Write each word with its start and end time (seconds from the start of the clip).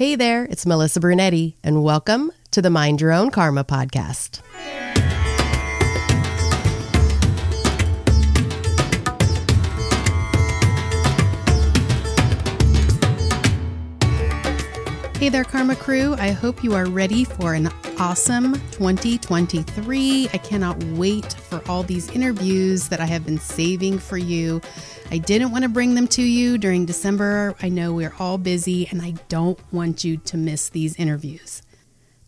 Hey 0.00 0.14
there, 0.14 0.46
it's 0.46 0.64
Melissa 0.64 0.98
Brunetti, 0.98 1.58
and 1.62 1.84
welcome 1.84 2.32
to 2.52 2.62
the 2.62 2.70
Mind 2.70 3.02
Your 3.02 3.12
Own 3.12 3.30
Karma 3.30 3.64
podcast. 3.64 4.40
Hey 15.18 15.28
there, 15.28 15.44
Karma 15.44 15.76
Crew. 15.76 16.14
I 16.14 16.30
hope 16.30 16.64
you 16.64 16.72
are 16.72 16.86
ready 16.86 17.24
for 17.24 17.52
an 17.52 17.68
awesome 17.98 18.54
2023. 18.70 20.30
I 20.32 20.38
cannot 20.38 20.82
wait 20.84 21.34
for 21.34 21.60
all 21.68 21.82
these 21.82 22.08
interviews 22.12 22.88
that 22.88 23.00
I 23.00 23.04
have 23.04 23.26
been 23.26 23.38
saving 23.38 23.98
for 23.98 24.16
you. 24.16 24.62
I 25.12 25.18
didn't 25.18 25.50
want 25.50 25.64
to 25.64 25.68
bring 25.68 25.96
them 25.96 26.06
to 26.08 26.22
you 26.22 26.56
during 26.56 26.86
December. 26.86 27.56
I 27.60 27.68
know 27.68 27.92
we're 27.92 28.14
all 28.20 28.38
busy 28.38 28.86
and 28.86 29.02
I 29.02 29.14
don't 29.28 29.58
want 29.72 30.04
you 30.04 30.18
to 30.18 30.36
miss 30.36 30.68
these 30.68 30.94
interviews. 30.94 31.62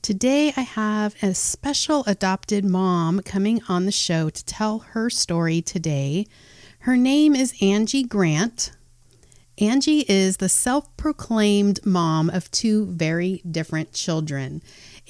Today, 0.03 0.53
I 0.57 0.63
have 0.63 1.15
a 1.23 1.33
special 1.33 2.03
adopted 2.09 2.65
mom 2.65 3.21
coming 3.21 3.63
on 3.69 3.87
the 3.87 3.93
show 3.93 4.31
to 4.31 4.45
tell 4.45 4.81
her 4.81 5.11
story 5.11 5.63
today. 5.63 6.27
Her 6.81 6.97
name 6.97 7.37
is 7.37 7.55
Angie 7.63 8.03
Grant. 8.03 8.73
Angie 9.59 10.05
is 10.09 10.39
the 10.39 10.49
self 10.49 10.97
proclaimed 10.97 11.87
mom 11.87 12.29
of 12.31 12.51
two 12.51 12.87
very 12.87 13.43
different 13.49 13.93
children 13.93 14.61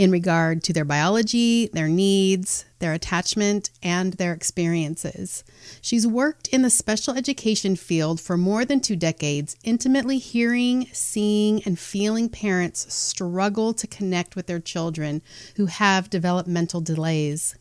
in 0.02 0.11
regard 0.11 0.65
to 0.65 0.73
their 0.73 0.84
biology, 0.84 1.69
their 1.73 1.87
needs, 1.87 2.65
their 2.80 2.93
attachment, 2.93 3.70
and 3.84 4.15
their 4.15 4.33
experiences. 4.33 5.45
She's 5.80 6.09
worked 6.09 6.48
in 6.48 6.62
the 6.62 6.70
special 6.70 7.15
education 7.15 7.77
field 7.77 8.20
for 8.20 8.37
more 8.37 8.65
than 8.65 8.80
two 8.80 8.96
decades, 8.96 9.55
intimately 9.62 10.19
hearing, 10.19 10.88
seeing, 10.93 11.62
and 11.62 11.79
feeling 11.79 12.29
parents 12.29 12.93
struggle 12.93 13.73
to 13.74 13.87
connect 13.87 14.34
with 14.34 14.48
their 14.48 14.59
children 14.59 15.23
who 15.55 15.66
have 15.66 16.10
developmental 16.10 16.80
delays. 16.80 17.54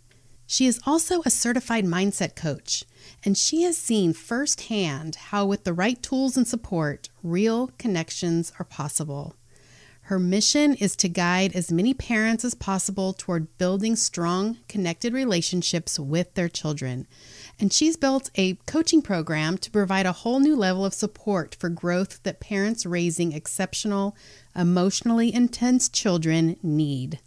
She 0.48 0.66
is 0.66 0.82
also 0.84 1.22
a 1.22 1.30
certified 1.30 1.86
mindset 1.86 2.36
coach 2.36 2.84
and 3.24 3.38
she 3.38 3.62
has 3.62 3.78
seen 3.78 4.14
firsthand 4.14 5.14
how, 5.16 5.46
with 5.46 5.64
the 5.64 5.74
right 5.74 6.02
tools 6.02 6.36
and 6.36 6.48
support, 6.48 7.10
real 7.22 7.68
connections 7.78 8.52
are 8.58 8.66
possible. 8.66 9.36
Her 10.12 10.20
mission 10.20 10.74
is 10.74 10.98
to 10.98 11.08
guide 11.08 11.56
as 11.56 11.72
many 11.72 11.94
parents 11.94 12.44
as 12.44 12.54
possible 12.54 13.14
toward 13.14 13.58
building 13.58 13.96
strong, 13.96 14.58
connected 14.68 15.14
relationships 15.14 15.98
with 15.98 16.34
their 16.34 16.50
children. 16.50 17.08
And 17.58 17.72
she's 17.72 17.96
built 17.96 18.30
a 18.36 18.56
coaching 18.68 19.02
program 19.02 19.58
to 19.60 19.72
provide 19.72 20.06
a 20.06 20.12
whole 20.12 20.42
new 20.42 20.54
level 20.54 20.84
of 20.84 20.94
support 20.94 21.56
for 21.56 21.70
growth 21.70 22.22
that 22.24 22.42
parents 22.42 22.86
raising 22.86 23.32
exceptional, 23.32 24.14
emotionally 24.54 25.34
intense 25.34 25.88
children 25.88 26.58
need. 26.62 27.22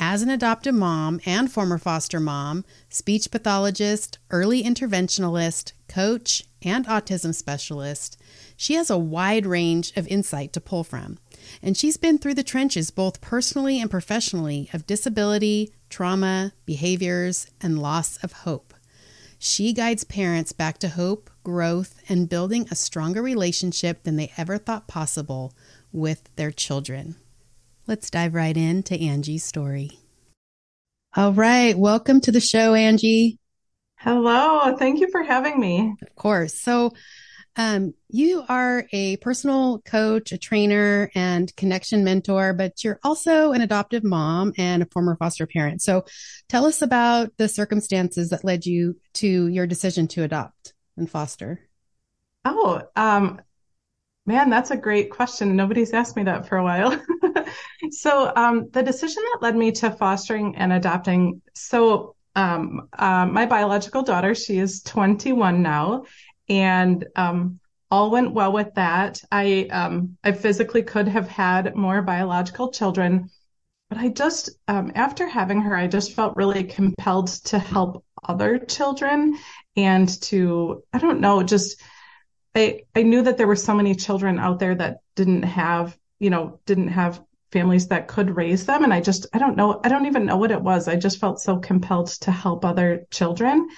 As 0.00 0.22
an 0.22 0.30
adoptive 0.30 0.74
mom 0.74 1.20
and 1.26 1.52
former 1.52 1.76
foster 1.76 2.20
mom, 2.20 2.64
speech 2.88 3.30
pathologist, 3.30 4.16
early 4.30 4.62
interventionalist, 4.62 5.72
coach, 5.88 6.44
and 6.62 6.86
autism 6.86 7.34
specialist, 7.34 8.16
she 8.56 8.72
has 8.74 8.88
a 8.88 8.96
wide 8.96 9.44
range 9.44 9.92
of 9.94 10.08
insight 10.08 10.54
to 10.54 10.60
pull 10.62 10.84
from. 10.84 11.18
And 11.62 11.76
she's 11.76 11.96
been 11.96 12.18
through 12.18 12.34
the 12.34 12.42
trenches, 12.42 12.90
both 12.90 13.20
personally 13.20 13.80
and 13.80 13.90
professionally, 13.90 14.68
of 14.72 14.86
disability, 14.86 15.72
trauma, 15.90 16.52
behaviors, 16.66 17.46
and 17.60 17.78
loss 17.78 18.16
of 18.22 18.32
hope. 18.32 18.74
She 19.38 19.72
guides 19.72 20.04
parents 20.04 20.52
back 20.52 20.78
to 20.78 20.88
hope, 20.88 21.30
growth, 21.44 22.00
and 22.08 22.28
building 22.28 22.66
a 22.70 22.74
stronger 22.74 23.22
relationship 23.22 24.02
than 24.02 24.16
they 24.16 24.32
ever 24.36 24.58
thought 24.58 24.88
possible 24.88 25.54
with 25.92 26.28
their 26.36 26.50
children. 26.50 27.16
Let's 27.86 28.10
dive 28.10 28.34
right 28.34 28.56
into 28.56 28.94
Angie's 28.96 29.44
story. 29.44 30.00
All 31.16 31.32
right. 31.32 31.78
Welcome 31.78 32.20
to 32.22 32.32
the 32.32 32.40
show, 32.40 32.74
Angie. 32.74 33.38
Hello. 33.96 34.76
Thank 34.76 35.00
you 35.00 35.10
for 35.10 35.22
having 35.22 35.58
me. 35.58 35.94
Of 36.02 36.14
course. 36.14 36.54
So, 36.54 36.92
um, 37.58 37.92
you 38.08 38.44
are 38.48 38.86
a 38.92 39.16
personal 39.16 39.80
coach, 39.80 40.30
a 40.30 40.38
trainer, 40.38 41.10
and 41.14 41.54
connection 41.56 42.04
mentor, 42.04 42.54
but 42.54 42.84
you're 42.84 43.00
also 43.02 43.52
an 43.52 43.60
adoptive 43.60 44.04
mom 44.04 44.52
and 44.56 44.82
a 44.82 44.86
former 44.86 45.16
foster 45.16 45.46
parent. 45.46 45.82
So, 45.82 46.04
tell 46.48 46.64
us 46.64 46.80
about 46.82 47.36
the 47.36 47.48
circumstances 47.48 48.30
that 48.30 48.44
led 48.44 48.64
you 48.64 48.96
to 49.14 49.48
your 49.48 49.66
decision 49.66 50.06
to 50.08 50.22
adopt 50.22 50.72
and 50.96 51.10
foster. 51.10 51.68
Oh, 52.44 52.80
um, 52.94 53.40
man, 54.24 54.50
that's 54.50 54.70
a 54.70 54.76
great 54.76 55.10
question. 55.10 55.56
Nobody's 55.56 55.92
asked 55.92 56.16
me 56.16 56.22
that 56.24 56.46
for 56.46 56.58
a 56.58 56.62
while. 56.62 56.96
so 57.90 58.32
um, 58.36 58.68
the 58.70 58.82
decision 58.82 59.22
that 59.32 59.42
led 59.42 59.56
me 59.56 59.72
to 59.72 59.90
fostering 59.90 60.54
and 60.56 60.72
adopting. 60.72 61.42
So 61.54 62.14
um, 62.38 62.88
uh, 62.96 63.26
my 63.26 63.46
biological 63.46 64.02
daughter, 64.02 64.34
she 64.34 64.58
is 64.58 64.82
21 64.82 65.60
now, 65.60 66.04
and 66.48 67.06
um, 67.16 67.60
all 67.90 68.10
went 68.10 68.32
well 68.32 68.52
with 68.52 68.74
that. 68.74 69.20
I 69.30 69.68
um, 69.70 70.16
I 70.24 70.32
physically 70.32 70.82
could 70.82 71.08
have 71.08 71.28
had 71.28 71.74
more 71.74 72.02
biological 72.02 72.70
children, 72.70 73.30
but 73.88 73.98
I 73.98 74.08
just 74.08 74.50
um, 74.68 74.92
after 74.94 75.26
having 75.26 75.60
her, 75.62 75.76
I 75.76 75.86
just 75.86 76.12
felt 76.12 76.36
really 76.36 76.64
compelled 76.64 77.28
to 77.46 77.58
help 77.58 78.04
other 78.24 78.58
children 78.58 79.38
and 79.76 80.08
to 80.22 80.82
I 80.92 80.98
don't 80.98 81.20
know 81.20 81.42
just. 81.42 81.80
I, 82.54 82.80
I 82.96 83.02
knew 83.02 83.22
that 83.22 83.36
there 83.36 83.46
were 83.46 83.54
so 83.54 83.74
many 83.74 83.94
children 83.94 84.38
out 84.38 84.58
there 84.58 84.74
that 84.74 84.98
didn't 85.14 85.44
have, 85.44 85.96
you 86.18 86.30
know, 86.30 86.58
didn't 86.66 86.88
have 86.88 87.22
families 87.52 87.88
that 87.88 88.08
could 88.08 88.36
raise 88.36 88.66
them. 88.66 88.84
And 88.84 88.92
I 88.92 89.00
just, 89.00 89.26
I 89.32 89.38
don't 89.38 89.56
know, 89.56 89.80
I 89.84 89.88
don't 89.88 90.06
even 90.06 90.26
know 90.26 90.36
what 90.36 90.50
it 90.50 90.60
was. 90.60 90.88
I 90.88 90.96
just 90.96 91.18
felt 91.18 91.40
so 91.40 91.58
compelled 91.58 92.08
to 92.22 92.30
help 92.30 92.64
other 92.64 93.06
children. 93.10 93.68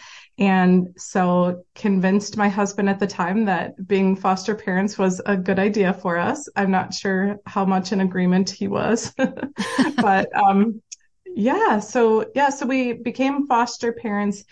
And 0.41 0.95
so 0.97 1.65
convinced 1.75 2.39
my 2.39 2.49
husband 2.49 2.89
at 2.89 2.99
the 2.99 3.07
time 3.07 3.45
that 3.45 3.87
being 3.87 4.17
foster 4.17 4.55
parents 4.55 4.97
was 4.97 5.21
a 5.27 5.37
good 5.37 5.59
idea 5.59 5.93
for 5.93 6.17
us. 6.17 6.49
I'm 6.57 6.71
not 6.71 6.95
sure 6.95 7.37
how 7.45 7.67
much 7.67 7.93
in 7.93 8.01
agreement 8.01 8.49
he 8.49 8.67
was, 8.67 9.13
but 9.97 10.35
um, 10.35 10.81
yeah, 11.27 11.79
so 11.79 12.25
yeah, 12.35 12.49
so 12.49 12.65
we 12.65 12.95
became 12.95 13.47
foster 13.47 13.93
parents 13.93 14.45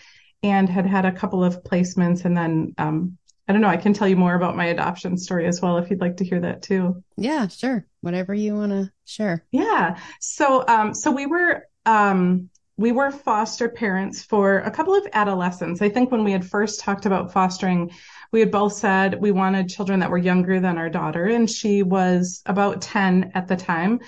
and 0.43 0.69
had 0.69 0.85
had 0.85 1.05
a 1.05 1.11
couple 1.11 1.43
of 1.43 1.63
placements 1.63 2.23
and 2.23 2.37
then 2.37 2.75
um, 2.77 3.17
I 3.47 3.51
don't 3.51 3.61
know. 3.61 3.67
I 3.67 3.77
can 3.77 3.93
tell 3.93 4.07
you 4.07 4.15
more 4.15 4.35
about 4.35 4.55
my 4.55 4.65
adoption 4.65 5.17
story 5.17 5.47
as 5.47 5.59
well 5.59 5.79
if 5.79 5.89
you'd 5.89 6.01
like 6.01 6.17
to 6.17 6.23
hear 6.23 6.39
that 6.41 6.61
too. 6.61 7.03
Yeah, 7.17 7.47
sure. 7.47 7.87
Whatever 8.01 8.35
you 8.35 8.53
want 8.53 8.73
to 8.73 8.91
share. 9.05 9.43
Yeah. 9.51 9.97
So, 10.19 10.63
um, 10.67 10.93
so 10.93 11.09
we 11.09 11.25
were, 11.25 11.65
um, 11.83 12.51
we 12.79 12.93
were 12.93 13.11
foster 13.11 13.67
parents 13.67 14.23
for 14.23 14.59
a 14.59 14.71
couple 14.71 14.95
of 14.95 15.05
adolescents. 15.11 15.81
I 15.81 15.89
think 15.89 16.11
when 16.11 16.23
we 16.23 16.31
had 16.31 16.45
first 16.45 16.79
talked 16.79 17.05
about 17.05 17.33
fostering, 17.33 17.91
we 18.31 18.39
had 18.39 18.51
both 18.51 18.71
said 18.71 19.19
we 19.19 19.31
wanted 19.31 19.67
children 19.67 19.99
that 19.99 20.09
were 20.09 20.17
younger 20.17 20.61
than 20.61 20.77
our 20.77 20.89
daughter, 20.89 21.25
and 21.25 21.49
she 21.49 21.83
was 21.83 22.41
about 22.45 22.81
10 22.81 23.33
at 23.35 23.49
the 23.49 23.57
time. 23.57 23.99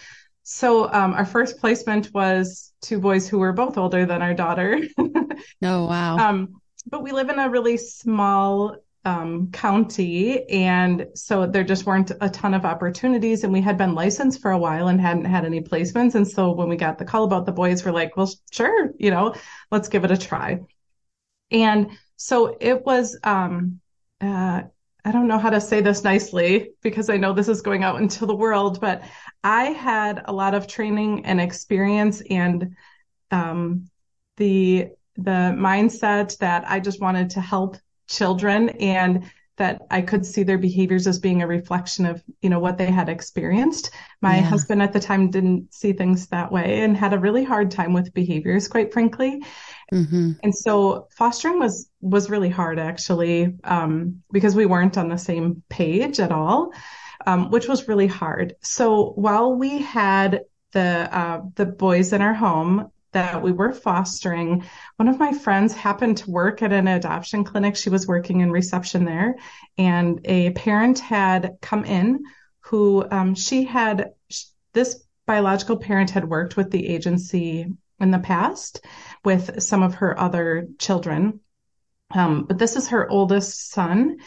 So, 0.44 0.90
um, 0.90 1.14
our 1.14 1.26
first 1.26 1.60
placement 1.60 2.14
was 2.14 2.72
two 2.82 3.02
boys 3.02 3.28
who 3.28 3.40
were 3.40 3.52
both 3.52 3.78
older 3.78 4.06
than 4.06 4.22
our 4.22 4.34
daughter. 4.34 4.80
oh, 4.98 5.86
wow. 5.86 6.18
Um, 6.18 6.62
but 6.90 7.04
we 7.04 7.12
live 7.12 7.30
in 7.30 7.40
a 7.40 7.50
really 7.50 7.76
small 7.76 8.78
um, 9.04 9.52
county. 9.52 10.48
And 10.50 11.08
so 11.16 11.48
there 11.48 11.64
just 11.64 11.86
weren't 11.86 12.12
a 12.22 12.30
ton 12.30 12.54
of 12.54 12.66
opportunities. 12.66 13.44
And 13.44 13.52
we 13.52 13.62
had 13.62 13.78
been 13.78 13.96
licensed 13.96 14.42
for 14.42 14.52
a 14.52 14.58
while 14.58 14.88
and 14.88 15.02
hadn't 15.02 15.26
had 15.26 15.46
any 15.46 15.62
placements. 15.62 16.16
And 16.16 16.28
so 16.28 16.52
when 16.52 16.70
we 16.70 16.76
got 16.76 16.98
the 16.98 17.06
call 17.06 17.24
about 17.24 17.46
the 17.46 17.52
boys, 17.52 17.84
we're 17.84 17.92
like, 17.92 18.16
well, 18.16 18.32
sure, 18.52 18.92
you 18.98 19.12
know, 19.12 19.34
let's 19.72 19.88
give 19.90 20.04
it 20.06 20.12
a 20.12 20.18
try. 20.18 20.60
And 21.50 21.92
so 22.16 22.56
it 22.60 22.86
was, 22.86 23.18
um, 23.24 23.82
uh, 24.22 24.62
I 25.04 25.12
don't 25.12 25.28
know 25.28 25.40
how 25.40 25.50
to 25.50 25.60
say 25.60 25.82
this 25.82 26.04
nicely 26.04 26.72
because 26.84 27.10
I 27.10 27.18
know 27.18 27.34
this 27.34 27.48
is 27.48 27.62
going 27.62 27.84
out 27.84 28.00
into 28.00 28.28
the 28.28 28.36
world, 28.36 28.80
but 28.80 29.02
I 29.44 29.66
had 29.66 30.22
a 30.26 30.32
lot 30.32 30.54
of 30.54 30.68
training 30.68 31.26
and 31.26 31.42
experience 31.42 32.22
and 32.30 32.76
um, 33.32 33.90
the 34.38 34.90
the 35.16 35.54
mindset 35.58 36.38
that 36.38 36.64
I 36.68 36.80
just 36.80 37.02
wanted 37.02 37.32
to 37.32 37.42
help 37.42 37.78
children 38.08 38.70
and 38.70 39.30
that 39.58 39.82
I 39.92 40.02
could 40.02 40.26
see 40.26 40.42
their 40.42 40.58
behaviors 40.58 41.06
as 41.06 41.20
being 41.20 41.44
a 41.44 41.48
reflection 41.48 42.08
of, 42.08 42.24
you 42.42 42.50
know, 42.50 42.60
what 42.60 42.80
they 42.80 42.90
had 42.90 43.10
experienced. 43.10 43.92
My 44.22 44.38
yeah. 44.38 44.42
husband 44.42 44.82
at 44.82 44.92
the 44.92 45.00
time 45.00 45.30
didn't 45.30 45.74
see 45.74 45.94
things 45.94 46.28
that 46.28 46.52
way 46.52 46.82
and 46.82 46.98
had 46.98 47.14
a 47.14 47.20
really 47.20 47.44
hard 47.44 47.70
time 47.70 47.94
with 47.94 48.14
behaviors, 48.14 48.68
quite 48.68 48.92
frankly. 48.92 49.44
Mm-hmm. 49.94 50.32
And 50.42 50.56
so 50.56 51.08
fostering 51.12 51.60
was 51.60 51.90
was 52.00 52.30
really 52.30 52.50
hard 52.50 52.80
actually, 52.80 53.54
um, 53.64 54.24
because 54.32 54.56
we 54.56 54.66
weren't 54.66 54.98
on 54.98 55.10
the 55.10 55.18
same 55.18 55.62
page 55.70 56.20
at 56.20 56.32
all, 56.32 56.72
um, 57.28 57.52
which 57.52 57.68
was 57.68 57.88
really 57.88 58.08
hard. 58.08 58.56
So 58.62 59.12
while 59.12 59.54
we 59.54 59.80
had 59.80 60.42
the 60.72 61.10
uh, 61.16 61.42
the 61.56 61.66
boys 61.66 62.14
in 62.14 62.22
our 62.22 62.34
home, 62.34 62.90
that 63.12 63.42
we 63.42 63.52
were 63.52 63.74
fostering, 63.74 64.64
one 64.96 65.08
of 65.08 65.20
my 65.20 65.34
friends 65.34 65.74
happened 65.74 66.18
to 66.18 66.32
work 66.32 66.62
at 66.62 66.72
an 66.72 66.88
adoption 66.88 67.44
clinic. 67.44 67.76
She 67.76 67.90
was 67.90 68.08
working 68.08 68.42
in 68.42 68.52
reception 68.52 69.06
there, 69.06 69.36
and 69.78 70.22
a 70.26 70.52
parent 70.52 71.00
had 71.00 71.58
come 71.62 71.86
in 71.86 72.24
who 72.62 73.06
um, 73.12 73.36
she 73.36 73.64
had 73.64 74.14
this 74.74 75.04
biological 75.26 75.78
parent 75.78 76.12
had 76.12 76.28
worked 76.28 76.58
with 76.58 76.72
the 76.72 76.88
agency 76.88 77.68
in 78.00 78.12
the 78.12 78.20
past 78.20 78.86
with 79.24 79.62
some 79.62 79.84
of 79.84 79.96
her 79.96 80.20
other 80.20 80.68
children. 80.80 81.40
Um, 82.14 82.46
but 82.46 82.58
this 82.58 82.76
is 82.76 82.90
her 82.90 83.10
oldest 83.10 83.72
son. 83.72 84.18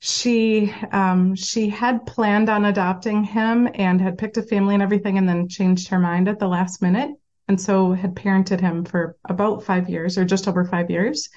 She 0.00 0.72
um, 0.90 1.34
she 1.34 1.68
had 1.68 2.06
planned 2.06 2.48
on 2.48 2.64
adopting 2.64 3.24
him 3.24 3.68
and 3.74 4.00
had 4.00 4.18
picked 4.18 4.36
a 4.36 4.42
family 4.42 4.74
and 4.74 4.82
everything, 4.82 5.18
and 5.18 5.28
then 5.28 5.48
changed 5.48 5.88
her 5.88 5.98
mind 5.98 6.28
at 6.28 6.38
the 6.38 6.48
last 6.48 6.82
minute, 6.82 7.10
and 7.52 7.60
so 7.60 7.92
had 7.92 8.16
parented 8.16 8.60
him 8.60 8.82
for 8.82 9.14
about 9.28 9.62
five 9.62 9.90
years 9.90 10.16
or 10.16 10.24
just 10.24 10.48
over 10.48 10.64
five 10.64 10.90
years, 10.90 11.28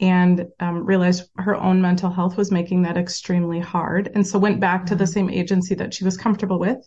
and 0.00 0.48
um, 0.60 0.84
realized 0.84 1.30
her 1.38 1.56
own 1.56 1.80
mental 1.80 2.10
health 2.10 2.36
was 2.36 2.52
making 2.52 2.82
that 2.82 2.98
extremely 2.98 3.58
hard, 3.58 4.10
and 4.14 4.26
so 4.26 4.38
went 4.38 4.60
back 4.60 4.84
to 4.84 4.94
the 4.94 5.04
mm-hmm. 5.04 5.12
same 5.14 5.30
agency 5.30 5.74
that 5.74 5.94
she 5.94 6.04
was 6.04 6.18
comfortable 6.18 6.58
with, 6.58 6.86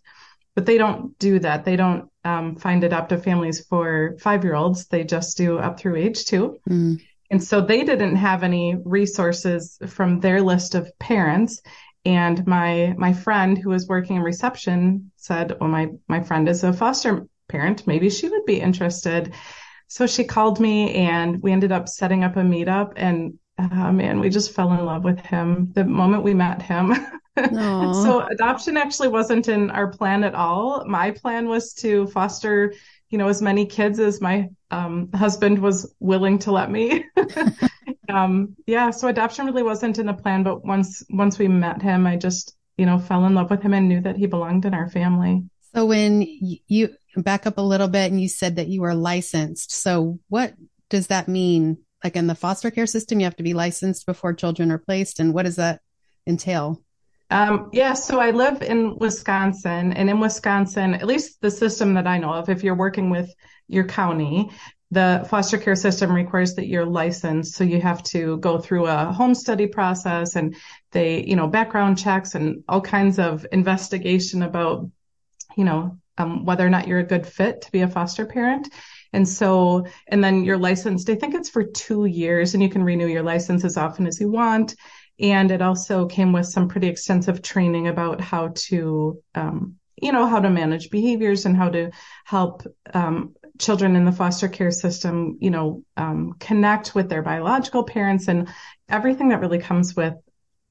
but 0.53 0.67
they 0.67 0.77
don't 0.77 1.17
do 1.17 1.39
that. 1.39 1.65
They 1.65 1.77
don't 1.77 2.11
um, 2.23 2.57
find 2.57 2.83
adoptive 2.83 3.23
families 3.23 3.65
for 3.65 4.15
five 4.19 4.43
year 4.43 4.53
olds. 4.53 4.85
They 4.85 5.03
just 5.03 5.35
do 5.35 5.57
up 5.57 5.79
through 5.79 5.95
age 5.95 6.25
2 6.25 6.59
mm. 6.69 7.01
And 7.31 7.43
so 7.43 7.61
they 7.61 7.83
didn't 7.83 8.17
have 8.17 8.43
any 8.43 8.75
resources 8.85 9.79
from 9.87 10.19
their 10.19 10.41
list 10.41 10.75
of 10.75 10.91
parents. 10.99 11.59
And 12.05 12.45
my 12.45 12.93
my 12.97 13.13
friend 13.13 13.57
who 13.57 13.69
was 13.69 13.87
working 13.87 14.17
in 14.17 14.21
reception 14.21 15.11
said, 15.15 15.57
"Well, 15.59 15.69
my 15.69 15.89
my 16.07 16.21
friend 16.21 16.47
is 16.47 16.63
a 16.63 16.71
foster 16.71 17.27
parent. 17.49 17.85
Maybe 17.85 18.09
she 18.09 18.29
would 18.29 18.45
be 18.45 18.61
interested." 18.61 19.33
So 19.87 20.05
she 20.05 20.23
called 20.23 20.59
me, 20.59 20.93
and 20.93 21.41
we 21.41 21.51
ended 21.51 21.71
up 21.71 21.89
setting 21.89 22.23
up 22.23 22.37
a 22.37 22.41
meetup. 22.41 22.93
And 22.95 23.39
uh, 23.57 23.91
man, 23.91 24.19
we 24.19 24.29
just 24.29 24.53
fell 24.53 24.71
in 24.73 24.85
love 24.85 25.03
with 25.03 25.19
him 25.19 25.71
the 25.73 25.83
moment 25.83 26.23
we 26.23 26.33
met 26.33 26.61
him. 26.61 26.93
so 27.37 28.21
adoption 28.21 28.77
actually 28.77 29.07
wasn't 29.07 29.47
in 29.47 29.69
our 29.71 29.87
plan 29.87 30.23
at 30.23 30.35
all. 30.35 30.85
My 30.85 31.11
plan 31.11 31.47
was 31.47 31.73
to 31.75 32.07
foster, 32.07 32.73
you 33.09 33.17
know, 33.17 33.27
as 33.27 33.41
many 33.41 33.65
kids 33.65 33.99
as 33.99 34.21
my 34.21 34.49
um, 34.71 35.09
husband 35.13 35.59
was 35.59 35.93
willing 35.99 36.39
to 36.39 36.51
let 36.51 36.69
me. 36.69 37.05
um, 38.09 38.55
yeah, 38.65 38.91
so 38.91 39.07
adoption 39.07 39.45
really 39.45 39.63
wasn't 39.63 39.99
in 39.99 40.05
the 40.05 40.13
plan, 40.13 40.43
but 40.43 40.63
once 40.65 41.03
once 41.09 41.39
we 41.39 41.47
met 41.47 41.81
him, 41.81 42.05
I 42.05 42.15
just, 42.15 42.55
you 42.77 42.85
know, 42.85 42.99
fell 42.99 43.25
in 43.25 43.35
love 43.35 43.49
with 43.49 43.61
him 43.61 43.73
and 43.73 43.87
knew 43.87 44.01
that 44.01 44.17
he 44.17 44.27
belonged 44.27 44.65
in 44.65 44.73
our 44.73 44.89
family. 44.89 45.43
So 45.73 45.85
when 45.85 46.21
you 46.21 46.89
back 47.17 47.45
up 47.45 47.57
a 47.57 47.61
little 47.61 47.87
bit 47.87 48.11
and 48.11 48.21
you 48.21 48.27
said 48.27 48.57
that 48.57 48.67
you 48.67 48.81
were 48.81 48.95
licensed. 48.95 49.71
So 49.71 50.19
what 50.29 50.53
does 50.89 51.07
that 51.07 51.27
mean? 51.27 51.77
Like 52.03 52.15
in 52.15 52.27
the 52.27 52.35
foster 52.35 52.71
care 52.71 52.87
system, 52.87 53.19
you 53.19 53.25
have 53.25 53.35
to 53.37 53.43
be 53.43 53.53
licensed 53.53 54.05
before 54.05 54.33
children 54.33 54.71
are 54.71 54.77
placed. 54.77 55.19
And 55.19 55.33
what 55.33 55.45
does 55.45 55.57
that 55.57 55.81
entail? 56.25 56.81
Um, 57.31 57.69
yeah, 57.73 57.93
so 57.93 58.19
I 58.19 58.31
live 58.31 58.63
in 58.63 58.97
Wisconsin, 58.97 59.93
and 59.93 60.09
in 60.09 60.19
Wisconsin, 60.19 60.95
at 60.95 61.05
least 61.05 61.39
the 61.41 61.51
system 61.51 61.93
that 61.93 62.07
I 62.07 62.17
know 62.17 62.33
of, 62.33 62.49
if 62.49 62.63
you're 62.63 62.73
working 62.75 63.11
with 63.11 63.31
your 63.67 63.83
county, 63.83 64.49
the 64.89 65.27
foster 65.29 65.59
care 65.59 65.75
system 65.75 66.11
requires 66.11 66.55
that 66.55 66.67
you're 66.67 66.85
licensed. 66.85 67.53
So 67.53 67.63
you 67.63 67.79
have 67.81 68.01
to 68.05 68.37
go 68.37 68.57
through 68.57 68.87
a 68.87 69.13
home 69.13 69.35
study 69.35 69.67
process 69.67 70.35
and 70.35 70.55
they, 70.91 71.23
you 71.23 71.35
know, 71.35 71.47
background 71.47 71.99
checks 71.99 72.33
and 72.33 72.63
all 72.67 72.81
kinds 72.81 73.19
of 73.19 73.45
investigation 73.51 74.41
about, 74.41 74.89
you 75.55 75.65
know, 75.65 75.99
um, 76.19 76.45
whether 76.45 76.65
or 76.65 76.69
not 76.69 76.87
you're 76.87 76.99
a 76.99 77.03
good 77.03 77.25
fit 77.25 77.61
to 77.61 77.71
be 77.71 77.81
a 77.81 77.87
foster 77.87 78.25
parent. 78.25 78.69
And 79.13 79.27
so, 79.27 79.87
and 80.07 80.23
then 80.23 80.43
you're 80.43 80.57
licensed, 80.57 81.09
I 81.09 81.15
think 81.15 81.33
it's 81.33 81.49
for 81.49 81.63
two 81.63 82.05
years 82.05 82.53
and 82.53 82.61
you 82.61 82.69
can 82.69 82.83
renew 82.83 83.07
your 83.07 83.23
license 83.23 83.63
as 83.65 83.77
often 83.77 84.05
as 84.05 84.19
you 84.19 84.29
want. 84.29 84.75
And 85.19 85.51
it 85.51 85.61
also 85.61 86.05
came 86.05 86.31
with 86.31 86.45
some 86.45 86.67
pretty 86.67 86.87
extensive 86.87 87.41
training 87.41 87.87
about 87.87 88.21
how 88.21 88.51
to, 88.53 89.21
um, 89.33 89.75
you 90.01 90.11
know, 90.11 90.27
how 90.27 90.39
to 90.39 90.49
manage 90.49 90.91
behaviors 90.91 91.45
and 91.45 91.57
how 91.57 91.69
to 91.69 91.91
help 92.23 92.63
um, 92.93 93.35
children 93.57 93.95
in 93.95 94.05
the 94.05 94.11
foster 94.11 94.47
care 94.47 94.71
system, 94.71 95.37
you 95.41 95.49
know, 95.49 95.83
um, 95.97 96.35
connect 96.39 96.95
with 96.95 97.09
their 97.09 97.21
biological 97.21 97.83
parents 97.83 98.27
and 98.27 98.47
everything 98.87 99.29
that 99.29 99.41
really 99.41 99.59
comes 99.59 99.95
with 99.95 100.13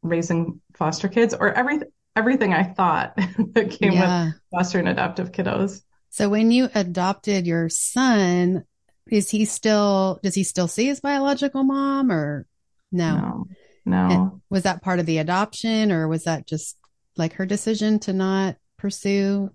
raising 0.03 0.61
foster 0.75 1.09
kids 1.09 1.35
or 1.35 1.53
everything 1.53 1.89
everything 2.19 2.53
I 2.53 2.65
thought 2.65 3.17
that 3.55 3.70
came 3.70 3.93
yeah. 3.93 4.26
with 4.26 4.35
foster 4.53 4.79
and 4.79 4.88
adoptive 4.88 5.32
kiddos. 5.32 5.82
So 6.11 6.29
when 6.29 6.50
you 6.50 6.69
adopted 6.75 7.47
your 7.47 7.69
son, 7.69 8.65
is 9.11 9.31
he 9.31 9.44
still 9.44 10.20
does 10.23 10.35
he 10.35 10.44
still 10.44 10.69
see 10.69 10.87
his 10.87 11.00
biological 11.00 11.65
mom 11.65 12.11
or 12.11 12.47
no? 12.93 13.17
No. 13.17 13.47
No. 13.87 14.41
Was 14.50 14.65
that 14.65 14.82
part 14.82 15.00
of 15.00 15.06
the 15.06 15.19
adoption 15.19 15.93
or 15.93 16.09
was 16.09 16.25
that 16.25 16.47
just 16.47 16.76
like 17.17 17.35
her 17.35 17.47
decision 17.47 17.99
to 18.00 18.12
not 18.12 18.56
pursue? 18.76 19.50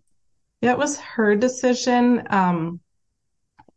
Yeah, 0.62 0.72
it 0.72 0.78
was 0.78 0.98
her 1.00 1.36
decision. 1.36 2.24
Um, 2.30 2.80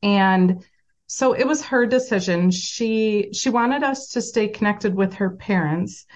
and 0.03 0.65
so 1.09 1.35
it 1.35 1.47
was 1.47 1.63
her 1.67 1.87
decision. 1.87 2.51
She 2.51 3.31
she 3.33 3.51
wanted 3.51 3.83
us 3.83 4.09
to 4.11 4.23
stay 4.23 4.49
connected 4.49 4.95
with 4.95 5.15
her 5.15 5.31
parents, 5.31 6.07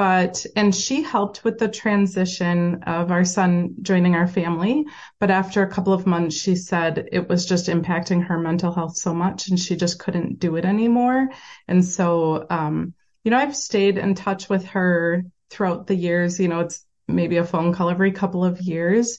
but 0.00 0.46
and 0.56 0.74
she 0.74 1.02
helped 1.02 1.44
with 1.44 1.58
the 1.58 1.68
transition 1.68 2.82
of 2.84 3.10
our 3.10 3.22
son 3.22 3.74
joining 3.82 4.14
our 4.14 4.26
family. 4.26 4.86
But 5.18 5.30
after 5.30 5.62
a 5.62 5.68
couple 5.68 5.92
of 5.92 6.06
months, 6.06 6.34
she 6.34 6.56
said 6.56 7.10
it 7.12 7.28
was 7.28 7.44
just 7.44 7.66
impacting 7.68 8.24
her 8.24 8.38
mental 8.38 8.72
health 8.72 8.96
so 8.96 9.12
much, 9.12 9.48
and 9.48 9.60
she 9.60 9.76
just 9.76 9.98
couldn't 9.98 10.38
do 10.38 10.56
it 10.56 10.64
anymore. 10.64 11.28
And 11.68 11.84
so 11.84 12.46
um, 12.48 12.94
you 13.24 13.30
know, 13.30 13.36
I've 13.36 13.54
stayed 13.54 13.98
in 13.98 14.14
touch 14.14 14.48
with 14.48 14.64
her 14.68 15.22
throughout 15.50 15.86
the 15.86 15.96
years. 15.96 16.40
You 16.40 16.48
know, 16.48 16.60
it's 16.60 16.82
maybe 17.06 17.36
a 17.36 17.44
phone 17.44 17.74
call 17.74 17.90
every 17.90 18.12
couple 18.12 18.42
of 18.42 18.58
years. 18.62 19.18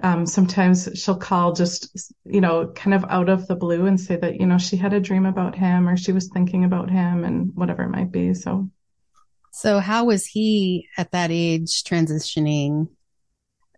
Um, 0.00 0.26
sometimes 0.26 0.90
she'll 0.94 1.16
call 1.16 1.54
just, 1.54 2.14
you 2.24 2.40
know, 2.40 2.68
kind 2.68 2.94
of 2.94 3.04
out 3.08 3.28
of 3.28 3.48
the 3.48 3.56
blue 3.56 3.86
and 3.86 4.00
say 4.00 4.14
that, 4.14 4.38
you 4.38 4.46
know, 4.46 4.58
she 4.58 4.76
had 4.76 4.92
a 4.92 5.00
dream 5.00 5.26
about 5.26 5.56
him 5.56 5.88
or 5.88 5.96
she 5.96 6.12
was 6.12 6.28
thinking 6.28 6.64
about 6.64 6.88
him 6.88 7.24
and 7.24 7.50
whatever 7.56 7.82
it 7.82 7.90
might 7.90 8.12
be. 8.12 8.34
So, 8.34 8.70
so 9.54 9.78
how 9.78 10.06
was 10.06 10.26
he 10.26 10.88
at 10.98 11.12
that 11.12 11.30
age 11.30 11.84
transitioning? 11.84 12.88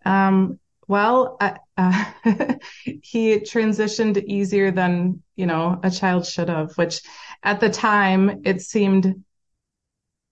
Um, 0.06 0.58
well, 0.88 1.36
uh, 1.38 1.54
uh, 1.76 2.04
he 3.02 3.40
transitioned 3.40 4.24
easier 4.24 4.70
than, 4.70 5.22
you 5.34 5.44
know, 5.44 5.78
a 5.82 5.90
child 5.90 6.26
should 6.26 6.48
have, 6.48 6.72
which 6.78 7.02
at 7.42 7.60
the 7.60 7.68
time 7.68 8.42
it 8.44 8.62
seemed 8.62 9.22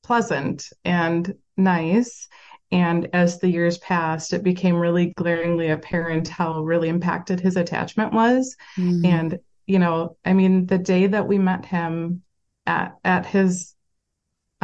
pleasant 0.03 0.69
and 0.83 1.35
nice. 1.59 2.27
And 2.71 3.11
as 3.13 3.39
the 3.39 3.49
years 3.49 3.77
passed, 3.79 4.33
it 4.33 4.43
became 4.43 4.77
really 4.77 5.13
glaringly 5.13 5.69
apparent 5.69 6.29
how 6.29 6.63
really 6.63 6.89
impacted 6.89 7.39
his 7.39 7.57
attachment 7.57 8.15
was. 8.15 8.57
Mm-hmm. 8.79 9.05
And, 9.05 9.39
you 9.67 9.79
know, 9.79 10.17
I 10.25 10.33
mean, 10.33 10.67
the 10.67 10.79
day 10.79 11.09
that 11.09 11.29
we 11.29 11.39
met 11.39 11.67
him 11.67 12.23
at, 12.67 12.97
at 13.05 13.27
his, 13.27 13.75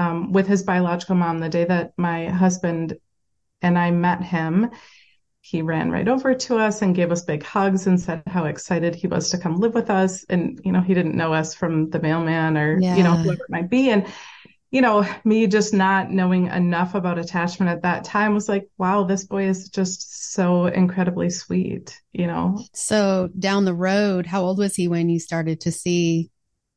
um, 0.01 0.33
with 0.33 0.47
his 0.47 0.63
biological 0.63 1.15
mom, 1.15 1.41
the 1.41 1.51
day 1.51 1.67
that 1.67 1.93
my 1.99 2.29
husband 2.29 2.97
and 3.61 3.79
I 3.79 3.91
met 3.91 4.23
him, 4.23 4.71
he 5.43 5.61
ran 5.61 5.91
right 5.91 6.09
over 6.09 6.35
to 6.35 6.57
us 6.57 6.81
and 6.81 6.95
gave 6.95 7.13
us 7.13 7.23
big 7.23 7.43
hugs 7.43 7.87
and 7.87 8.01
said 8.01 8.23
how 8.27 8.47
excited 8.47 8.95
he 8.95 9.09
was 9.09 9.29
to 9.31 9.39
come 9.39 9.61
live 9.61 9.75
with 9.75 9.91
us. 9.91 10.25
And, 10.31 10.59
you 10.65 10.73
know, 10.73 10.81
he 10.81 10.95
didn't 10.95 11.17
know 11.17 11.35
us 11.35 11.55
from 11.55 11.91
the 11.91 12.01
mailman 12.01 12.57
or, 12.57 12.81
yeah. 12.81 12.97
you 12.97 13.03
know, 13.03 13.13
whoever 13.13 13.43
it 13.43 13.51
might 13.51 13.69
be. 13.69 13.91
And, 13.91 14.07
you 14.71 14.81
know, 14.81 15.07
me 15.25 15.47
just 15.47 15.75
not 15.75 16.11
knowing 16.11 16.47
enough 16.47 16.95
about 16.95 17.19
attachment 17.19 17.71
at 17.71 17.83
that 17.83 18.05
time 18.05 18.33
was 18.33 18.49
like, 18.49 18.71
wow, 18.79 19.05
this 19.05 19.25
boy 19.25 19.49
is 19.49 19.69
just 19.69 20.33
so 20.33 20.65
incredibly 20.65 21.29
sweet, 21.29 22.01
you 22.13 22.27
know? 22.27 22.65
So 22.73 23.29
down 23.39 23.67
the 23.67 23.75
road, 23.75 24.25
how 24.25 24.45
old 24.45 24.57
was 24.57 24.77
he 24.77 24.89
when 24.89 25.11
you 25.11 25.21
started 25.21 25.61
to 25.63 25.73
see 25.73 26.31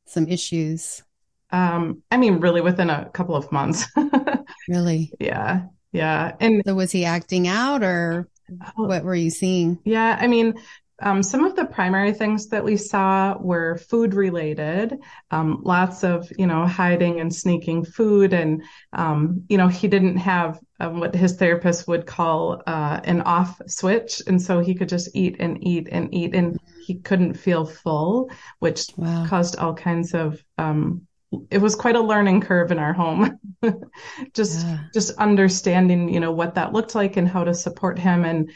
some 0.04 0.28
issues? 0.28 1.02
Um, 1.50 2.02
I 2.10 2.16
mean, 2.16 2.40
really 2.40 2.60
within 2.60 2.90
a 2.90 3.08
couple 3.10 3.36
of 3.36 3.50
months. 3.52 3.86
really? 4.68 5.12
Yeah. 5.20 5.66
Yeah. 5.92 6.34
And 6.40 6.62
so 6.66 6.74
was 6.74 6.90
he 6.90 7.04
acting 7.04 7.46
out 7.46 7.82
or 7.82 8.28
oh, 8.50 8.86
what 8.86 9.04
were 9.04 9.14
you 9.14 9.30
seeing? 9.30 9.78
Yeah. 9.84 10.18
I 10.20 10.26
mean, 10.26 10.54
um, 11.00 11.22
some 11.22 11.44
of 11.44 11.56
the 11.56 11.64
primary 11.64 12.12
things 12.12 12.48
that 12.48 12.64
we 12.64 12.76
saw 12.76 13.36
were 13.38 13.76
food 13.76 14.14
related, 14.14 14.96
um, 15.30 15.60
lots 15.64 16.04
of, 16.04 16.30
you 16.38 16.46
know, 16.46 16.66
hiding 16.66 17.20
and 17.20 17.34
sneaking 17.34 17.84
food. 17.84 18.32
And, 18.32 18.62
um, 18.92 19.44
you 19.48 19.58
know, 19.58 19.66
he 19.66 19.88
didn't 19.88 20.18
have 20.18 20.60
um, 20.78 21.00
what 21.00 21.14
his 21.14 21.36
therapist 21.36 21.88
would 21.88 22.06
call 22.06 22.62
uh, 22.66 23.00
an 23.04 23.22
off 23.22 23.60
switch. 23.66 24.22
And 24.26 24.40
so 24.40 24.60
he 24.60 24.74
could 24.74 24.88
just 24.88 25.10
eat 25.14 25.36
and 25.40 25.62
eat 25.66 25.88
and 25.90 26.14
eat 26.14 26.34
and 26.34 26.58
he 26.86 26.94
couldn't 26.96 27.34
feel 27.34 27.64
full, 27.64 28.30
which 28.60 28.86
wow. 28.96 29.26
caused 29.28 29.56
all 29.56 29.74
kinds 29.74 30.14
of, 30.14 30.42
um, 30.58 31.06
it 31.50 31.58
was 31.58 31.74
quite 31.74 31.96
a 31.96 32.00
learning 32.00 32.40
curve 32.40 32.72
in 32.72 32.78
our 32.78 32.92
home. 32.92 33.38
just, 34.34 34.66
yeah. 34.66 34.78
just 34.92 35.16
understanding, 35.18 36.08
you 36.08 36.20
know, 36.20 36.32
what 36.32 36.54
that 36.54 36.72
looked 36.72 36.94
like 36.94 37.16
and 37.16 37.28
how 37.28 37.44
to 37.44 37.54
support 37.54 37.98
him 37.98 38.24
and, 38.24 38.50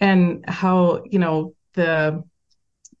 and 0.00 0.44
how, 0.48 1.02
you 1.06 1.18
know, 1.18 1.54
the 1.74 2.22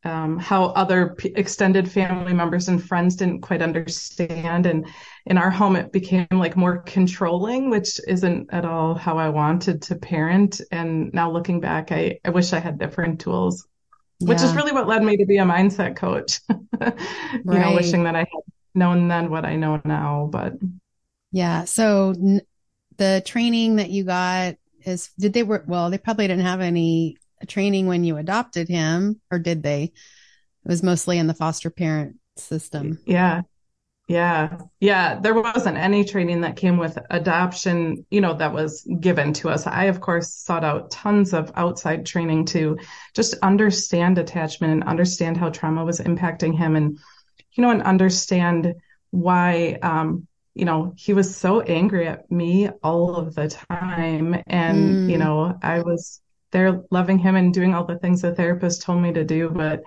um, 0.04 0.38
how 0.38 0.66
other 0.66 1.14
p- 1.16 1.32
extended 1.34 1.90
family 1.90 2.32
members 2.32 2.68
and 2.68 2.82
friends 2.82 3.16
didn't 3.16 3.40
quite 3.40 3.62
understand 3.62 4.66
and 4.66 4.86
in 5.26 5.36
our 5.36 5.50
home 5.50 5.76
it 5.76 5.92
became 5.92 6.26
like 6.30 6.56
more 6.56 6.78
controlling 6.78 7.68
which 7.70 8.00
isn't 8.06 8.48
at 8.52 8.64
all 8.64 8.94
how 8.94 9.18
i 9.18 9.28
wanted 9.28 9.82
to 9.82 9.96
parent 9.96 10.60
and 10.70 11.12
now 11.12 11.30
looking 11.30 11.60
back 11.60 11.90
i, 11.90 12.18
I 12.24 12.30
wish 12.30 12.52
i 12.52 12.60
had 12.60 12.78
different 12.78 13.20
tools 13.20 13.66
yeah. 14.20 14.28
which 14.28 14.42
is 14.42 14.54
really 14.54 14.72
what 14.72 14.86
led 14.86 15.02
me 15.02 15.16
to 15.16 15.26
be 15.26 15.38
a 15.38 15.44
mindset 15.44 15.96
coach 15.96 16.40
you 16.48 16.56
right. 16.80 17.60
know 17.60 17.74
wishing 17.74 18.04
that 18.04 18.14
i 18.14 18.20
had 18.20 18.42
known 18.78 19.08
then 19.08 19.30
what 19.30 19.44
i 19.44 19.56
know 19.56 19.80
now 19.84 20.28
but 20.30 20.54
yeah 21.32 21.64
so 21.64 22.10
n- 22.10 22.42
the 22.96 23.22
training 23.24 23.76
that 23.76 23.90
you 23.90 24.04
got 24.04 24.54
is 24.84 25.10
did 25.18 25.32
they 25.32 25.42
work 25.42 25.64
well 25.66 25.90
they 25.90 25.98
probably 25.98 26.26
didn't 26.26 26.44
have 26.44 26.60
any 26.60 27.16
training 27.46 27.86
when 27.86 28.04
you 28.04 28.16
adopted 28.16 28.68
him 28.68 29.20
or 29.30 29.38
did 29.38 29.62
they 29.62 29.84
it 29.84 29.92
was 30.68 30.82
mostly 30.82 31.18
in 31.18 31.26
the 31.26 31.34
foster 31.34 31.70
parent 31.70 32.16
system 32.36 32.98
yeah 33.06 33.42
yeah. 34.08 34.62
Yeah. 34.80 35.20
There 35.20 35.34
wasn't 35.34 35.76
any 35.76 36.02
training 36.02 36.40
that 36.40 36.56
came 36.56 36.78
with 36.78 36.98
adoption, 37.10 38.06
you 38.10 38.22
know, 38.22 38.32
that 38.32 38.54
was 38.54 38.88
given 39.00 39.34
to 39.34 39.50
us. 39.50 39.66
I, 39.66 39.84
of 39.84 40.00
course, 40.00 40.34
sought 40.34 40.64
out 40.64 40.90
tons 40.90 41.34
of 41.34 41.52
outside 41.56 42.06
training 42.06 42.46
to 42.46 42.78
just 43.14 43.34
understand 43.42 44.16
attachment 44.16 44.72
and 44.72 44.84
understand 44.84 45.36
how 45.36 45.50
trauma 45.50 45.84
was 45.84 46.00
impacting 46.00 46.56
him 46.56 46.74
and, 46.74 46.98
you 47.58 47.62
know, 47.62 47.70
and 47.70 47.82
understand 47.82 48.72
why, 49.10 49.78
um, 49.82 50.28
you 50.54 50.64
know, 50.64 50.94
he 50.96 51.12
was 51.12 51.36
so 51.36 51.60
angry 51.60 52.06
at 52.06 52.30
me 52.30 52.68
all 52.84 53.16
of 53.16 53.34
the 53.34 53.48
time. 53.48 54.40
And, 54.46 54.78
mm. 54.78 55.10
you 55.10 55.18
know, 55.18 55.58
I 55.60 55.80
was 55.80 56.22
there 56.52 56.84
loving 56.92 57.18
him 57.18 57.34
and 57.34 57.52
doing 57.52 57.74
all 57.74 57.84
the 57.84 57.98
things 57.98 58.22
the 58.22 58.32
therapist 58.32 58.82
told 58.82 59.02
me 59.02 59.12
to 59.12 59.24
do, 59.24 59.50
but 59.50 59.82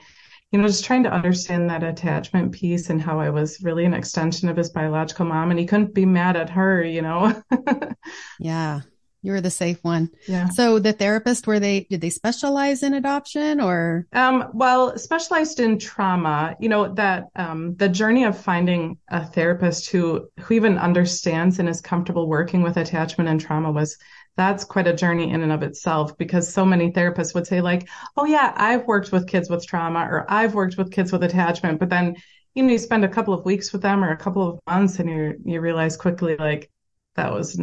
you 0.52 0.60
know, 0.60 0.68
just 0.68 0.84
trying 0.84 1.04
to 1.04 1.14
understand 1.14 1.70
that 1.70 1.82
attachment 1.82 2.52
piece 2.52 2.90
and 2.90 3.02
how 3.02 3.22
I 3.22 3.30
was 3.30 3.64
really 3.64 3.86
an 3.86 3.94
extension 3.94 4.50
of 4.50 4.58
his 4.58 4.70
biological 4.70 5.26
mom 5.26 5.50
and 5.50 5.58
he 5.60 5.66
couldn't 5.66 5.94
be 5.94 6.06
mad 6.06 6.36
at 6.36 6.50
her, 6.50 6.84
you 6.84 7.02
know? 7.02 7.42
yeah. 8.40 8.82
You 9.22 9.34
were 9.34 9.42
the 9.42 9.52
safe 9.52 9.84
one. 9.84 10.10
Yeah. 10.28 10.50
So 10.50 10.80
the 10.80 10.94
therapist, 10.94 11.46
were 11.46 11.60
they, 11.60 11.86
did 11.90 12.02
they 12.02 12.10
specialize 12.10 12.82
in 12.82 12.96
adoption 12.96 13.62
or? 13.62 14.08
Um, 14.14 14.50
well, 14.54 14.98
specialized 14.98 15.60
in 15.60 15.78
trauma, 15.78 16.56
you 16.60 16.70
know, 16.70 16.94
that, 16.96 17.26
um, 17.36 17.76
the 17.76 17.90
journey 17.90 18.24
of 18.24 18.38
finding 18.38 18.98
a 19.10 19.24
therapist 19.24 19.92
who, 19.92 20.28
who 20.40 20.56
even 20.56 20.78
understands 20.78 21.60
and 21.60 21.70
is 21.70 21.82
comfortable 21.82 22.28
working 22.28 22.64
with 22.64 22.78
attachment 22.78 23.30
and 23.30 23.40
trauma 23.40 23.72
was 23.72 23.98
that's 24.38 24.64
quite 24.64 24.88
a 24.88 24.94
journey 24.94 25.32
in 25.32 25.42
and 25.42 25.52
of 25.52 25.64
itself 25.64 26.18
because 26.18 26.52
so 26.52 26.66
many 26.66 26.92
therapists 26.92 27.36
would 27.36 27.46
say 27.46 27.62
like, 27.62 27.88
"Oh 28.16 28.26
yeah, 28.26 28.54
I've 28.56 28.88
worked 28.88 29.12
with 29.12 29.28
kids 29.28 29.50
with 29.50 29.66
trauma 29.66 30.08
or 30.10 30.26
I've 30.30 30.54
worked 30.56 30.78
with 30.78 30.92
kids 30.92 31.12
with 31.12 31.24
attachment." 31.24 31.80
But 31.80 31.90
then, 31.90 32.16
you 32.56 32.64
know, 32.64 32.72
you 32.72 32.78
spend 32.78 33.04
a 33.04 33.10
couple 33.10 33.34
of 33.34 33.46
weeks 33.46 33.74
with 33.74 33.82
them 33.82 34.04
or 34.04 34.12
a 34.12 34.18
couple 34.18 34.48
of 34.48 34.60
months 34.68 35.00
and 35.00 35.10
you 35.10 35.36
you 35.44 35.60
realize 35.60 35.98
quickly 35.98 36.38
like 36.38 36.72
that 37.16 37.34
was 37.34 37.54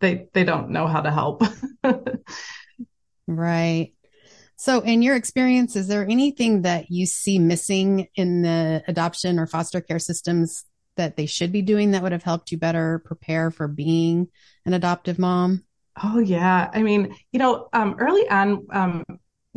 they 0.00 0.28
they 0.32 0.44
don't 0.44 0.70
know 0.70 0.86
how 0.86 1.00
to 1.00 1.10
help. 1.10 1.42
right. 3.26 3.92
So, 4.56 4.80
in 4.80 5.02
your 5.02 5.16
experience, 5.16 5.76
is 5.76 5.88
there 5.88 6.06
anything 6.08 6.62
that 6.62 6.90
you 6.90 7.06
see 7.06 7.38
missing 7.38 8.08
in 8.14 8.42
the 8.42 8.84
adoption 8.86 9.38
or 9.38 9.46
foster 9.46 9.80
care 9.80 9.98
systems 9.98 10.64
that 10.96 11.16
they 11.16 11.26
should 11.26 11.52
be 11.52 11.62
doing 11.62 11.90
that 11.90 12.02
would 12.02 12.12
have 12.12 12.22
helped 12.22 12.52
you 12.52 12.58
better 12.58 13.02
prepare 13.04 13.50
for 13.50 13.66
being 13.66 14.28
an 14.64 14.74
adoptive 14.74 15.18
mom? 15.18 15.64
Oh 16.02 16.18
yeah. 16.18 16.70
I 16.72 16.82
mean, 16.82 17.14
you 17.32 17.38
know, 17.38 17.68
um, 17.72 17.96
early 17.98 18.28
on, 18.28 18.66
um, 18.70 19.04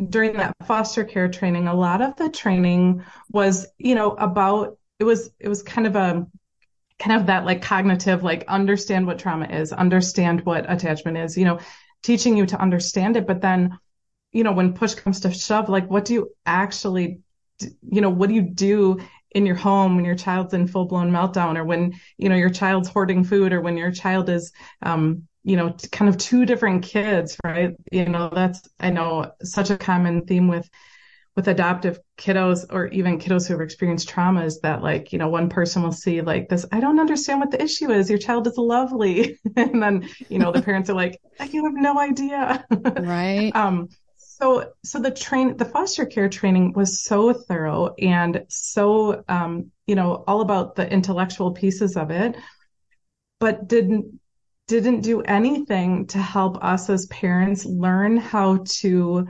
during 0.08 0.34
that 0.34 0.54
foster 0.66 1.04
care 1.04 1.28
training, 1.28 1.66
a 1.66 1.74
lot 1.74 2.00
of 2.00 2.16
the 2.16 2.28
training 2.28 3.04
was, 3.30 3.66
you 3.78 3.94
know, 3.94 4.12
about 4.12 4.78
it 4.98 5.04
was 5.04 5.30
it 5.38 5.48
was 5.48 5.62
kind 5.62 5.86
of 5.86 5.96
a 5.96 6.26
kind 6.98 7.20
of 7.20 7.26
that 7.26 7.44
like 7.44 7.62
cognitive, 7.62 8.22
like 8.22 8.44
understand 8.48 9.06
what 9.06 9.18
trauma 9.18 9.46
is, 9.46 9.72
understand 9.72 10.44
what 10.44 10.70
attachment 10.70 11.16
is, 11.16 11.36
you 11.36 11.44
know, 11.44 11.58
teaching 12.02 12.36
you 12.36 12.46
to 12.46 12.60
understand 12.60 13.16
it. 13.16 13.26
But 13.26 13.40
then, 13.40 13.78
you 14.32 14.44
know, 14.44 14.52
when 14.52 14.74
push 14.74 14.94
comes 14.94 15.20
to 15.20 15.32
shove, 15.32 15.68
like 15.68 15.88
what 15.88 16.04
do 16.04 16.14
you 16.14 16.30
actually, 16.44 17.20
you 17.88 18.00
know, 18.00 18.10
what 18.10 18.28
do 18.28 18.34
you 18.34 18.42
do 18.42 18.98
in 19.30 19.46
your 19.46 19.56
home 19.56 19.96
when 19.96 20.04
your 20.04 20.14
child's 20.14 20.54
in 20.54 20.66
full 20.66 20.86
blown 20.86 21.10
meltdown 21.10 21.56
or 21.56 21.64
when, 21.64 21.94
you 22.16 22.28
know, 22.28 22.36
your 22.36 22.50
child's 22.50 22.88
hoarding 22.88 23.24
food 23.24 23.52
or 23.52 23.60
when 23.60 23.76
your 23.76 23.92
child 23.92 24.28
is, 24.28 24.52
um, 24.82 25.28
you 25.44 25.56
know, 25.56 25.74
kind 25.92 26.08
of 26.08 26.18
two 26.18 26.44
different 26.44 26.82
kids, 26.82 27.36
right? 27.44 27.74
You 27.92 28.06
know, 28.06 28.30
that's, 28.32 28.60
I 28.80 28.90
know, 28.90 29.32
such 29.42 29.70
a 29.70 29.78
common 29.78 30.24
theme 30.24 30.48
with, 30.48 30.68
with 31.38 31.46
adoptive 31.46 32.00
kiddos 32.16 32.66
or 32.68 32.88
even 32.88 33.16
kiddos 33.16 33.46
who 33.46 33.54
have 33.54 33.60
experienced 33.60 34.08
trauma 34.08 34.44
is 34.44 34.58
that 34.62 34.82
like, 34.82 35.12
you 35.12 35.20
know, 35.20 35.28
one 35.28 35.48
person 35.48 35.84
will 35.84 35.92
see 35.92 36.20
like 36.20 36.48
this, 36.48 36.66
I 36.72 36.80
don't 36.80 36.98
understand 36.98 37.38
what 37.38 37.52
the 37.52 37.62
issue 37.62 37.92
is. 37.92 38.10
Your 38.10 38.18
child 38.18 38.48
is 38.48 38.58
lovely. 38.58 39.38
and 39.56 39.80
then, 39.80 40.08
you 40.28 40.40
know, 40.40 40.50
the 40.50 40.60
parents 40.60 40.90
are 40.90 40.94
like, 40.94 41.20
you 41.52 41.64
have 41.64 41.74
no 41.74 41.96
idea. 41.96 42.66
Right. 42.98 43.52
um, 43.54 43.88
so, 44.16 44.72
so 44.82 44.98
the 44.98 45.12
train, 45.12 45.56
the 45.56 45.64
foster 45.64 46.06
care 46.06 46.28
training 46.28 46.72
was 46.72 47.04
so 47.04 47.32
thorough 47.32 47.94
and 48.00 48.44
so, 48.48 49.22
um, 49.28 49.70
you 49.86 49.94
know, 49.94 50.24
all 50.26 50.40
about 50.40 50.74
the 50.74 50.92
intellectual 50.92 51.52
pieces 51.52 51.96
of 51.96 52.10
it, 52.10 52.36
but 53.38 53.68
didn't 53.68 54.18
didn't 54.66 55.00
do 55.00 55.22
anything 55.22 56.06
to 56.08 56.18
help 56.18 56.62
us 56.62 56.90
as 56.90 57.06
parents 57.06 57.64
learn 57.64 58.18
how 58.18 58.62
to 58.66 59.26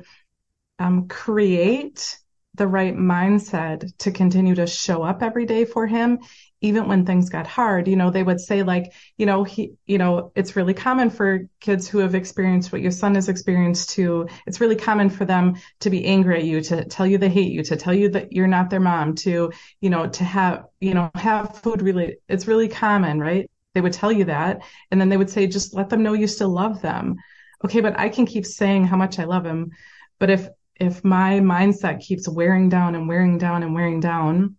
um, 0.78 1.08
create 1.08 2.18
the 2.54 2.66
right 2.66 2.96
mindset 2.96 3.96
to 3.98 4.10
continue 4.10 4.54
to 4.54 4.66
show 4.66 5.02
up 5.02 5.22
every 5.22 5.46
day 5.46 5.64
for 5.64 5.86
him 5.86 6.18
even 6.60 6.88
when 6.88 7.06
things 7.06 7.30
got 7.30 7.46
hard 7.46 7.86
you 7.86 7.94
know 7.94 8.10
they 8.10 8.22
would 8.24 8.40
say 8.40 8.64
like 8.64 8.92
you 9.16 9.26
know 9.26 9.44
he 9.44 9.74
you 9.86 9.96
know 9.96 10.32
it's 10.34 10.56
really 10.56 10.74
common 10.74 11.08
for 11.08 11.46
kids 11.60 11.86
who 11.86 11.98
have 11.98 12.16
experienced 12.16 12.72
what 12.72 12.80
your 12.80 12.90
son 12.90 13.14
has 13.14 13.28
experienced 13.28 13.90
to 13.90 14.26
it's 14.44 14.60
really 14.60 14.74
common 14.74 15.08
for 15.08 15.24
them 15.24 15.54
to 15.78 15.88
be 15.88 16.04
angry 16.04 16.38
at 16.38 16.44
you 16.44 16.60
to 16.60 16.84
tell 16.86 17.06
you 17.06 17.16
they 17.16 17.28
hate 17.28 17.52
you 17.52 17.62
to 17.62 17.76
tell 17.76 17.94
you 17.94 18.08
that 18.08 18.32
you're 18.32 18.48
not 18.48 18.70
their 18.70 18.80
mom 18.80 19.14
to 19.14 19.52
you 19.80 19.90
know 19.90 20.08
to 20.08 20.24
have 20.24 20.64
you 20.80 20.94
know 20.94 21.08
have 21.14 21.56
food 21.58 21.80
really 21.80 22.16
it's 22.28 22.48
really 22.48 22.66
common 22.66 23.20
right 23.20 23.48
they 23.78 23.80
would 23.82 23.92
tell 23.92 24.10
you 24.10 24.24
that. 24.24 24.62
And 24.90 25.00
then 25.00 25.08
they 25.08 25.16
would 25.16 25.30
say, 25.30 25.46
just 25.46 25.72
let 25.72 25.88
them 25.88 26.02
know 26.02 26.12
you 26.12 26.26
still 26.26 26.48
love 26.48 26.82
them. 26.82 27.16
Okay, 27.64 27.80
but 27.80 27.96
I 27.96 28.08
can 28.08 28.26
keep 28.26 28.44
saying 28.44 28.84
how 28.84 28.96
much 28.96 29.20
I 29.20 29.24
love 29.24 29.44
him. 29.44 29.70
But 30.18 30.30
if 30.30 30.48
if 30.78 31.04
my 31.04 31.40
mindset 31.40 32.00
keeps 32.00 32.28
wearing 32.28 32.68
down 32.68 32.94
and 32.94 33.08
wearing 33.08 33.38
down 33.38 33.62
and 33.62 33.74
wearing 33.74 34.00
down, 34.00 34.56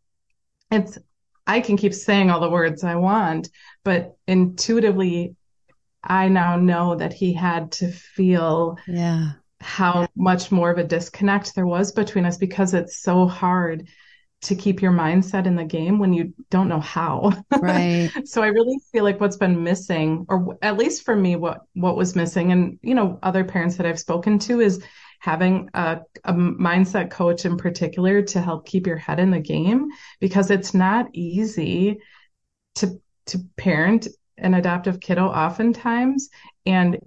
it's 0.72 0.98
I 1.48 1.62
can 1.62 1.78
keep 1.78 1.94
saying 1.94 2.30
all 2.30 2.40
the 2.40 2.50
words 2.50 2.84
I 2.84 2.96
want, 2.96 3.50
but 3.84 4.18
intuitively 4.28 5.36
I 6.04 6.28
now 6.30 6.56
know 6.58 6.96
that 6.96 7.14
he 7.14 7.34
had 7.34 7.72
to 7.74 7.92
feel 7.92 8.78
yeah 8.88 9.32
how 9.62 10.08
much 10.16 10.52
more 10.52 10.72
of 10.72 10.78
a 10.78 10.84
disconnect 10.84 11.54
there 11.54 11.68
was 11.68 11.92
between 11.92 12.26
us 12.26 12.38
because 12.38 12.74
it's 12.74 13.02
so 13.02 13.28
hard 13.28 13.88
to 14.42 14.56
keep 14.56 14.82
your 14.82 14.94
mindset 14.94 15.46
in 15.46 15.56
the 15.56 15.66
game 15.66 16.00
when 16.00 16.14
you 16.14 16.34
don't 16.50 16.70
know 16.70 16.80
how. 16.80 17.34
Right. 17.60 18.10
so 18.26 18.42
I 18.42 18.48
really 18.48 18.80
feel 18.92 19.04
like 19.04 19.20
what's 19.20 19.36
been 19.36 19.64
missing, 19.64 20.26
or 20.30 20.58
at 20.62 20.78
least 20.78 21.04
for 21.04 21.16
me, 21.16 21.36
what 21.36 21.64
what 21.74 21.98
was 21.98 22.16
missing, 22.16 22.52
and 22.52 22.80
you 22.82 22.96
know, 22.96 23.20
other 23.22 23.44
parents 23.44 23.76
that 23.76 23.86
I've 23.86 24.00
spoken 24.00 24.40
to 24.40 24.62
is 24.62 24.82
having 25.20 25.70
a, 25.74 26.00
a 26.24 26.34
mindset 26.34 27.12
coach 27.12 27.46
in 27.46 27.58
particular 27.58 28.22
to 28.22 28.42
help 28.42 28.66
keep 28.66 28.88
your 28.88 28.98
head 28.98 29.20
in 29.20 29.32
the 29.32 29.40
game 29.40 29.90
because 30.20 30.50
it's 30.50 30.74
not 30.74 31.08
easy 31.14 32.00
to 32.76 33.00
to 33.26 33.40
parent 33.58 34.08
an 34.38 34.54
adoptive 34.54 35.00
kiddo 35.00 35.28
oftentimes 35.28 36.30
and 36.66 36.98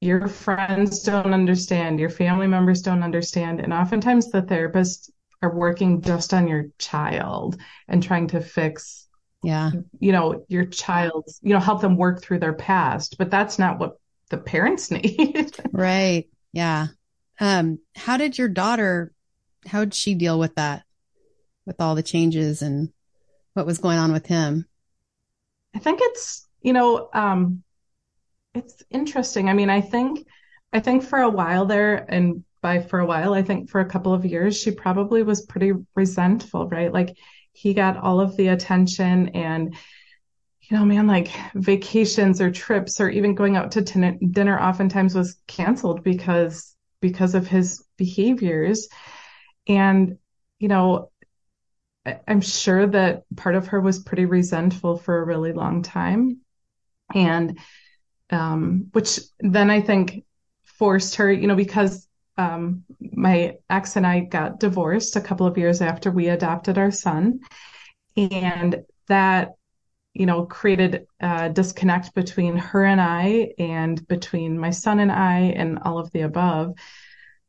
your 0.00 0.28
friends 0.28 1.02
don't 1.02 1.34
understand 1.34 1.98
your 1.98 2.08
family 2.08 2.46
members 2.46 2.80
don't 2.80 3.02
understand 3.02 3.60
and 3.60 3.72
oftentimes 3.72 4.30
the 4.30 4.42
therapists 4.42 5.10
are 5.42 5.54
working 5.54 6.00
just 6.00 6.32
on 6.32 6.48
your 6.48 6.66
child 6.78 7.60
and 7.88 8.02
trying 8.02 8.28
to 8.28 8.40
fix 8.40 9.08
yeah. 9.42 9.70
you 9.98 10.12
know 10.12 10.44
your 10.48 10.64
child's 10.64 11.40
you 11.42 11.52
know 11.52 11.60
help 11.60 11.80
them 11.80 11.96
work 11.96 12.22
through 12.22 12.38
their 12.38 12.54
past 12.54 13.16
but 13.18 13.30
that's 13.30 13.58
not 13.58 13.78
what 13.78 13.98
the 14.30 14.36
parents 14.36 14.90
need. 14.90 15.56
Right. 15.72 16.28
Yeah 16.52 16.88
um 17.40 17.78
how 17.94 18.16
did 18.16 18.36
your 18.36 18.48
daughter 18.48 19.12
how 19.66 19.80
did 19.80 19.94
she 19.94 20.14
deal 20.14 20.38
with 20.38 20.54
that 20.56 20.82
with 21.66 21.80
all 21.80 21.94
the 21.94 22.02
changes 22.02 22.62
and 22.62 22.92
what 23.54 23.66
was 23.66 23.78
going 23.78 23.98
on 23.98 24.12
with 24.12 24.26
him 24.26 24.66
i 25.74 25.78
think 25.78 26.00
it's 26.02 26.48
you 26.62 26.72
know 26.72 27.08
um 27.12 27.62
it's 28.54 28.82
interesting 28.90 29.48
i 29.48 29.52
mean 29.52 29.70
i 29.70 29.80
think 29.80 30.26
i 30.72 30.80
think 30.80 31.02
for 31.02 31.20
a 31.20 31.30
while 31.30 31.66
there 31.66 32.06
and 32.08 32.44
by 32.60 32.80
for 32.80 33.00
a 33.00 33.06
while. 33.06 33.34
I 33.34 33.42
think 33.42 33.70
for 33.70 33.80
a 33.80 33.88
couple 33.88 34.12
of 34.12 34.24
years, 34.24 34.56
she 34.56 34.70
probably 34.70 35.22
was 35.22 35.46
pretty 35.46 35.72
resentful, 35.94 36.68
right? 36.68 36.92
Like 36.92 37.16
he 37.52 37.74
got 37.74 37.96
all 37.96 38.20
of 38.20 38.36
the 38.36 38.48
attention 38.48 39.30
and, 39.30 39.74
you 40.62 40.76
know, 40.76 40.84
man, 40.84 41.06
like 41.06 41.30
vacations 41.54 42.40
or 42.40 42.50
trips 42.50 43.00
or 43.00 43.08
even 43.08 43.34
going 43.34 43.56
out 43.56 43.72
to 43.72 43.82
t- 43.82 44.18
dinner 44.30 44.58
oftentimes 44.60 45.14
was 45.14 45.36
canceled 45.46 46.02
because, 46.02 46.74
because 47.00 47.34
of 47.34 47.46
his 47.46 47.84
behaviors. 47.96 48.88
And, 49.66 50.18
you 50.58 50.68
know, 50.68 51.10
I'm 52.26 52.40
sure 52.40 52.86
that 52.86 53.24
part 53.36 53.54
of 53.54 53.68
her 53.68 53.80
was 53.80 53.98
pretty 53.98 54.24
resentful 54.24 54.96
for 54.96 55.18
a 55.18 55.24
really 55.24 55.52
long 55.52 55.82
time. 55.82 56.40
And 57.14 57.58
um, 58.30 58.88
which 58.92 59.20
then 59.40 59.70
I 59.70 59.80
think 59.80 60.24
forced 60.64 61.16
her, 61.16 61.32
you 61.32 61.46
know, 61.46 61.56
because 61.56 62.06
um, 62.36 62.84
my 63.00 63.56
ex 63.68 63.96
and 63.96 64.06
I 64.06 64.20
got 64.20 64.60
divorced 64.60 65.16
a 65.16 65.20
couple 65.20 65.46
of 65.46 65.58
years 65.58 65.82
after 65.82 66.10
we 66.10 66.28
adopted 66.28 66.78
our 66.78 66.90
son. 66.90 67.40
And 68.16 68.84
that, 69.08 69.52
you 70.18 70.26
know, 70.26 70.44
created 70.44 71.06
a 71.20 71.48
disconnect 71.48 72.14
between 72.14 72.56
her 72.56 72.84
and 72.84 73.00
I 73.00 73.52
and 73.58 74.06
between 74.08 74.58
my 74.58 74.70
son 74.70 75.00
and 75.00 75.12
I 75.12 75.52
and 75.56 75.78
all 75.80 75.98
of 75.98 76.10
the 76.12 76.22
above. 76.22 76.74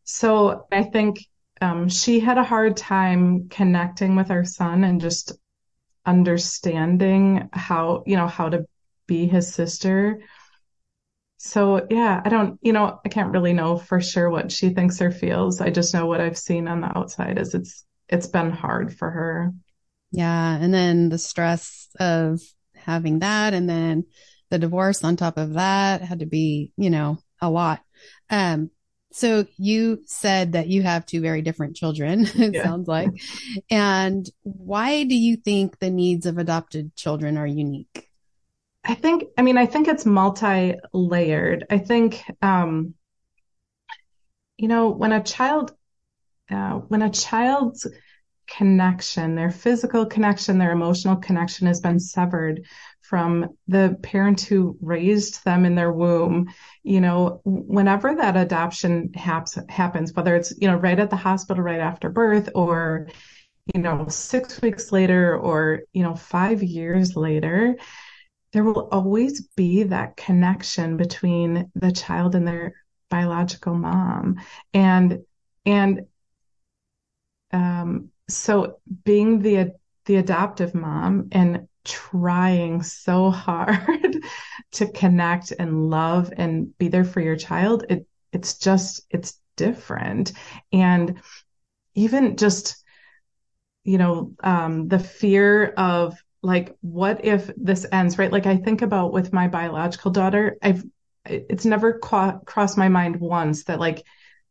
So 0.04 0.68
I 0.72 0.84
think 0.84 1.20
um, 1.62 1.90
she 1.90 2.20
had 2.20 2.38
a 2.38 2.44
hard 2.44 2.78
time 2.78 3.50
connecting 3.50 4.16
with 4.16 4.32
our 4.32 4.46
son 4.46 4.84
and 4.84 5.02
just 5.02 5.34
understanding 6.06 7.50
how, 7.54 8.04
you 8.06 8.16
know, 8.16 8.28
how 8.28 8.50
to 8.50 8.66
be 9.08 9.28
his 9.28 9.54
sister. 9.54 10.20
So 11.38 11.88
yeah, 11.90 12.22
I 12.24 12.30
don't, 12.30 12.60
you 12.62 12.74
know, 12.74 13.00
I 13.06 13.10
can't 13.10 13.32
really 13.32 13.54
know 13.54 13.78
for 13.78 14.02
sure 14.02 14.30
what 14.30 14.52
she 14.52 14.70
thinks 14.70 15.02
or 15.02 15.12
feels. 15.12 15.62
I 15.62 15.70
just 15.70 15.94
know 15.94 16.06
what 16.06 16.22
I've 16.22 16.38
seen 16.38 16.68
on 16.68 16.82
the 16.82 16.98
outside 16.98 17.38
is 17.38 17.54
it's 17.54 17.86
it's 18.10 18.28
been 18.28 18.52
hard 18.52 18.96
for 18.96 19.10
her. 19.10 19.54
Yeah, 20.12 20.58
and 20.58 20.74
then 20.74 21.10
the 21.10 21.18
stress 21.18 21.88
of 22.00 22.42
having 22.90 23.20
that 23.20 23.54
and 23.54 23.70
then 23.70 24.06
the 24.50 24.60
divorce 24.60 25.04
on 25.04 25.16
top 25.16 25.38
of 25.38 25.54
that 25.54 26.02
had 26.02 26.20
to 26.20 26.26
be, 26.26 26.72
you 26.76 26.90
know, 26.90 27.20
a 27.42 27.50
lot. 27.50 27.82
Um 28.30 28.72
so 29.12 29.46
you 29.58 30.04
said 30.06 30.54
that 30.54 30.68
you 30.68 30.84
have 30.84 31.06
two 31.06 31.22
very 31.22 31.42
different 31.42 31.76
children, 31.76 32.22
it 32.36 32.54
yeah. 32.54 32.64
sounds 32.64 32.88
like. 32.88 33.10
And 33.70 34.30
why 34.44 35.04
do 35.04 35.16
you 35.16 35.36
think 35.36 35.80
the 35.80 35.90
needs 35.90 36.26
of 36.26 36.38
adopted 36.38 36.96
children 36.96 37.38
are 37.38 37.48
unique? 37.48 38.08
I 38.84 38.96
think, 38.96 39.26
I 39.38 39.42
mean, 39.42 39.58
I 39.58 39.66
think 39.66 39.88
it's 39.88 40.06
multi 40.06 40.76
layered. 40.94 41.66
I 41.70 41.80
think, 41.80 42.24
um, 42.42 42.94
you 44.58 44.68
know, 44.68 44.90
when 44.90 45.12
a 45.12 45.24
child, 45.24 45.74
uh, 46.50 46.74
when 46.74 47.02
a 47.02 47.10
child's 47.10 47.88
connection, 48.50 49.36
their 49.36 49.52
physical 49.52 50.06
connection, 50.06 50.58
their 50.58 50.72
emotional 50.72 51.16
connection 51.16 51.68
has 51.68 51.80
been 51.80 52.00
severed 52.00 52.66
from 53.02 53.48
the 53.68 53.98
parent 54.04 54.42
who 54.42 54.78
raised 54.82 55.44
them 55.44 55.66
in 55.66 55.76
their 55.76 55.92
womb, 55.92 56.48
you 56.84 57.02
know, 57.02 57.42
whenever 57.44 58.16
that 58.16 58.38
adoption 58.38 59.12
haps, 59.14 59.58
happens, 59.68 60.14
whether 60.14 60.36
it's, 60.36 60.54
you 60.60 60.68
know, 60.68 60.76
right 60.78 61.00
at 61.00 61.10
the 61.10 61.16
hospital 61.16 61.64
right 61.64 61.80
after 61.80 62.10
birth 62.10 62.50
or, 62.54 63.08
you 63.74 63.82
know, 63.82 64.06
six 64.08 64.62
weeks 64.62 64.92
later 64.92 65.36
or, 65.36 65.82
you 65.94 66.04
know, 66.04 66.16
five 66.16 66.62
years 66.62 67.16
later, 67.16 67.76
there 68.54 68.64
will 68.64 68.90
always 68.92 69.48
be 69.56 69.84
that 69.84 70.18
connection 70.18 70.98
between 70.98 71.72
the 71.76 71.92
child 71.92 72.36
and 72.36 72.48
their 72.48 72.74
biological 73.10 73.74
mom. 73.74 74.40
And, 74.74 75.20
and, 75.66 76.02
um, 77.52 78.10
so 78.30 78.80
being 79.04 79.40
the 79.40 79.72
the 80.06 80.16
adoptive 80.18 80.74
mom 80.74 81.28
and 81.32 81.68
trying 81.86 82.82
so 82.84 83.30
hard 83.30 84.18
to 84.72 84.92
connect 84.92 85.54
and 85.60 85.90
love 85.90 86.32
and 86.38 86.78
be 86.78 86.88
there 86.88 87.04
for 87.04 87.20
your 87.20 87.36
child 87.36 87.86
it 87.90 88.06
it's 88.32 88.58
just 88.58 89.02
it's 89.10 89.40
different. 89.56 90.32
And 90.72 91.22
even 91.96 92.38
just 92.38 92.84
you 93.84 93.98
know 93.98 94.34
um, 94.44 94.88
the 94.88 95.00
fear 95.00 95.66
of 95.78 96.18
like 96.42 96.76
what 96.82 97.26
if 97.26 97.52
this 97.58 97.86
ends 97.92 98.18
right? 98.18 98.32
Like 98.32 98.46
i 98.46 98.56
think 98.56 98.82
about 98.82 99.12
with 99.12 99.34
my 99.34 99.48
biological 99.48 100.12
daughter 100.12 100.58
i've 100.62 100.84
it's 101.26 101.66
never 101.66 102.00
qua- 102.00 102.40
crossed 102.46 102.78
my 102.78 102.88
mind 102.88 103.18
once 103.18 103.66
that 103.66 103.80
like 103.80 104.04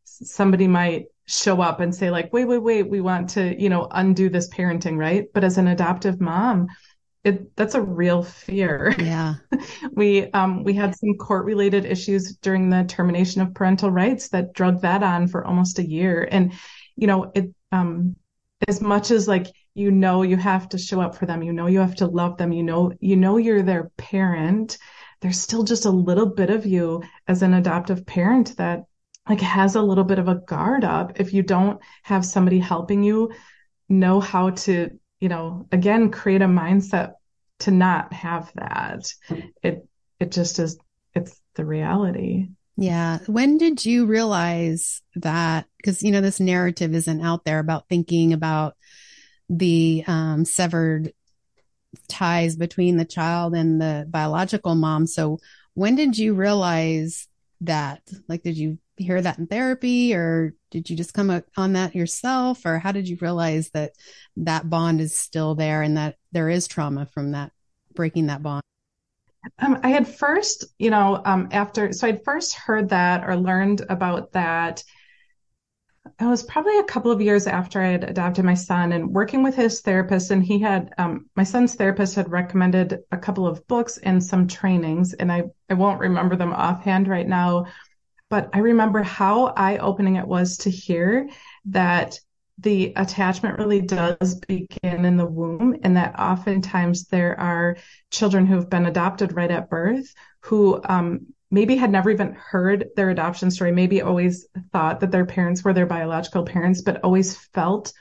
somebody 0.03 0.67
might 0.67 1.05
show 1.29 1.61
up 1.61 1.79
and 1.79 1.93
say 1.93 2.09
like 2.09 2.33
wait 2.33 2.45
wait 2.45 2.57
wait 2.57 2.89
we 2.89 3.01
want 3.01 3.29
to 3.29 3.61
you 3.61 3.69
know 3.69 3.87
undo 3.91 4.29
this 4.29 4.49
parenting 4.49 4.97
right? 4.97 5.27
But 5.33 5.43
as 5.43 5.57
an 5.57 5.67
adoptive 5.67 6.19
mom 6.19 6.67
it 7.23 7.55
that's 7.55 7.75
a 7.75 7.81
real 7.81 8.23
fear. 8.23 8.95
Yeah. 8.97 9.35
We 9.93 10.31
um 10.31 10.63
we 10.63 10.73
had 10.73 10.95
some 10.95 11.15
court 11.15 11.45
related 11.45 11.85
issues 11.85 12.37
during 12.37 12.69
the 12.69 12.85
termination 12.85 13.41
of 13.41 13.53
parental 13.53 13.91
rights 13.91 14.29
that 14.29 14.53
drug 14.53 14.81
that 14.81 15.03
on 15.03 15.27
for 15.27 15.45
almost 15.45 15.79
a 15.79 15.87
year. 15.87 16.27
And 16.31 16.53
you 16.95 17.07
know 17.07 17.31
it 17.35 17.53
um 17.71 18.15
as 18.67 18.81
much 18.81 19.11
as 19.11 19.27
like 19.27 19.47
you 19.73 19.91
know 19.91 20.23
you 20.23 20.37
have 20.37 20.67
to 20.69 20.77
show 20.77 20.99
up 20.99 21.15
for 21.15 21.25
them 21.25 21.43
you 21.43 21.53
know 21.53 21.67
you 21.67 21.79
have 21.79 21.95
to 21.95 22.07
love 22.07 22.37
them 22.37 22.51
you 22.51 22.63
know 22.63 22.91
you 22.99 23.15
know 23.15 23.37
you're 23.37 23.61
their 23.61 23.91
parent 23.97 24.77
there's 25.21 25.39
still 25.39 25.63
just 25.63 25.85
a 25.85 25.89
little 25.89 26.25
bit 26.25 26.49
of 26.49 26.65
you 26.65 27.01
as 27.27 27.41
an 27.41 27.53
adoptive 27.53 28.05
parent 28.05 28.55
that 28.57 28.83
like 29.29 29.41
has 29.41 29.75
a 29.75 29.81
little 29.81 30.03
bit 30.03 30.19
of 30.19 30.27
a 30.27 30.35
guard 30.35 30.83
up 30.83 31.19
if 31.19 31.33
you 31.33 31.43
don't 31.43 31.79
have 32.03 32.25
somebody 32.25 32.59
helping 32.59 33.03
you 33.03 33.31
know 33.87 34.19
how 34.19 34.49
to 34.49 34.89
you 35.19 35.29
know 35.29 35.67
again 35.71 36.11
create 36.11 36.41
a 36.41 36.47
mindset 36.47 37.13
to 37.59 37.71
not 37.71 38.11
have 38.13 38.51
that. 38.55 39.13
It 39.61 39.87
it 40.19 40.31
just 40.31 40.59
is 40.59 40.77
it's 41.13 41.39
the 41.55 41.65
reality. 41.65 42.47
Yeah. 42.77 43.19
When 43.27 43.57
did 43.57 43.85
you 43.85 44.05
realize 44.05 45.01
that 45.15 45.65
because 45.77 46.01
you 46.01 46.11
know 46.11 46.21
this 46.21 46.39
narrative 46.39 46.95
isn't 46.95 47.21
out 47.21 47.43
there 47.45 47.59
about 47.59 47.87
thinking 47.89 48.33
about 48.33 48.75
the 49.49 50.03
um, 50.07 50.45
severed 50.45 51.11
ties 52.07 52.55
between 52.55 52.97
the 52.97 53.05
child 53.05 53.55
and 53.55 53.81
the 53.81 54.05
biological 54.09 54.75
mom. 54.75 55.07
So 55.07 55.39
when 55.73 55.95
did 55.95 56.17
you 56.17 56.33
realize 56.33 57.27
that? 57.61 58.01
Like 58.27 58.43
did 58.43 58.57
you 58.57 58.77
hear 58.99 59.21
that 59.21 59.37
in 59.39 59.47
therapy 59.47 60.13
or 60.13 60.53
did 60.71 60.89
you 60.89 60.95
just 60.95 61.13
come 61.13 61.43
on 61.57 61.73
that 61.73 61.95
yourself 61.95 62.65
or 62.65 62.79
how 62.79 62.91
did 62.91 63.07
you 63.07 63.17
realize 63.21 63.69
that 63.71 63.93
that 64.37 64.69
bond 64.69 65.01
is 65.01 65.15
still 65.15 65.55
there 65.55 65.81
and 65.81 65.97
that 65.97 66.15
there 66.31 66.49
is 66.49 66.67
trauma 66.67 67.05
from 67.05 67.31
that 67.31 67.51
breaking 67.93 68.27
that 68.27 68.43
bond 68.43 68.61
um, 69.59 69.79
i 69.83 69.89
had 69.89 70.07
first 70.07 70.65
you 70.77 70.89
know 70.89 71.21
um, 71.25 71.47
after 71.51 71.91
so 71.93 72.07
i'd 72.07 72.23
first 72.23 72.55
heard 72.55 72.89
that 72.89 73.27
or 73.27 73.35
learned 73.35 73.81
about 73.89 74.31
that 74.33 74.83
it 76.19 76.25
was 76.25 76.43
probably 76.43 76.77
a 76.79 76.83
couple 76.83 77.11
of 77.11 77.21
years 77.21 77.47
after 77.47 77.81
I 77.81 77.87
had 77.89 78.03
adopted 78.03 78.45
my 78.45 78.53
son 78.53 78.91
and 78.91 79.13
working 79.13 79.43
with 79.43 79.55
his 79.55 79.81
therapist. 79.81 80.31
And 80.31 80.43
he 80.43 80.59
had, 80.59 80.93
um, 80.97 81.29
my 81.35 81.43
son's 81.43 81.75
therapist 81.75 82.15
had 82.15 82.31
recommended 82.31 82.99
a 83.11 83.17
couple 83.17 83.47
of 83.47 83.65
books 83.67 83.97
and 83.97 84.23
some 84.23 84.47
trainings. 84.47 85.13
And 85.13 85.31
I, 85.31 85.43
I 85.69 85.75
won't 85.75 85.99
remember 85.99 86.35
them 86.35 86.53
offhand 86.53 87.07
right 87.07 87.27
now, 87.27 87.67
but 88.29 88.49
I 88.53 88.59
remember 88.59 89.03
how 89.03 89.47
eye 89.47 89.77
opening 89.77 90.15
it 90.15 90.27
was 90.27 90.57
to 90.59 90.69
hear 90.69 91.29
that 91.65 92.19
the 92.59 92.93
attachment 92.97 93.57
really 93.57 93.81
does 93.81 94.39
begin 94.47 95.05
in 95.05 95.17
the 95.17 95.25
womb, 95.25 95.77
and 95.83 95.95
that 95.97 96.19
oftentimes 96.19 97.05
there 97.05 97.39
are 97.39 97.77
children 98.11 98.45
who 98.45 98.55
have 98.55 98.69
been 98.69 98.85
adopted 98.85 99.33
right 99.33 99.51
at 99.51 99.69
birth 99.69 100.13
who 100.41 100.81
um, 100.85 101.27
maybe 101.51 101.75
had 101.75 101.91
never 101.91 102.09
even 102.09 102.33
heard 102.33 102.89
their 102.95 103.09
adoption 103.09 103.49
story, 103.49 103.71
maybe 103.71 104.01
always 104.01 104.47
thought 104.71 104.99
that 104.99 105.11
their 105.11 105.25
parents 105.25 105.63
were 105.63 105.73
their 105.73 105.85
biological 105.85 106.43
parents, 106.43 106.81
but 106.81 107.03
always 107.03 107.35
felt 107.35 107.93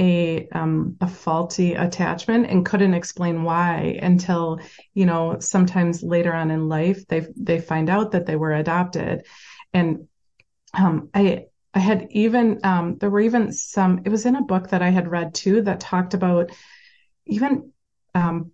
a 0.00 0.48
um, 0.52 0.96
a 1.02 1.06
faulty 1.06 1.74
attachment 1.74 2.46
and 2.46 2.64
couldn't 2.64 2.94
explain 2.94 3.42
why 3.42 3.98
until 4.00 4.58
you 4.94 5.04
know 5.04 5.36
sometimes 5.40 6.02
later 6.02 6.32
on 6.32 6.50
in 6.50 6.70
life 6.70 7.06
they 7.06 7.26
they 7.36 7.60
find 7.60 7.90
out 7.90 8.12
that 8.12 8.24
they 8.24 8.36
were 8.36 8.52
adopted 8.52 9.26
and 9.72 10.08
um, 10.74 11.10
I 11.14 11.46
I 11.72 11.78
had 11.78 12.08
even 12.10 12.60
um, 12.64 12.96
there 12.98 13.10
were 13.10 13.20
even 13.20 13.52
some. 13.52 14.02
It 14.04 14.10
was 14.10 14.26
in 14.26 14.36
a 14.36 14.42
book 14.42 14.70
that 14.70 14.82
I 14.82 14.90
had 14.90 15.10
read 15.10 15.34
too 15.34 15.62
that 15.62 15.80
talked 15.80 16.14
about 16.14 16.50
even 17.26 17.72
um, 18.14 18.52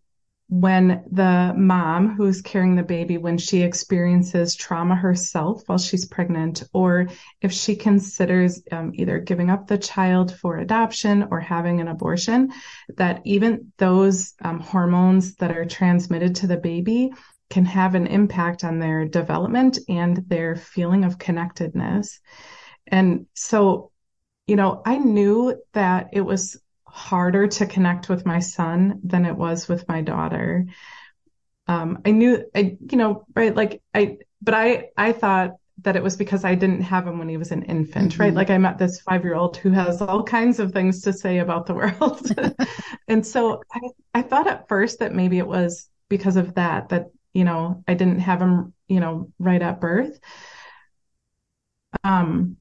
when 0.49 1.05
the 1.11 1.53
mom 1.57 2.15
who's 2.15 2.41
carrying 2.41 2.77
the 2.77 2.83
baby 2.83 3.19
when 3.19 3.37
she 3.37 3.63
experiences 3.63 4.55
trauma 4.55 4.95
herself 4.95 5.63
while 5.67 5.79
she's 5.79 6.07
pregnant 6.07 6.63
or 6.73 7.09
if 7.41 7.53
she 7.53 7.75
considers 7.75 8.63
um, 8.71 8.93
either 8.95 9.19
giving 9.19 9.51
up 9.51 9.67
the 9.67 9.79
child 9.79 10.33
for 10.33 10.59
adoption 10.59 11.27
or 11.33 11.41
having 11.41 11.81
an 11.81 11.89
abortion 11.89 12.53
that 12.97 13.23
even 13.25 13.73
those 13.79 14.35
um, 14.41 14.61
hormones 14.61 15.35
that 15.37 15.51
are 15.51 15.65
transmitted 15.65 16.37
to 16.37 16.47
the 16.47 16.57
baby 16.57 17.11
can 17.49 17.65
have 17.65 17.95
an 17.95 18.07
impact 18.07 18.65
on 18.65 18.79
their 18.79 19.07
development 19.07 19.79
and 19.89 20.17
their 20.29 20.57
feeling 20.57 21.05
of 21.05 21.19
connectedness. 21.19 22.21
And 22.87 23.27
so, 23.35 23.93
you 24.47 24.57
know, 24.57 24.83
I 24.85 24.99
knew 24.99 25.61
that 25.73 26.09
it 26.13 26.23
was 26.23 26.61
harder 26.87 27.47
to 27.47 27.67
connect 27.67 28.09
with 28.09 28.27
my 28.27 28.41
son 28.41 29.01
than 29.05 29.25
it 29.25 29.37
was 29.37 29.69
with 29.69 29.87
my 29.89 30.03
daughter. 30.03 30.67
Um, 31.69 32.01
I 32.05 32.13
knew, 32.13 32.45
I, 32.55 32.77
you 32.91 32.99
know, 32.99 33.27
right, 33.35 33.55
like 33.55 33.83
I, 33.95 34.19
but 34.41 34.55
I, 34.55 34.89
I 34.97 35.13
thought 35.13 35.53
that 35.83 35.97
it 35.97 36.03
was 36.03 36.17
because 36.17 36.45
I 36.45 36.55
didn't 36.55 36.83
have 36.83 37.07
him 37.07 37.19
when 37.19 37.29
he 37.29 37.37
was 37.37 37.53
an 37.53 37.63
infant, 37.63 38.13
mm-hmm. 38.13 38.23
right? 38.23 38.35
Like 38.35 38.51
I 38.51 38.59
met 38.59 38.79
this 38.79 39.01
five 39.01 39.25
year 39.25 39.35
old 39.35 39.57
who 39.57 39.71
has 39.71 40.01
all 40.01 40.23
kinds 40.23 40.59
of 40.59 40.73
things 40.73 41.03
to 41.03 41.13
say 41.13 41.39
about 41.39 41.67
the 41.67 41.75
world. 41.81 42.31
and 43.09 43.27
so 43.27 43.63
I, 43.73 43.81
I 44.15 44.23
thought 44.23 44.47
at 44.47 44.69
first 44.69 45.01
that 45.01 45.15
maybe 45.15 45.39
it 45.39 45.47
was 45.47 45.89
because 46.09 46.37
of 46.37 46.55
that, 46.55 46.89
that, 46.89 47.07
you 47.37 47.45
know, 47.45 47.85
I 47.87 47.93
didn't 47.93 48.21
have 48.21 48.41
him, 48.41 48.73
you 48.89 48.99
know, 48.99 49.31
right 49.39 49.61
at 49.61 49.81
birth. 49.81 50.19
Um, 52.03 52.57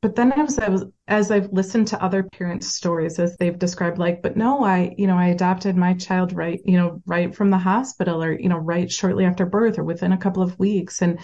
but 0.00 0.14
then 0.14 0.32
as 0.32 0.58
I 0.60 0.68
was 0.68 0.84
as 1.08 1.30
I've 1.30 1.52
listened 1.52 1.88
to 1.88 2.02
other 2.02 2.22
parents' 2.22 2.68
stories 2.68 3.18
as 3.18 3.36
they've 3.36 3.58
described, 3.58 3.98
like, 3.98 4.22
but 4.22 4.36
no, 4.36 4.64
I, 4.64 4.94
you 4.96 5.08
know, 5.08 5.16
I 5.16 5.28
adopted 5.28 5.76
my 5.76 5.94
child 5.94 6.32
right, 6.32 6.60
you 6.64 6.76
know, 6.76 7.02
right 7.04 7.34
from 7.34 7.50
the 7.50 7.58
hospital 7.58 8.22
or, 8.22 8.38
you 8.38 8.48
know, 8.48 8.58
right 8.58 8.90
shortly 8.90 9.24
after 9.24 9.44
birth 9.44 9.78
or 9.78 9.84
within 9.84 10.12
a 10.12 10.18
couple 10.18 10.42
of 10.42 10.58
weeks. 10.58 11.02
And, 11.02 11.18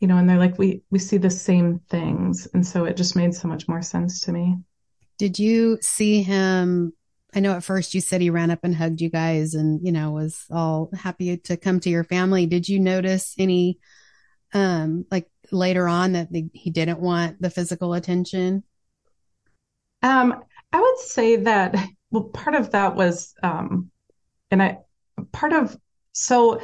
you 0.00 0.08
know, 0.08 0.16
and 0.16 0.28
they're 0.28 0.38
like, 0.38 0.58
we 0.58 0.82
we 0.90 0.98
see 0.98 1.18
the 1.18 1.30
same 1.30 1.80
things. 1.88 2.48
And 2.52 2.66
so 2.66 2.84
it 2.84 2.96
just 2.96 3.16
made 3.16 3.34
so 3.34 3.46
much 3.46 3.68
more 3.68 3.82
sense 3.82 4.20
to 4.22 4.32
me. 4.32 4.58
Did 5.18 5.38
you 5.38 5.78
see 5.82 6.22
him? 6.22 6.94
I 7.34 7.40
know 7.40 7.52
at 7.52 7.64
first 7.64 7.94
you 7.94 8.00
said 8.00 8.20
he 8.20 8.30
ran 8.30 8.50
up 8.50 8.60
and 8.62 8.74
hugged 8.74 9.00
you 9.00 9.10
guys 9.10 9.54
and, 9.54 9.80
you 9.84 9.92
know, 9.92 10.10
was 10.10 10.44
all 10.50 10.90
happy 10.96 11.36
to 11.36 11.56
come 11.56 11.80
to 11.80 11.90
your 11.90 12.04
family. 12.04 12.46
Did 12.46 12.68
you 12.68 12.80
notice 12.80 13.34
any 13.38 13.78
um 14.52 15.04
like 15.10 15.28
later 15.52 15.86
on 15.86 16.12
that 16.12 16.32
the, 16.32 16.48
he 16.52 16.70
didn't 16.70 17.00
want 17.00 17.40
the 17.40 17.50
physical 17.50 17.94
attention? 17.94 18.64
Um, 20.02 20.42
I 20.72 20.80
would 20.80 20.98
say 20.98 21.36
that 21.36 21.76
well, 22.10 22.24
part 22.24 22.56
of 22.56 22.72
that 22.72 22.96
was, 22.96 23.34
um, 23.42 23.90
and 24.50 24.62
I 24.62 24.78
part 25.32 25.52
of 25.52 25.76
so 26.12 26.60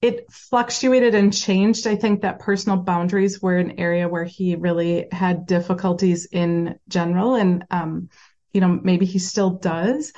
it 0.00 0.26
fluctuated 0.30 1.14
and 1.14 1.32
changed. 1.32 1.86
I 1.86 1.96
think 1.96 2.22
that 2.22 2.40
personal 2.40 2.78
boundaries 2.78 3.40
were 3.40 3.56
an 3.56 3.78
area 3.78 4.08
where 4.08 4.24
he 4.24 4.56
really 4.56 5.06
had 5.10 5.46
difficulties 5.46 6.26
in 6.26 6.78
general, 6.88 7.34
and 7.34 7.64
um, 7.70 8.08
you 8.52 8.60
know 8.60 8.80
maybe 8.82 9.06
he 9.06 9.18
still 9.18 9.50
does, 9.50 10.12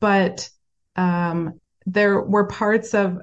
but 0.00 0.48
um, 0.96 1.60
there 1.86 2.20
were 2.20 2.46
parts 2.46 2.94
of 2.94 3.18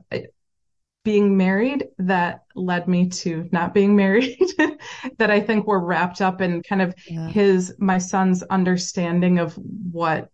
being 1.07 1.37
married 1.37 1.87
that 1.99 2.43
led 2.53 2.85
me 2.85 3.07
to 3.07 3.47
not 3.53 3.73
being 3.73 3.95
married 3.95 4.37
that 5.17 5.31
I 5.31 5.39
think 5.39 5.65
were 5.65 5.79
wrapped 5.79 6.19
up 6.19 6.41
in 6.41 6.61
kind 6.63 6.81
of 6.81 6.93
yeah. 7.07 7.29
his 7.29 7.73
my 7.79 7.97
son's 7.97 8.43
understanding 8.43 9.39
of 9.39 9.53
what 9.53 10.29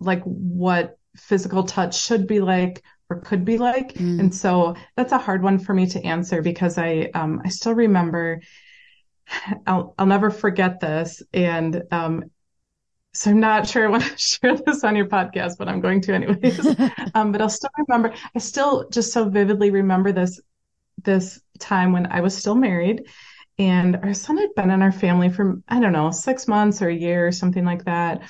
like 0.00 0.22
what 0.24 0.98
physical 1.16 1.62
touch 1.62 1.98
should 1.98 2.26
be 2.26 2.40
like 2.40 2.82
or 3.08 3.20
could 3.20 3.46
be 3.46 3.56
like 3.56 3.94
mm. 3.94 4.20
and 4.20 4.34
so 4.34 4.76
that's 4.96 5.12
a 5.12 5.18
hard 5.18 5.42
one 5.42 5.58
for 5.58 5.72
me 5.72 5.86
to 5.86 6.04
answer 6.04 6.42
because 6.42 6.76
I 6.76 7.10
um 7.14 7.40
I 7.42 7.48
still 7.48 7.74
remember 7.74 8.42
I'll 9.66 9.94
I'll 9.98 10.04
never 10.04 10.30
forget 10.30 10.78
this 10.78 11.22
and 11.32 11.84
um 11.90 12.24
so 13.18 13.32
I'm 13.32 13.40
not 13.40 13.68
sure 13.68 13.84
I 13.84 13.90
want 13.90 14.04
to 14.04 14.16
share 14.16 14.56
this 14.56 14.84
on 14.84 14.94
your 14.94 15.06
podcast, 15.06 15.58
but 15.58 15.68
I'm 15.68 15.80
going 15.80 16.00
to 16.02 16.14
anyways. 16.14 16.64
um, 17.14 17.32
but 17.32 17.40
I'll 17.42 17.48
still 17.48 17.70
remember. 17.76 18.14
I 18.34 18.38
still 18.38 18.88
just 18.90 19.12
so 19.12 19.28
vividly 19.28 19.70
remember 19.70 20.12
this 20.12 20.40
this 21.02 21.40
time 21.58 21.92
when 21.92 22.06
I 22.06 22.20
was 22.20 22.36
still 22.36 22.54
married, 22.54 23.06
and 23.58 23.96
our 23.96 24.14
son 24.14 24.36
had 24.36 24.54
been 24.54 24.70
in 24.70 24.82
our 24.82 24.92
family 24.92 25.30
for 25.30 25.60
I 25.68 25.80
don't 25.80 25.92
know 25.92 26.12
six 26.12 26.46
months 26.46 26.80
or 26.80 26.88
a 26.88 26.94
year 26.94 27.26
or 27.26 27.32
something 27.32 27.64
like 27.64 27.84
that. 27.86 28.22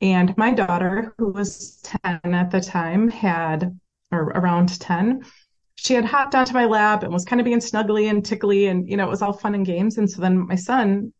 And 0.00 0.34
my 0.38 0.52
daughter, 0.54 1.14
who 1.18 1.32
was 1.32 1.82
ten 1.82 2.34
at 2.34 2.50
the 2.50 2.62
time, 2.62 3.10
had 3.10 3.78
or 4.10 4.22
around 4.22 4.80
ten, 4.80 5.22
she 5.74 5.92
had 5.92 6.06
hopped 6.06 6.34
onto 6.34 6.54
my 6.54 6.64
lap 6.64 7.02
and 7.02 7.12
was 7.12 7.26
kind 7.26 7.40
of 7.40 7.44
being 7.44 7.58
snuggly 7.58 8.08
and 8.08 8.24
tickly, 8.24 8.68
and 8.68 8.88
you 8.88 8.96
know 8.96 9.04
it 9.04 9.10
was 9.10 9.20
all 9.20 9.34
fun 9.34 9.54
and 9.54 9.66
games. 9.66 9.98
And 9.98 10.10
so 10.10 10.22
then 10.22 10.46
my 10.46 10.54
son 10.56 11.12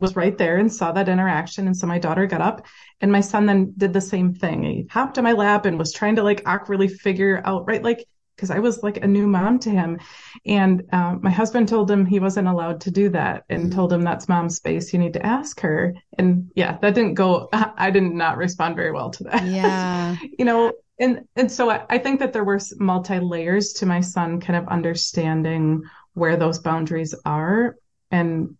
was 0.00 0.16
right 0.16 0.36
there 0.36 0.58
and 0.58 0.72
saw 0.72 0.92
that 0.92 1.08
interaction. 1.08 1.66
And 1.66 1.76
so 1.76 1.86
my 1.86 1.98
daughter 1.98 2.26
got 2.26 2.40
up 2.40 2.66
and 3.00 3.12
my 3.12 3.20
son 3.20 3.46
then 3.46 3.72
did 3.76 3.92
the 3.92 4.00
same 4.00 4.34
thing. 4.34 4.62
He 4.62 4.86
hopped 4.90 5.18
on 5.18 5.24
my 5.24 5.32
lap 5.32 5.66
and 5.66 5.78
was 5.78 5.92
trying 5.92 6.16
to 6.16 6.22
like 6.22 6.42
awkwardly 6.46 6.88
figure 6.88 7.40
out, 7.44 7.66
right? 7.66 7.82
Like, 7.82 8.06
because 8.36 8.50
I 8.50 8.58
was 8.58 8.82
like 8.82 8.96
a 8.98 9.06
new 9.06 9.26
mom 9.28 9.60
to 9.60 9.70
him. 9.70 10.00
And 10.44 10.82
um, 10.92 11.20
my 11.22 11.30
husband 11.30 11.68
told 11.68 11.88
him 11.90 12.04
he 12.04 12.18
wasn't 12.18 12.48
allowed 12.48 12.80
to 12.82 12.90
do 12.90 13.08
that 13.10 13.44
and 13.48 13.64
mm-hmm. 13.64 13.74
told 13.74 13.92
him 13.92 14.02
that's 14.02 14.28
mom's 14.28 14.56
space. 14.56 14.92
You 14.92 14.98
need 14.98 15.12
to 15.12 15.24
ask 15.24 15.60
her. 15.60 15.94
And 16.18 16.50
yeah, 16.56 16.78
that 16.78 16.94
didn't 16.94 17.14
go, 17.14 17.48
I 17.52 17.90
did 17.90 18.02
not 18.02 18.36
respond 18.36 18.76
very 18.76 18.90
well 18.90 19.10
to 19.10 19.24
that. 19.24 19.46
Yeah. 19.46 20.16
you 20.38 20.44
know, 20.44 20.72
and, 20.98 21.26
and 21.36 21.50
so 21.50 21.70
I, 21.70 21.84
I 21.88 21.98
think 21.98 22.20
that 22.20 22.32
there 22.32 22.44
were 22.44 22.60
multi 22.78 23.18
layers 23.20 23.72
to 23.74 23.86
my 23.86 24.00
son 24.00 24.40
kind 24.40 24.56
of 24.56 24.68
understanding 24.68 25.82
where 26.14 26.36
those 26.36 26.58
boundaries 26.58 27.14
are 27.24 27.76
and 28.10 28.56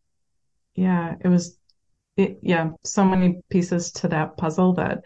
yeah, 0.75 1.15
it 1.21 1.29
was, 1.29 1.59
it, 2.17 2.39
yeah, 2.43 2.71
so 2.85 3.05
many 3.05 3.41
pieces 3.51 3.93
to 3.93 4.09
that 4.09 4.37
puzzle 4.37 4.75
that 4.75 5.03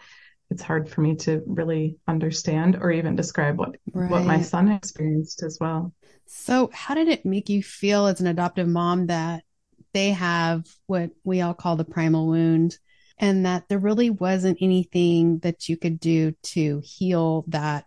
it's 0.51 0.63
hard 0.63 0.89
for 0.89 1.03
me 1.03 1.15
to 1.17 1.43
really 1.47 1.99
understand 2.07 2.77
or 2.81 2.91
even 2.91 3.17
describe 3.17 3.59
what 3.59 3.77
right. 3.93 4.11
what 4.11 4.25
my 4.25 4.41
son 4.41 4.71
experienced 4.71 5.43
as 5.43 5.59
well. 5.61 5.93
So, 6.27 6.71
how 6.73 6.95
did 6.95 7.09
it 7.09 7.27
make 7.27 7.49
you 7.49 7.63
feel 7.63 8.07
as 8.07 8.21
an 8.21 8.27
adoptive 8.27 8.69
mom 8.69 9.07
that 9.07 9.45
they 9.93 10.11
have 10.11 10.65
what 10.87 11.11
we 11.25 11.41
all 11.41 11.55
call 11.55 11.77
the 11.77 11.85
primal 11.85 12.29
wound 12.29 12.79
and 13.19 13.47
that 13.47 13.69
there 13.69 13.79
really 13.79 14.11
wasn't 14.11 14.59
anything 14.61 15.39
that 15.41 15.69
you 15.69 15.77
could 15.77 16.01
do 16.01 16.33
to 16.43 16.81
heal 16.83 17.45
that 17.49 17.85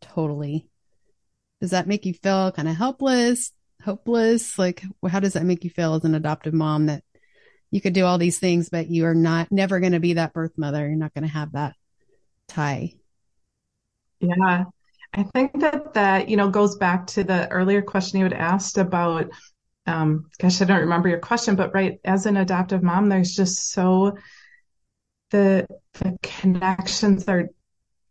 totally? 0.00 0.68
Does 1.60 1.70
that 1.70 1.88
make 1.88 2.06
you 2.06 2.14
feel 2.14 2.52
kind 2.52 2.68
of 2.68 2.76
helpless, 2.76 3.52
hopeless? 3.82 4.58
Like, 4.58 4.82
how 5.08 5.20
does 5.20 5.34
that 5.34 5.44
make 5.44 5.64
you 5.64 5.70
feel 5.70 5.94
as 5.94 6.04
an 6.04 6.14
adoptive 6.14 6.54
mom 6.54 6.86
that 6.86 7.02
you 7.70 7.80
could 7.80 7.92
do 7.92 8.04
all 8.04 8.18
these 8.18 8.38
things, 8.38 8.68
but 8.68 8.88
you 8.88 9.04
are 9.06 9.14
not 9.14 9.52
never 9.52 9.80
going 9.80 9.92
to 9.92 10.00
be 10.00 10.14
that 10.14 10.32
birth 10.32 10.56
mother. 10.56 10.86
You're 10.86 10.96
not 10.96 11.14
going 11.14 11.24
to 11.26 11.32
have 11.32 11.52
that 11.52 11.74
tie. 12.48 12.94
Yeah. 14.20 14.64
I 15.14 15.22
think 15.22 15.60
that 15.60 15.94
that, 15.94 16.28
you 16.28 16.36
know, 16.36 16.50
goes 16.50 16.76
back 16.76 17.06
to 17.08 17.24
the 17.24 17.48
earlier 17.50 17.82
question 17.82 18.18
you 18.18 18.24
had 18.24 18.32
asked 18.32 18.78
about, 18.78 19.30
um, 19.86 20.30
gosh, 20.38 20.60
I 20.60 20.64
don't 20.64 20.80
remember 20.80 21.08
your 21.08 21.18
question, 21.18 21.56
but 21.56 21.72
right, 21.74 21.98
as 22.04 22.26
an 22.26 22.36
adoptive 22.36 22.82
mom, 22.82 23.08
there's 23.08 23.34
just 23.34 23.70
so 23.70 24.16
the 25.30 25.66
the 25.94 26.16
connections 26.22 27.26
are 27.28 27.48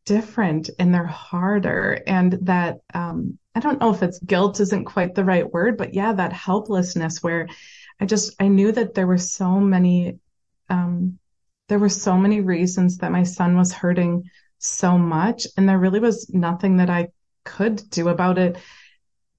different 0.07 0.69
and 0.79 0.93
they're 0.93 1.05
harder 1.05 2.01
and 2.07 2.39
that 2.43 2.77
um 2.93 3.37
I 3.57 3.59
don't 3.59 3.81
know 3.81 3.91
if 3.91 4.03
it's 4.03 4.19
guilt 4.19 4.59
isn't 4.59 4.85
quite 4.85 5.15
the 5.15 5.25
right 5.25 5.51
word, 5.51 5.77
but 5.77 5.95
yeah, 5.95 6.13
that 6.13 6.31
helplessness 6.31 7.23
where 7.23 7.47
I 7.99 8.05
just 8.05 8.35
I 8.39 8.49
knew 8.49 8.71
that 8.71 8.93
there 8.93 9.07
were 9.07 9.17
so 9.17 9.59
many 9.59 10.19
um, 10.69 11.17
there 11.67 11.79
were 11.79 11.89
so 11.89 12.17
many 12.17 12.39
reasons 12.41 12.97
that 12.97 13.11
my 13.11 13.23
son 13.23 13.57
was 13.57 13.73
hurting 13.73 14.29
so 14.59 14.95
much, 14.95 15.47
and 15.57 15.67
there 15.67 15.79
really 15.79 15.99
was 15.99 16.29
nothing 16.29 16.77
that 16.77 16.91
I 16.91 17.07
could 17.45 17.89
do 17.89 18.09
about 18.09 18.37
it. 18.37 18.57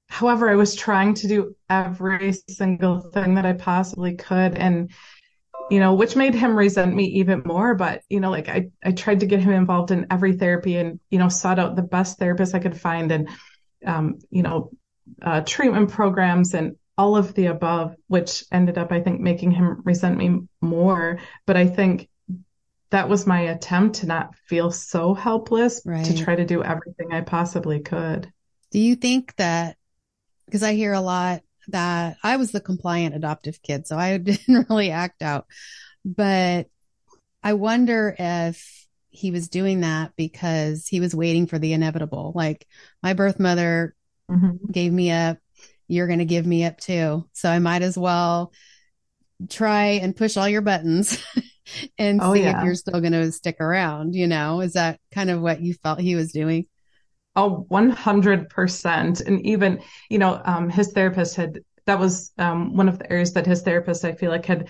However, 0.08 0.50
I 0.50 0.56
was 0.56 0.74
trying 0.74 1.14
to 1.14 1.28
do 1.28 1.54
every 1.70 2.32
single 2.48 3.00
thing 3.12 3.36
that 3.36 3.46
I 3.46 3.52
possibly 3.52 4.16
could, 4.16 4.56
and 4.56 4.90
you 5.70 5.80
know, 5.80 5.94
which 5.94 6.16
made 6.16 6.34
him 6.34 6.56
resent 6.56 6.94
me 6.94 7.04
even 7.04 7.42
more. 7.44 7.74
But 7.74 8.02
you 8.08 8.20
know, 8.20 8.30
like 8.30 8.48
I 8.48 8.70
I 8.84 8.92
tried 8.92 9.20
to 9.20 9.26
get 9.26 9.40
him 9.40 9.52
involved 9.52 9.90
in 9.90 10.06
every 10.10 10.34
therapy, 10.34 10.76
and 10.76 11.00
you 11.10 11.18
know, 11.18 11.28
sought 11.28 11.58
out 11.58 11.76
the 11.76 11.82
best 11.82 12.18
therapist 12.18 12.54
I 12.54 12.58
could 12.58 12.80
find, 12.80 13.12
and 13.12 13.28
um, 13.86 14.18
you 14.30 14.42
know, 14.42 14.70
uh, 15.22 15.42
treatment 15.42 15.90
programs 15.90 16.54
and 16.54 16.76
all 16.96 17.16
of 17.16 17.34
the 17.34 17.46
above, 17.46 17.94
which 18.08 18.44
ended 18.50 18.76
up, 18.76 18.90
I 18.90 19.00
think, 19.00 19.20
making 19.20 19.52
him 19.52 19.82
resent 19.84 20.18
me 20.18 20.40
more. 20.60 21.20
But 21.46 21.56
I 21.56 21.66
think 21.66 22.08
that 22.90 23.08
was 23.08 23.26
my 23.26 23.40
attempt 23.40 23.96
to 23.96 24.06
not 24.06 24.34
feel 24.46 24.70
so 24.70 25.14
helpless, 25.14 25.82
right. 25.84 26.04
to 26.06 26.16
try 26.16 26.34
to 26.34 26.44
do 26.44 26.64
everything 26.64 27.12
I 27.12 27.20
possibly 27.20 27.80
could. 27.80 28.32
Do 28.70 28.80
you 28.80 28.96
think 28.96 29.36
that, 29.36 29.76
because 30.46 30.62
I 30.62 30.74
hear 30.74 30.92
a 30.92 31.00
lot 31.00 31.42
that 31.68 32.16
I 32.22 32.36
was 32.36 32.52
the 32.52 32.60
compliant 32.60 33.14
adoptive 33.14 33.62
kid, 33.62 33.86
so 33.86 33.96
I 33.96 34.18
didn't 34.18 34.68
really 34.68 34.90
act 34.90 35.22
out, 35.22 35.46
but 36.04 36.68
I 37.42 37.52
wonder 37.54 38.14
if 38.18 38.86
he 39.10 39.30
was 39.30 39.48
doing 39.48 39.80
that 39.80 40.12
because 40.16 40.86
he 40.86 41.00
was 41.00 41.14
waiting 41.14 41.46
for 41.46 41.58
the 41.58 41.72
inevitable. 41.72 42.32
Like 42.34 42.66
my 43.02 43.14
birth 43.14 43.40
mother 43.40 43.94
mm-hmm. 44.30 44.70
gave 44.70 44.92
me 44.92 45.10
up 45.10 45.38
you're 45.88 46.06
going 46.06 46.20
to 46.20 46.24
give 46.24 46.46
me 46.46 46.64
up 46.64 46.78
too. 46.78 47.26
So 47.32 47.48
I 47.48 47.58
might 47.58 47.82
as 47.82 47.98
well 47.98 48.52
try 49.48 49.84
and 50.02 50.14
push 50.14 50.36
all 50.36 50.48
your 50.48 50.60
buttons 50.60 51.18
and 51.98 52.20
oh, 52.22 52.34
see 52.34 52.42
yeah. 52.42 52.58
if 52.58 52.64
you're 52.64 52.74
still 52.74 53.00
going 53.00 53.12
to 53.12 53.32
stick 53.32 53.56
around. 53.60 54.14
You 54.14 54.26
know, 54.26 54.60
is 54.60 54.74
that 54.74 55.00
kind 55.12 55.30
of 55.30 55.40
what 55.40 55.62
you 55.62 55.74
felt 55.74 55.98
he 55.98 56.14
was 56.14 56.30
doing? 56.30 56.66
Oh, 57.38 57.64
100%. 57.68 59.20
And 59.20 59.46
even, 59.46 59.80
you 60.10 60.18
know, 60.18 60.42
um, 60.44 60.68
his 60.68 60.90
therapist 60.90 61.36
had, 61.36 61.60
that 61.86 61.96
was 61.96 62.32
um, 62.36 62.74
one 62.74 62.88
of 62.88 62.98
the 62.98 63.08
areas 63.12 63.32
that 63.34 63.46
his 63.46 63.62
therapist, 63.62 64.04
I 64.04 64.10
feel 64.10 64.32
like, 64.32 64.44
had 64.44 64.66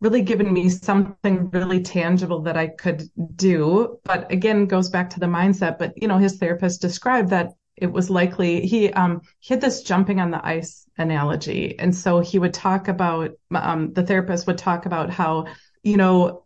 really 0.00 0.20
given 0.20 0.52
me 0.52 0.68
something 0.70 1.48
really 1.50 1.80
tangible 1.80 2.42
that 2.42 2.56
I 2.56 2.66
could 2.66 3.04
do. 3.36 4.00
But 4.02 4.32
again, 4.32 4.66
goes 4.66 4.90
back 4.90 5.08
to 5.10 5.20
the 5.20 5.26
mindset. 5.26 5.78
But, 5.78 5.92
you 5.94 6.08
know, 6.08 6.18
his 6.18 6.36
therapist 6.38 6.80
described 6.80 7.30
that 7.30 7.52
it 7.76 7.92
was 7.92 8.10
likely 8.10 8.66
he 8.66 8.92
um 8.92 9.22
he 9.38 9.54
had 9.54 9.60
this 9.62 9.82
jumping 9.82 10.20
on 10.20 10.30
the 10.30 10.46
ice 10.46 10.86
analogy 10.98 11.78
and 11.78 11.96
so 11.96 12.20
he 12.20 12.38
would 12.38 12.52
talk 12.52 12.88
about 12.88 13.30
um 13.54 13.94
the 13.94 14.02
therapist 14.02 14.46
would 14.46 14.58
talk 14.58 14.84
about 14.84 15.08
how 15.08 15.46
you 15.82 15.96
know 15.96 16.44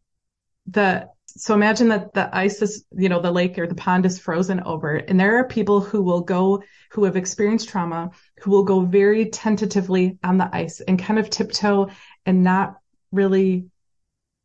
the 0.68 1.09
so 1.36 1.54
imagine 1.54 1.88
that 1.88 2.12
the 2.14 2.34
ice 2.36 2.62
is 2.62 2.84
you 2.92 3.08
know 3.08 3.20
the 3.20 3.30
lake 3.30 3.58
or 3.58 3.66
the 3.66 3.74
pond 3.74 4.06
is 4.06 4.18
frozen 4.18 4.60
over 4.60 4.96
and 4.96 5.18
there 5.18 5.36
are 5.38 5.48
people 5.48 5.80
who 5.80 6.02
will 6.02 6.20
go 6.20 6.62
who 6.90 7.04
have 7.04 7.16
experienced 7.16 7.68
trauma 7.68 8.10
who 8.40 8.50
will 8.50 8.64
go 8.64 8.80
very 8.80 9.26
tentatively 9.26 10.18
on 10.22 10.38
the 10.38 10.48
ice 10.54 10.80
and 10.80 10.98
kind 10.98 11.18
of 11.18 11.30
tiptoe 11.30 11.88
and 12.26 12.42
not 12.42 12.76
really 13.12 13.66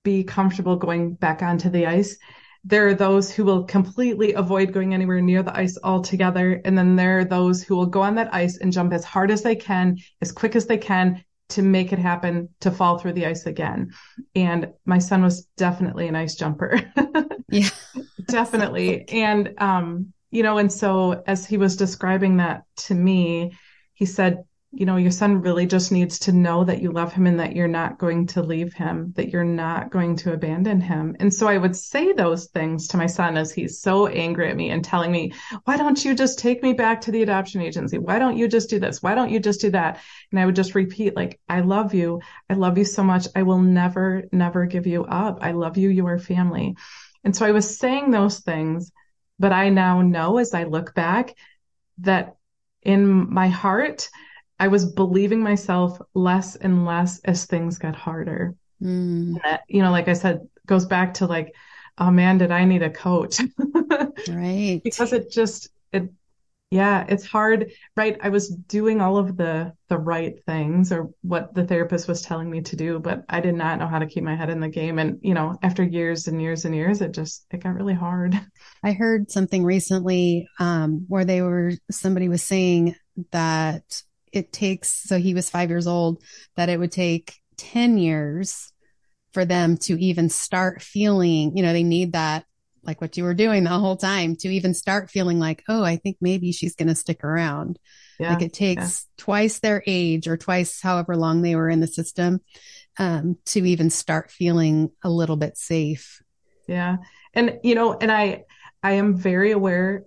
be 0.03 0.23
comfortable 0.23 0.75
going 0.75 1.13
back 1.13 1.41
onto 1.41 1.69
the 1.69 1.85
ice 1.85 2.17
there 2.65 2.87
are 2.87 2.93
those 2.93 3.31
who 3.31 3.45
will 3.45 3.63
completely 3.63 4.33
avoid 4.33 4.73
going 4.73 4.93
anywhere 4.93 5.21
near 5.21 5.41
the 5.41 5.57
ice 5.57 5.77
altogether. 5.81 6.61
And 6.65 6.77
then 6.77 6.97
there 6.97 7.19
are 7.19 7.25
those 7.25 7.63
who 7.63 7.75
will 7.75 7.85
go 7.85 8.01
on 8.01 8.15
that 8.15 8.33
ice 8.33 8.57
and 8.57 8.73
jump 8.73 8.91
as 8.91 9.05
hard 9.05 9.31
as 9.31 9.43
they 9.43 9.55
can, 9.55 9.97
as 10.21 10.33
quick 10.33 10.57
as 10.57 10.65
they 10.65 10.77
can 10.77 11.23
to 11.49 11.61
make 11.61 11.91
it 11.91 11.99
happen 11.99 12.49
to 12.61 12.71
fall 12.71 12.97
through 12.97 13.13
the 13.13 13.25
ice 13.25 13.45
again. 13.45 13.91
And 14.35 14.69
my 14.85 14.99
son 14.99 15.23
was 15.23 15.47
definitely 15.57 16.07
an 16.07 16.15
ice 16.15 16.35
jumper. 16.35 16.79
yeah. 17.49 17.69
definitely. 18.25 19.05
And, 19.11 19.55
um, 19.57 20.13
you 20.31 20.43
know, 20.43 20.59
and 20.59 20.71
so 20.71 21.23
as 21.25 21.45
he 21.45 21.57
was 21.57 21.75
describing 21.75 22.37
that 22.37 22.63
to 22.77 22.93
me, 22.93 23.57
he 23.93 24.05
said, 24.05 24.43
you 24.71 24.85
know, 24.85 24.97
your 24.97 25.09
son 25.09 25.41
really 25.41 25.65
just 25.65 25.91
needs 25.91 26.19
to 26.19 26.31
know 26.31 26.63
that 26.63 26.79
you 26.79 26.91
love 26.91 27.11
him 27.11 27.25
and 27.25 27.39
that 27.39 27.55
you're 27.55 27.67
not 27.67 27.97
going 27.97 28.27
to 28.27 28.43
leave 28.43 28.71
him, 28.71 29.11
that 29.15 29.29
you're 29.29 29.43
not 29.43 29.89
going 29.89 30.15
to 30.15 30.31
abandon 30.31 30.79
him. 30.79 31.15
And 31.19 31.33
so 31.33 31.47
I 31.47 31.57
would 31.57 31.75
say 31.75 32.13
those 32.13 32.45
things 32.47 32.87
to 32.89 32.97
my 32.97 33.07
son 33.07 33.35
as 33.35 33.51
he's 33.51 33.81
so 33.81 34.05
angry 34.05 34.47
at 34.47 34.55
me 34.55 34.69
and 34.69 34.85
telling 34.85 35.11
me, 35.11 35.33
why 35.63 35.75
don't 35.75 36.05
you 36.05 36.13
just 36.13 36.37
take 36.37 36.61
me 36.61 36.73
back 36.73 37.01
to 37.01 37.11
the 37.11 37.23
adoption 37.23 37.61
agency? 37.61 37.97
Why 37.97 38.19
don't 38.19 38.37
you 38.37 38.47
just 38.47 38.69
do 38.69 38.79
this? 38.79 39.01
Why 39.01 39.15
don't 39.15 39.31
you 39.31 39.39
just 39.39 39.59
do 39.59 39.71
that? 39.71 40.01
And 40.29 40.39
I 40.39 40.45
would 40.45 40.55
just 40.55 40.75
repeat, 40.75 41.15
like, 41.15 41.39
I 41.49 41.61
love 41.61 41.95
you. 41.95 42.21
I 42.47 42.53
love 42.53 42.77
you 42.77 42.85
so 42.85 43.03
much. 43.03 43.27
I 43.35 43.41
will 43.41 43.59
never, 43.59 44.25
never 44.31 44.67
give 44.67 44.85
you 44.85 45.03
up. 45.03 45.39
I 45.41 45.53
love 45.53 45.77
you. 45.77 45.89
You 45.89 46.05
are 46.05 46.19
family. 46.19 46.75
And 47.23 47.35
so 47.35 47.43
I 47.43 47.51
was 47.51 47.79
saying 47.79 48.11
those 48.11 48.39
things, 48.39 48.91
but 49.39 49.51
I 49.51 49.69
now 49.69 50.03
know 50.03 50.37
as 50.37 50.53
I 50.53 50.65
look 50.65 50.93
back 50.93 51.33
that 52.01 52.35
in 52.83 53.33
my 53.33 53.47
heart, 53.47 54.09
I 54.59 54.67
was 54.67 54.91
believing 54.91 55.41
myself 55.41 55.99
less 56.13 56.55
and 56.55 56.85
less 56.85 57.19
as 57.19 57.45
things 57.45 57.77
got 57.77 57.95
harder. 57.95 58.55
Mm. 58.81 59.41
That, 59.43 59.61
you 59.67 59.81
know, 59.81 59.91
like 59.91 60.07
I 60.07 60.13
said, 60.13 60.47
goes 60.65 60.85
back 60.85 61.15
to 61.15 61.25
like, 61.25 61.55
oh 61.97 62.11
man, 62.11 62.37
did 62.37 62.51
I 62.51 62.65
need 62.65 62.83
a 62.83 62.89
coach? 62.89 63.39
right. 64.29 64.81
because 64.83 65.13
it 65.13 65.31
just, 65.31 65.69
it, 65.91 66.09
yeah, 66.71 67.03
it's 67.09 67.25
hard, 67.25 67.71
right? 67.95 68.17
I 68.21 68.29
was 68.29 68.49
doing 68.49 69.01
all 69.01 69.17
of 69.17 69.35
the, 69.37 69.73
the 69.87 69.97
right 69.97 70.35
things 70.45 70.91
or 70.91 71.09
what 71.21 71.55
the 71.55 71.65
therapist 71.65 72.07
was 72.07 72.21
telling 72.21 72.49
me 72.49 72.61
to 72.61 72.75
do, 72.75 72.99
but 72.99 73.23
I 73.27 73.39
did 73.39 73.55
not 73.55 73.79
know 73.79 73.87
how 73.87 73.97
to 73.97 74.05
keep 74.05 74.23
my 74.23 74.35
head 74.35 74.51
in 74.51 74.59
the 74.59 74.69
game. 74.69 74.99
And, 74.99 75.19
you 75.23 75.33
know, 75.33 75.57
after 75.63 75.83
years 75.83 76.27
and 76.27 76.39
years 76.39 76.65
and 76.65 76.75
years, 76.75 77.01
it 77.01 77.11
just, 77.11 77.45
it 77.49 77.63
got 77.63 77.73
really 77.73 77.95
hard. 77.95 78.39
I 78.83 78.91
heard 78.91 79.31
something 79.31 79.63
recently, 79.63 80.47
um, 80.59 81.05
where 81.07 81.25
they 81.25 81.41
were, 81.41 81.71
somebody 81.89 82.29
was 82.29 82.43
saying 82.43 82.95
that 83.31 84.03
it 84.33 84.51
takes, 84.51 84.91
so 84.91 85.17
he 85.17 85.33
was 85.33 85.49
five 85.49 85.69
years 85.69 85.87
old, 85.87 86.21
that 86.55 86.69
it 86.69 86.79
would 86.79 86.91
take 86.91 87.35
10 87.57 87.97
years 87.97 88.71
for 89.33 89.45
them 89.45 89.77
to 89.77 89.99
even 90.01 90.29
start 90.29 90.81
feeling, 90.81 91.55
you 91.55 91.63
know, 91.63 91.73
they 91.73 91.83
need 91.83 92.13
that, 92.13 92.45
like 92.83 93.01
what 93.01 93.17
you 93.17 93.23
were 93.23 93.33
doing 93.33 93.63
the 93.63 93.69
whole 93.69 93.97
time 93.97 94.35
to 94.37 94.47
even 94.49 94.73
start 94.73 95.11
feeling 95.11 95.39
like, 95.39 95.63
oh, 95.69 95.83
I 95.83 95.97
think 95.97 96.17
maybe 96.21 96.51
she's 96.51 96.75
going 96.75 96.87
to 96.87 96.95
stick 96.95 97.23
around. 97.23 97.77
Yeah, 98.19 98.33
like 98.33 98.41
it 98.41 98.53
takes 98.53 98.81
yeah. 98.81 99.23
twice 99.23 99.59
their 99.59 99.83
age 99.85 100.27
or 100.27 100.37
twice 100.37 100.81
however 100.81 101.15
long 101.15 101.41
they 101.41 101.55
were 101.55 101.69
in 101.69 101.79
the 101.79 101.87
system 101.87 102.41
um, 102.97 103.37
to 103.45 103.65
even 103.65 103.89
start 103.89 104.31
feeling 104.31 104.91
a 105.03 105.09
little 105.09 105.37
bit 105.37 105.57
safe. 105.57 106.21
Yeah. 106.67 106.97
And, 107.33 107.59
you 107.63 107.75
know, 107.75 107.97
and 107.99 108.11
I, 108.11 108.43
I 108.81 108.93
am 108.93 109.15
very 109.15 109.51
aware 109.51 110.05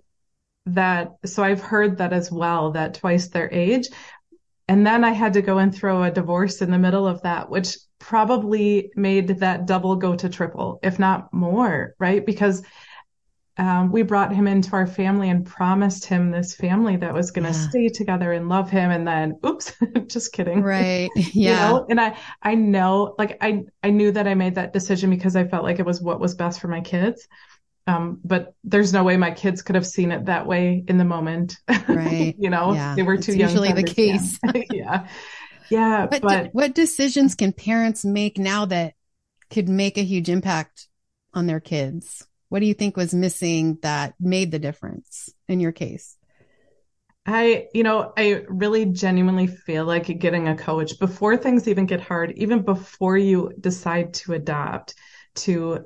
that 0.65 1.11
so 1.25 1.43
I've 1.43 1.61
heard 1.61 1.97
that 1.97 2.13
as 2.13 2.31
well 2.31 2.71
that 2.71 2.95
twice 2.95 3.27
their 3.27 3.51
age. 3.51 3.89
And 4.67 4.87
then 4.87 5.03
I 5.03 5.11
had 5.11 5.33
to 5.33 5.41
go 5.41 5.57
and 5.57 5.75
throw 5.75 6.03
a 6.03 6.11
divorce 6.11 6.61
in 6.61 6.71
the 6.71 6.79
middle 6.79 7.05
of 7.05 7.21
that 7.23 7.49
which 7.49 7.77
probably 7.99 8.91
made 8.95 9.27
that 9.27 9.65
double 9.65 9.95
go 9.95 10.15
to 10.15 10.29
triple 10.29 10.79
if 10.83 10.99
not 10.99 11.33
more 11.33 11.95
right? 11.99 12.25
Because 12.25 12.63
um, 13.57 13.91
we 13.91 14.01
brought 14.01 14.33
him 14.33 14.47
into 14.47 14.73
our 14.73 14.87
family 14.87 15.29
and 15.29 15.45
promised 15.45 16.05
him 16.05 16.31
this 16.31 16.55
family 16.55 16.95
that 16.97 17.13
was 17.13 17.29
going 17.29 17.45
to 17.45 17.57
yeah. 17.57 17.69
stay 17.69 17.87
together 17.87 18.31
and 18.31 18.49
love 18.49 18.71
him 18.71 18.89
and 18.89 19.07
then 19.07 19.37
oops 19.45 19.73
just 20.07 20.33
kidding. 20.33 20.61
Right. 20.61 21.09
Yeah. 21.33 21.67
you 21.67 21.73
know? 21.73 21.85
and 21.89 22.01
i 22.01 22.17
i 22.41 22.55
know 22.55 23.15
like 23.17 23.37
i 23.41 23.63
i 23.81 23.89
knew 23.89 24.11
that 24.11 24.27
i 24.27 24.33
made 24.33 24.55
that 24.55 24.73
decision 24.73 25.09
because 25.09 25.35
i 25.35 25.45
felt 25.47 25.63
like 25.63 25.79
it 25.79 25.85
was 25.85 26.01
what 26.01 26.19
was 26.19 26.35
best 26.35 26.59
for 26.59 26.67
my 26.67 26.81
kids 26.81 27.27
um, 27.85 28.19
but 28.23 28.53
there's 28.63 28.93
no 28.93 29.03
way 29.03 29.17
my 29.17 29.31
kids 29.31 29.61
could 29.61 29.75
have 29.75 29.85
seen 29.85 30.11
it 30.11 30.25
that 30.25 30.47
way 30.47 30.83
in 30.87 30.97
the 30.97 31.05
moment. 31.05 31.57
Right. 31.87 32.35
you 32.39 32.49
know, 32.49 32.73
yeah. 32.73 32.95
they 32.95 33.03
were 33.03 33.17
too 33.17 33.33
it's 33.33 33.39
young. 33.39 33.49
Usually 33.49 33.73
the 33.73 33.83
case. 33.83 34.39
yeah. 34.71 35.07
Yeah. 35.69 36.07
But, 36.09 36.21
but 36.21 36.49
what 36.53 36.75
decisions 36.75 37.35
can 37.35 37.51
parents 37.51 38.05
make 38.05 38.37
now 38.37 38.65
that 38.65 38.93
could 39.49 39.67
make 39.67 39.97
a 39.97 40.03
huge 40.03 40.29
impact 40.29 40.87
on 41.33 41.45
their 41.45 41.59
kids? 41.59 42.25
What 42.49 42.59
do 42.59 42.65
you 42.65 42.73
think 42.73 42.95
was 42.95 43.13
missing 43.13 43.79
that 43.81 44.13
made 44.19 44.51
the 44.51 44.59
difference 44.59 45.29
in 45.47 45.59
your 45.59 45.71
case? 45.71 46.15
I, 47.25 47.67
you 47.73 47.83
know, 47.83 48.11
I 48.17 48.43
really 48.49 48.85
genuinely 48.85 49.47
feel 49.47 49.85
like 49.85 50.19
getting 50.19 50.47
a 50.47 50.57
coach 50.57 50.99
before 50.99 51.37
things 51.37 51.67
even 51.67 51.85
get 51.85 52.01
hard, 52.01 52.33
even 52.35 52.63
before 52.63 53.17
you 53.17 53.51
decide 53.59 54.13
to 54.15 54.33
adopt, 54.33 54.95
to 55.35 55.85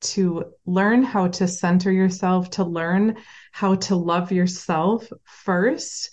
to 0.00 0.52
learn 0.66 1.02
how 1.02 1.28
to 1.28 1.46
center 1.46 1.92
yourself, 1.92 2.50
to 2.50 2.64
learn 2.64 3.16
how 3.52 3.74
to 3.76 3.96
love 3.96 4.32
yourself 4.32 5.06
first. 5.24 6.10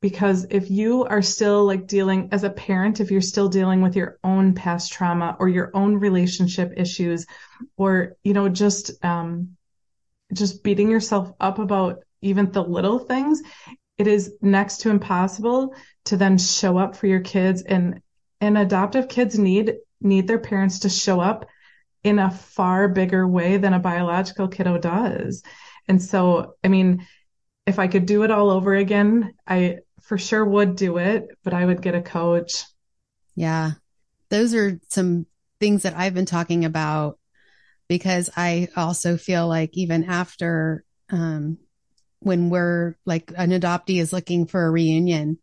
Because 0.00 0.46
if 0.50 0.70
you 0.70 1.04
are 1.04 1.22
still 1.22 1.64
like 1.64 1.88
dealing 1.88 2.28
as 2.30 2.44
a 2.44 2.50
parent, 2.50 3.00
if 3.00 3.10
you're 3.10 3.20
still 3.20 3.48
dealing 3.48 3.80
with 3.82 3.96
your 3.96 4.18
own 4.22 4.54
past 4.54 4.92
trauma 4.92 5.36
or 5.40 5.48
your 5.48 5.72
own 5.74 5.96
relationship 5.96 6.72
issues, 6.76 7.26
or, 7.76 8.16
you 8.22 8.32
know, 8.32 8.48
just, 8.48 9.04
um, 9.04 9.56
just 10.32 10.62
beating 10.62 10.90
yourself 10.90 11.32
up 11.40 11.58
about 11.58 12.04
even 12.22 12.52
the 12.52 12.62
little 12.62 13.00
things, 13.00 13.42
it 13.96 14.06
is 14.06 14.34
next 14.40 14.82
to 14.82 14.90
impossible 14.90 15.74
to 16.04 16.16
then 16.16 16.38
show 16.38 16.78
up 16.78 16.94
for 16.94 17.08
your 17.08 17.20
kids 17.20 17.62
and, 17.62 18.00
and 18.40 18.56
adoptive 18.56 19.08
kids 19.08 19.36
need, 19.36 19.74
need 20.00 20.28
their 20.28 20.38
parents 20.38 20.80
to 20.80 20.88
show 20.88 21.18
up 21.18 21.46
in 22.04 22.18
a 22.18 22.30
far 22.30 22.88
bigger 22.88 23.26
way 23.26 23.56
than 23.56 23.74
a 23.74 23.78
biological 23.78 24.48
kiddo 24.48 24.78
does. 24.78 25.42
And 25.88 26.02
so, 26.02 26.54
I 26.62 26.68
mean, 26.68 27.06
if 27.66 27.78
I 27.78 27.88
could 27.88 28.06
do 28.06 28.22
it 28.22 28.30
all 28.30 28.50
over 28.50 28.74
again, 28.74 29.34
I 29.46 29.78
for 30.02 30.16
sure 30.16 30.44
would 30.44 30.76
do 30.76 30.98
it, 30.98 31.28
but 31.44 31.52
I 31.52 31.64
would 31.64 31.82
get 31.82 31.94
a 31.94 32.00
coach. 32.00 32.64
Yeah. 33.34 33.72
Those 34.30 34.54
are 34.54 34.80
some 34.88 35.26
things 35.60 35.82
that 35.82 35.94
I've 35.94 36.14
been 36.14 36.26
talking 36.26 36.64
about 36.64 37.18
because 37.88 38.30
I 38.36 38.68
also 38.76 39.16
feel 39.16 39.48
like 39.48 39.70
even 39.72 40.04
after, 40.04 40.84
um, 41.10 41.58
when 42.20 42.50
we're 42.50 42.96
like 43.06 43.32
an 43.36 43.50
adoptee 43.50 44.00
is 44.00 44.12
looking 44.12 44.46
for 44.46 44.66
a 44.66 44.70
reunion, 44.70 45.38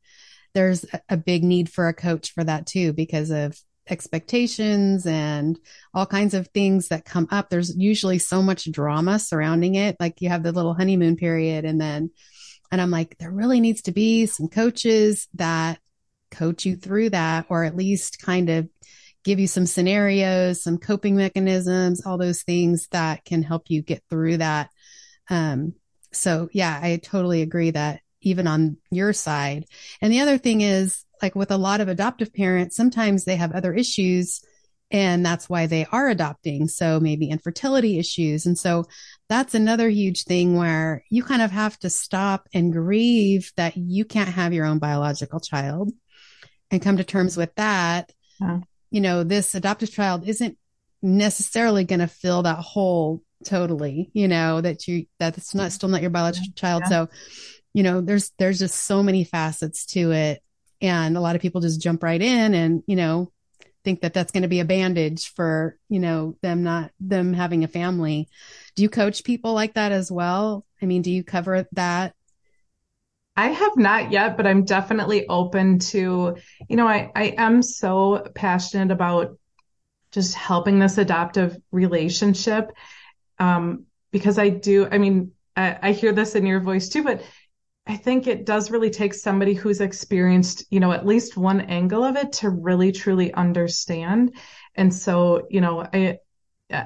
there's 0.54 0.86
a 1.10 1.18
big 1.18 1.44
need 1.44 1.70
for 1.70 1.88
a 1.88 1.94
coach 1.94 2.34
for 2.34 2.44
that 2.44 2.66
too, 2.66 2.94
because 2.94 3.30
of 3.30 3.60
expectations 3.90 5.06
and 5.06 5.60
all 5.94 6.06
kinds 6.06 6.34
of 6.34 6.48
things 6.50 6.90
that 6.90 7.06
come 7.06 7.28
up. 7.32 7.50
There's 7.50 7.76
usually 7.76 8.20
so 8.20 8.42
much 8.42 8.72
drama 8.72 9.20
surrounding 9.20 9.76
it. 9.76 9.98
Like 10.00 10.22
you 10.22 10.30
have 10.30 10.44
the 10.44 10.52
little 10.52 10.74
honeymoon 10.74 11.16
period 11.16 11.66
and 11.66 11.80
then, 11.80 12.12
and 12.72 12.82
I'm 12.82 12.92
like, 12.92 13.18
there 13.18 13.32
really 13.32 13.60
needs 13.60 13.84
to 13.84 13.92
be 13.92 14.26
some 14.26 14.48
coaches 14.48 15.28
that 15.36 15.80
coach 16.32 16.66
you 16.66 16.76
through 16.76 17.12
that, 17.12 17.46
or 17.50 17.64
at 17.64 17.76
least 17.76 18.22
kind 18.22 18.50
of 18.50 18.68
give 19.24 19.40
you 19.40 19.48
some 19.48 19.66
scenarios, 19.66 20.64
some 20.64 20.78
coping 20.78 21.16
mechanisms, 21.16 22.06
all 22.06 22.18
those 22.18 22.44
things 22.44 22.88
that 22.92 23.26
can 23.26 23.44
help 23.44 23.64
you 23.68 23.82
get 23.82 24.04
through 24.10 24.38
that. 24.38 24.70
Um, 25.30 25.74
so 26.12 26.50
yeah, 26.54 26.80
I 26.82 26.98
totally 26.98 27.42
agree 27.42 27.72
that 27.72 28.02
even 28.26 28.48
on 28.48 28.78
your 28.92 29.14
side. 29.14 29.66
And 30.02 30.12
the 30.12 30.20
other 30.20 30.38
thing 30.38 30.62
is 30.62 31.06
like 31.22 31.36
with 31.36 31.52
a 31.52 31.58
lot 31.58 31.80
of 31.80 31.88
adoptive 31.88 32.34
parents, 32.34 32.76
sometimes 32.76 33.24
they 33.24 33.38
have 33.38 33.54
other 33.54 33.74
issues 33.74 34.42
and 34.92 35.26
that's 35.26 35.50
why 35.50 35.66
they 35.66 35.86
are 35.92 36.10
adopting. 36.10 36.68
So 36.68 37.00
maybe 37.00 37.30
infertility 37.30 37.98
issues. 37.98 38.46
And 38.46 38.58
so 38.58 38.86
that's 39.30 39.56
another 39.56 39.90
huge 39.90 40.24
thing 40.24 40.56
where 40.56 41.04
you 41.10 41.24
kind 41.24 41.42
of 41.42 41.52
have 41.52 41.78
to 41.80 41.90
stop 41.90 42.48
and 42.54 42.74
grieve 42.74 43.52
that 43.58 43.78
you 43.78 44.06
can't 44.06 44.30
have 44.30 44.54
your 44.54 44.66
own 44.66 44.80
biological 44.80 45.40
child 45.40 45.92
and 46.70 46.82
come 46.82 46.98
to 46.98 47.04
terms 47.04 47.38
with 47.38 47.54
that. 47.56 48.12
Yeah. 48.40 48.60
You 48.92 49.02
know, 49.02 49.24
this 49.24 49.56
adoptive 49.56 49.92
child 49.92 50.28
isn't 50.28 50.58
necessarily 51.02 51.84
going 51.84 52.00
to 52.00 52.08
fill 52.08 52.44
that 52.44 52.60
hole 52.60 53.22
totally, 53.44 54.12
you 54.14 54.28
know, 54.28 54.62
that 54.62 54.88
you, 54.88 55.06
that's 55.20 55.54
not 55.54 55.72
still 55.72 55.90
not 55.90 56.02
your 56.02 56.10
biological 56.10 56.50
yeah. 56.56 56.62
child. 56.62 56.84
Yeah. 56.86 56.90
So 56.90 57.10
you 57.76 57.84
know, 57.84 58.00
there's 58.00 58.32
there's 58.40 58.60
just 58.60 58.86
so 58.86 59.04
many 59.04 59.26
facets 59.26 59.86
to 59.88 60.12
it, 60.12 60.42
and 60.80 61.18
a 61.18 61.20
lot 61.20 61.36
of 61.36 61.42
people 61.42 61.60
just 61.60 61.82
jump 61.82 62.04
right 62.04 62.22
in 62.22 62.54
and 62.54 62.84
you 62.88 62.96
know 62.96 63.32
think 63.84 64.00
that 64.02 64.14
that's 64.14 64.32
going 64.32 64.44
to 64.44 64.48
be 64.48 64.62
a 64.62 64.66
bandage 64.66 65.32
for 65.36 65.78
you 65.90 66.00
know 66.00 66.38
them 66.42 66.64
not 66.64 66.92
them 67.02 67.34
having 67.34 67.66
a 67.66 67.68
family. 67.68 68.30
Do 68.78 68.82
you 68.82 68.90
coach 68.90 69.26
people 69.26 69.54
like 69.54 69.74
that 69.74 69.92
as 69.92 70.10
well? 70.10 70.66
I 70.82 70.86
mean, 70.86 71.02
do 71.02 71.12
you 71.12 71.22
cover 71.22 71.68
that 71.74 72.16
I 73.36 73.50
have 73.50 73.76
not 73.76 74.10
yet, 74.10 74.38
but 74.38 74.48
I'm 74.48 74.64
definitely 74.64 75.28
open 75.28 75.80
to, 75.80 76.38
you 76.70 76.76
know, 76.78 76.88
I, 76.88 77.12
I 77.14 77.36
am 77.38 77.62
so 77.62 78.26
passionate 78.34 78.94
about 78.94 79.38
just 80.14 80.36
helping 80.36 80.80
this 80.80 80.98
adoptive 80.98 81.58
relationship. 81.70 82.72
Um, 83.38 83.88
because 84.12 84.40
I 84.40 84.48
do, 84.48 84.88
I 84.90 84.98
mean, 85.00 85.34
I, 85.56 85.78
I 85.82 85.92
hear 85.92 86.14
this 86.14 86.36
in 86.36 86.46
your 86.46 86.60
voice 86.60 86.90
too, 86.90 87.04
but 87.04 87.22
I 87.88 87.98
think 87.98 88.28
it 88.28 88.46
does 88.46 88.72
really 88.72 88.90
take 88.90 89.14
somebody 89.14 89.54
who's 89.54 89.80
experienced, 89.82 90.66
you 90.72 90.80
know, 90.80 90.92
at 90.92 91.06
least 91.06 91.38
one 91.38 91.62
angle 91.62 92.04
of 92.04 92.16
it 92.16 92.34
to 92.34 92.50
really 92.50 92.92
truly 92.92 93.34
understand. 93.34 94.36
And 94.74 94.94
so, 94.94 95.46
you 95.50 95.62
know, 95.62 95.86
I, 95.94 96.18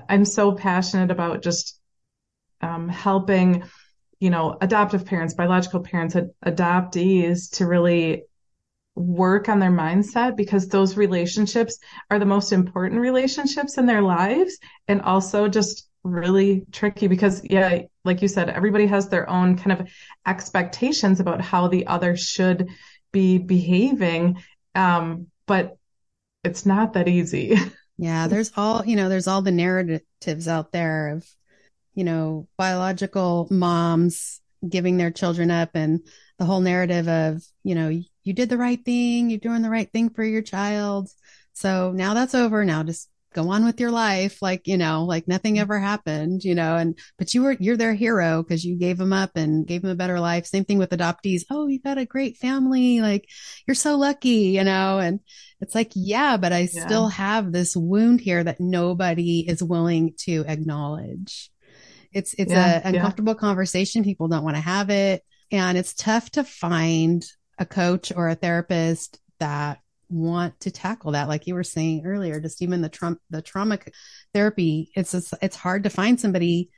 I'm 0.10 0.26
so 0.26 0.52
passionate 0.52 1.10
about 1.10 1.42
just 1.42 1.80
um, 2.62 2.90
helping 2.90 3.64
you 4.20 4.30
know, 4.30 4.58
adoptive 4.62 5.06
parents, 5.06 5.34
biological 5.34 5.80
parents, 5.80 6.16
ad- 6.16 6.32
adoptees 6.46 7.52
to 7.52 7.66
really 7.66 8.24
work 8.96 9.48
on 9.48 9.60
their 9.60 9.72
mindset 9.72 10.36
because 10.36 10.68
those 10.68 10.98
relationships 10.98 11.80
are 12.12 12.20
the 12.20 12.26
most 12.26 12.52
important 12.52 13.00
relationships 13.00 13.78
in 13.78 13.86
their 13.86 14.02
lives 14.02 14.58
and 14.90 15.02
also 15.02 15.48
just 15.48 15.89
really 16.04 16.66
tricky 16.72 17.08
because 17.08 17.42
yeah 17.44 17.82
like 18.06 18.22
you 18.22 18.28
said 18.28 18.50
everybody 18.50 18.88
has 18.88 19.10
their 19.10 19.30
own 19.30 19.58
kind 19.58 19.80
of 19.80 19.88
expectations 20.26 21.20
about 21.20 21.42
how 21.42 21.68
the 21.68 21.86
other 21.88 22.16
should 22.16 22.70
be 23.12 23.38
behaving 23.38 24.42
um 24.76 25.28
but 25.46 25.78
it's 26.44 26.66
not 26.66 26.94
that 26.94 27.08
easy 27.08 27.58
yeah 27.98 28.28
there's 28.30 28.52
all 28.56 28.86
you 28.86 28.96
know 28.96 29.10
there's 29.10 29.28
all 29.28 29.42
the 29.42 29.52
narratives 29.52 30.48
out 30.48 30.72
there 30.72 31.10
of 31.10 31.28
you 32.00 32.06
know, 32.06 32.48
biological 32.58 33.46
moms 33.52 34.40
giving 34.68 34.96
their 34.96 35.12
children 35.12 35.52
up 35.52 35.72
and 35.74 36.00
the 36.38 36.46
whole 36.46 36.62
narrative 36.62 37.10
of, 37.10 37.44
you 37.64 37.76
know, 37.76 37.90
you 37.90 38.34
did 38.34 38.48
the 38.48 38.58
right 38.58 38.84
thing, 38.86 39.30
you're 39.30 39.38
doing 39.38 39.62
the 39.62 39.70
right 39.70 39.92
thing 39.92 40.10
for 40.10 40.24
your 40.24 40.42
child. 40.42 41.10
So 41.52 41.92
now 41.92 42.14
that's 42.14 42.34
over. 42.34 42.64
Now 42.64 42.84
just 42.84 43.10
go 43.34 43.50
on 43.50 43.64
with 43.64 43.80
your 43.80 43.92
life 43.92 44.42
like 44.42 44.68
you 44.68 44.78
know 44.78 45.06
like 45.06 45.28
nothing 45.28 45.56
mm. 45.56 45.60
ever 45.60 45.80
happened 45.80 46.44
you 46.44 46.56
know 46.56 46.78
and 46.78 46.98
but 47.18 47.34
you 47.34 47.44
were 47.44 47.56
you're 47.60 47.78
their 47.78 47.94
hero 47.94 48.42
because 48.42 48.66
you 48.66 48.76
gave 48.78 48.98
them 48.98 49.14
up 49.14 49.32
and 49.36 49.68
gave 49.68 49.82
them 49.82 49.92
a 49.92 49.96
better 49.96 50.20
life 50.20 50.46
same 50.46 50.66
thing 50.66 50.78
with 50.78 50.90
adoptees 50.90 51.44
oh 51.50 51.68
you 51.68 51.80
got 51.80 51.98
a 51.98 52.06
great 52.06 52.38
family 52.38 53.02
like 53.02 53.28
you're 53.68 53.76
so 53.76 53.98
lucky 53.98 54.52
you 54.56 54.64
know 54.64 55.00
and 55.00 55.20
it's 55.62 55.76
like 55.76 55.92
yeah 55.96 56.38
but 56.38 56.52
i 56.52 56.68
yeah. 56.72 56.86
still 56.86 57.08
have 57.08 57.52
this 57.52 57.76
wound 57.76 58.20
here 58.20 58.44
that 58.44 58.60
nobody 58.60 59.46
is 59.48 59.62
willing 59.62 60.14
to 60.18 60.44
acknowledge 60.48 61.52
it's 62.12 62.34
it's 62.38 62.52
yeah, 62.52 62.82
a 62.84 62.90
uncomfortable 62.90 63.34
yeah. 63.34 63.40
conversation. 63.40 64.04
People 64.04 64.28
don't 64.28 64.44
want 64.44 64.56
to 64.56 64.62
have 64.62 64.90
it. 64.90 65.24
And 65.52 65.78
it's 65.78 65.94
tough 65.94 66.30
to 66.32 66.44
find 66.44 67.24
a 67.58 67.66
coach 67.66 68.12
or 68.16 68.30
a 68.30 68.36
therapist 68.36 69.20
that 69.40 69.80
want 70.10 70.60
to 70.60 70.72
tackle 70.72 71.12
that 71.12 71.28
like 71.28 71.46
you 71.46 71.54
were 71.54 71.64
saying 71.64 72.04
earlier 72.06 72.40
just 72.40 72.62
even 72.62 72.82
the 72.82 72.90
trauma 72.90 73.18
the 73.30 73.42
trauma 73.42 73.78
therapy 74.34 74.92
it's 74.96 75.12
just, 75.12 75.34
it's 75.42 75.56
hard 75.56 75.84
to 75.84 75.90
find 75.90 76.20
somebody 76.20 76.70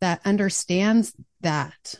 that 0.00 0.20
understands 0.24 1.12
that 1.40 1.94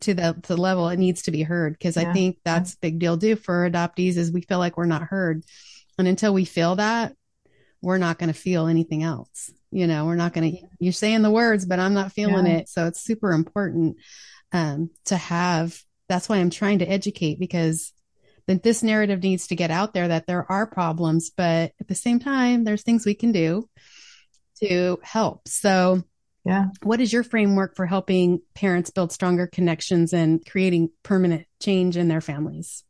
to 0.00 0.14
the 0.14 0.36
to 0.42 0.54
the 0.54 0.60
level 0.60 0.88
it 0.88 0.98
needs 0.98 1.22
to 1.22 1.30
be 1.30 1.42
heard 1.42 1.72
because 1.72 1.96
yeah. 1.96 2.10
i 2.10 2.12
think 2.12 2.38
that's 2.44 2.76
big 2.76 2.98
deal 2.98 3.16
too 3.16 3.36
for 3.36 3.68
adoptees 3.68 4.16
is 4.16 4.30
we 4.30 4.42
feel 4.42 4.58
like 4.58 4.76
we're 4.76 4.84
not 4.84 5.02
heard 5.02 5.42
and 5.98 6.06
until 6.06 6.34
we 6.34 6.44
feel 6.44 6.76
that 6.76 7.14
we're 7.80 7.98
not 7.98 8.18
going 8.18 8.32
to 8.32 8.38
feel 8.38 8.66
anything 8.66 9.02
else 9.02 9.50
you 9.70 9.86
know 9.86 10.04
we're 10.04 10.14
not 10.14 10.32
going 10.32 10.52
to 10.52 10.58
you're 10.78 10.92
saying 10.92 11.22
the 11.22 11.30
words 11.30 11.64
but 11.64 11.78
i'm 11.78 11.94
not 11.94 12.12
feeling 12.12 12.46
yeah. 12.46 12.58
it 12.58 12.68
so 12.68 12.86
it's 12.86 13.00
super 13.00 13.32
important 13.32 13.96
um, 14.52 14.90
to 15.04 15.16
have 15.16 15.80
that's 16.08 16.28
why 16.28 16.36
i'm 16.36 16.50
trying 16.50 16.78
to 16.78 16.88
educate 16.88 17.40
because 17.40 17.92
that 18.48 18.62
this 18.62 18.82
narrative 18.82 19.22
needs 19.22 19.46
to 19.46 19.54
get 19.54 19.70
out 19.70 19.94
there 19.94 20.08
that 20.08 20.26
there 20.26 20.50
are 20.50 20.66
problems 20.66 21.30
but 21.30 21.72
at 21.80 21.86
the 21.86 21.94
same 21.94 22.18
time 22.18 22.64
there's 22.64 22.82
things 22.82 23.06
we 23.06 23.14
can 23.14 23.30
do 23.30 23.68
to 24.60 24.98
help 25.02 25.46
so 25.46 26.02
yeah 26.44 26.66
what 26.82 27.00
is 27.00 27.12
your 27.12 27.22
framework 27.22 27.76
for 27.76 27.86
helping 27.86 28.40
parents 28.54 28.90
build 28.90 29.12
stronger 29.12 29.46
connections 29.46 30.12
and 30.12 30.44
creating 30.44 30.90
permanent 31.04 31.46
change 31.60 31.96
in 31.96 32.08
their 32.08 32.20
families 32.20 32.82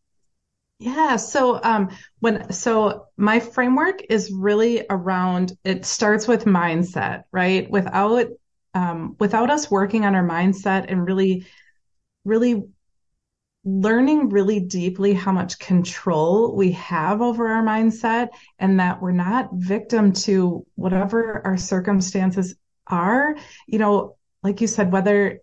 yeah. 0.81 1.17
So, 1.17 1.61
um, 1.61 1.91
when, 2.21 2.53
so 2.53 3.07
my 3.17 3.41
framework 3.41 4.01
is 4.11 4.31
really 4.31 4.87
around, 4.89 5.53
it 5.65 5.85
starts 5.85 6.29
with 6.29 6.45
mindset, 6.45 7.25
right? 7.33 7.69
Without, 7.69 8.29
um, 8.75 9.17
without 9.19 9.51
us 9.51 9.69
working 9.69 10.05
on 10.05 10.15
our 10.15 10.23
mindset 10.23 10.87
and 10.89 11.05
really, 11.05 11.47
really 12.25 12.63
learning 13.69 14.31
really 14.31 14.61
deeply 14.61 15.13
how 15.13 15.31
much 15.31 15.59
control 15.59 16.57
we 16.57 16.73
have 16.73 17.21
over 17.21 17.49
our 17.49 17.63
mindset 17.63 18.29
and 18.59 18.81
that 18.81 19.03
we're 19.03 19.13
not 19.13 19.51
victim 19.53 20.13
to 20.13 20.65
whatever 20.75 21.43
our 21.45 21.59
circumstances 21.59 22.55
are, 22.87 23.37
you 23.67 23.79
know, 23.79 24.17
like 24.43 24.61
you 24.61 24.67
said, 24.67 24.91
whether 24.91 25.41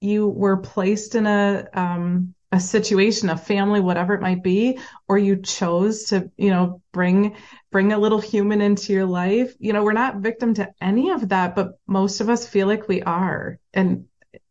you 0.00 0.28
were 0.28 0.58
placed 0.58 1.16
in 1.16 1.26
a, 1.26 1.66
um, 1.72 2.34
a 2.52 2.60
situation, 2.60 3.28
a 3.28 3.36
family, 3.36 3.80
whatever 3.80 4.14
it 4.14 4.22
might 4.22 4.42
be, 4.42 4.78
or 5.08 5.18
you 5.18 5.36
chose 5.36 6.04
to, 6.04 6.30
you 6.36 6.50
know, 6.50 6.80
bring, 6.92 7.34
bring 7.72 7.92
a 7.92 7.98
little 7.98 8.20
human 8.20 8.60
into 8.60 8.92
your 8.92 9.04
life. 9.04 9.52
You 9.58 9.72
know, 9.72 9.82
we're 9.82 9.92
not 9.92 10.18
victim 10.18 10.54
to 10.54 10.72
any 10.80 11.10
of 11.10 11.30
that, 11.30 11.56
but 11.56 11.72
most 11.86 12.20
of 12.20 12.30
us 12.30 12.46
feel 12.46 12.68
like 12.68 12.86
we 12.86 13.02
are. 13.02 13.58
And 13.74 14.06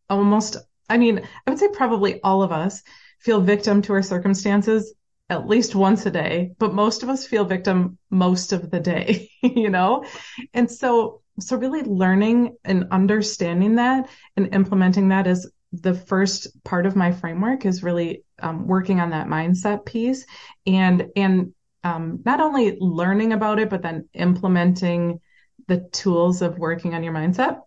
almost, 0.10 0.58
I 0.90 0.98
mean, 0.98 1.20
I 1.46 1.50
would 1.50 1.60
say 1.60 1.70
probably 1.70 2.22
all 2.22 2.44
of 2.44 2.52
us 2.52 2.84
feel 3.20 3.42
victim 3.42 3.82
to 3.84 3.94
our 3.94 4.02
circumstances 4.02 4.94
at 5.30 5.48
least 5.48 5.76
once 5.76 6.06
a 6.06 6.12
day, 6.12 6.54
but 6.58 6.74
most 6.74 7.04
of 7.04 7.10
us 7.10 7.28
feel 7.28 7.44
victim 7.44 7.98
most 8.10 8.54
of 8.54 8.72
the 8.72 8.80
day, 8.80 9.30
you 9.42 9.70
know? 9.70 10.06
And 10.54 10.72
so, 10.72 11.22
so 11.40 11.58
really 11.58 11.84
learning 11.84 12.56
and 12.64 12.88
understanding 12.92 13.76
that 13.76 14.10
and 14.38 14.54
implementing 14.54 15.10
that 15.10 15.28
is 15.28 15.52
the 15.74 15.94
first 15.94 16.64
part 16.64 16.86
of 16.86 16.96
my 16.96 17.12
framework 17.12 17.66
is 17.66 17.84
really 17.84 18.24
um, 18.42 18.68
working 18.68 19.00
on 19.00 19.10
that 19.10 19.28
mindset 19.28 19.86
piece 19.86 20.26
and 20.66 21.08
and 21.16 21.54
um, 21.84 22.22
not 22.26 22.40
only 22.40 22.78
learning 22.80 23.34
about 23.34 23.60
it 23.60 23.70
but 23.70 23.82
then 23.82 24.08
implementing 24.14 25.20
the 25.68 25.80
tools 25.92 26.42
of 26.42 26.58
working 26.58 26.94
on 26.94 27.04
your 27.04 27.14
mindset 27.14 27.60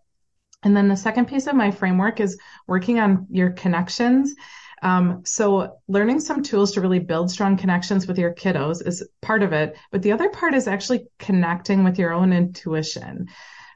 and 0.62 0.77
then 0.77 0.88
the 0.88 0.96
second 0.96 1.27
piece 1.27 1.46
of 1.46 1.55
my 1.55 1.70
framework 1.70 2.20
is 2.20 2.38
working 2.66 2.99
on 2.99 3.27
your 3.31 3.51
connections 3.51 4.35
um, 4.83 5.23
so 5.27 5.77
learning 5.88 6.20
some 6.20 6.42
tools 6.42 6.73
to 6.73 6.81
really 6.81 6.99
build 6.99 7.31
strong 7.31 7.57
connections 7.57 8.07
with 8.07 8.18
your 8.18 8.33
kiddos 8.33 8.87
is 8.87 9.07
part 9.20 9.42
of 9.42 9.53
it 9.53 9.77
but 9.90 10.03
the 10.03 10.12
other 10.12 10.29
part 10.31 10.55
is 10.55 10.68
actually 10.68 11.07
connecting 11.18 11.85
with 11.85 11.99
your 11.99 12.12
own 12.12 12.33
intuition 12.33 13.29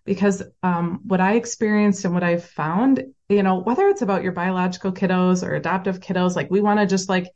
because 0.06 0.42
um, 0.62 1.00
what 1.04 1.20
I 1.20 1.34
experienced 1.34 2.04
and 2.04 2.12
what 2.12 2.22
I've 2.22 2.44
found 2.44 3.04
you 3.28 3.42
know, 3.42 3.56
whether 3.60 3.88
it's 3.88 4.02
about 4.02 4.22
your 4.22 4.32
biological 4.32 4.92
kiddos 4.92 5.46
or 5.46 5.54
adoptive 5.54 6.00
kiddos, 6.00 6.36
like 6.36 6.50
we 6.50 6.60
want 6.60 6.80
to 6.80 6.86
just 6.86 7.08
like, 7.08 7.30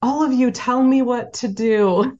all 0.00 0.22
of 0.22 0.32
you 0.32 0.50
tell 0.50 0.82
me 0.82 1.02
what 1.02 1.34
to 1.34 1.48
do. 1.48 2.18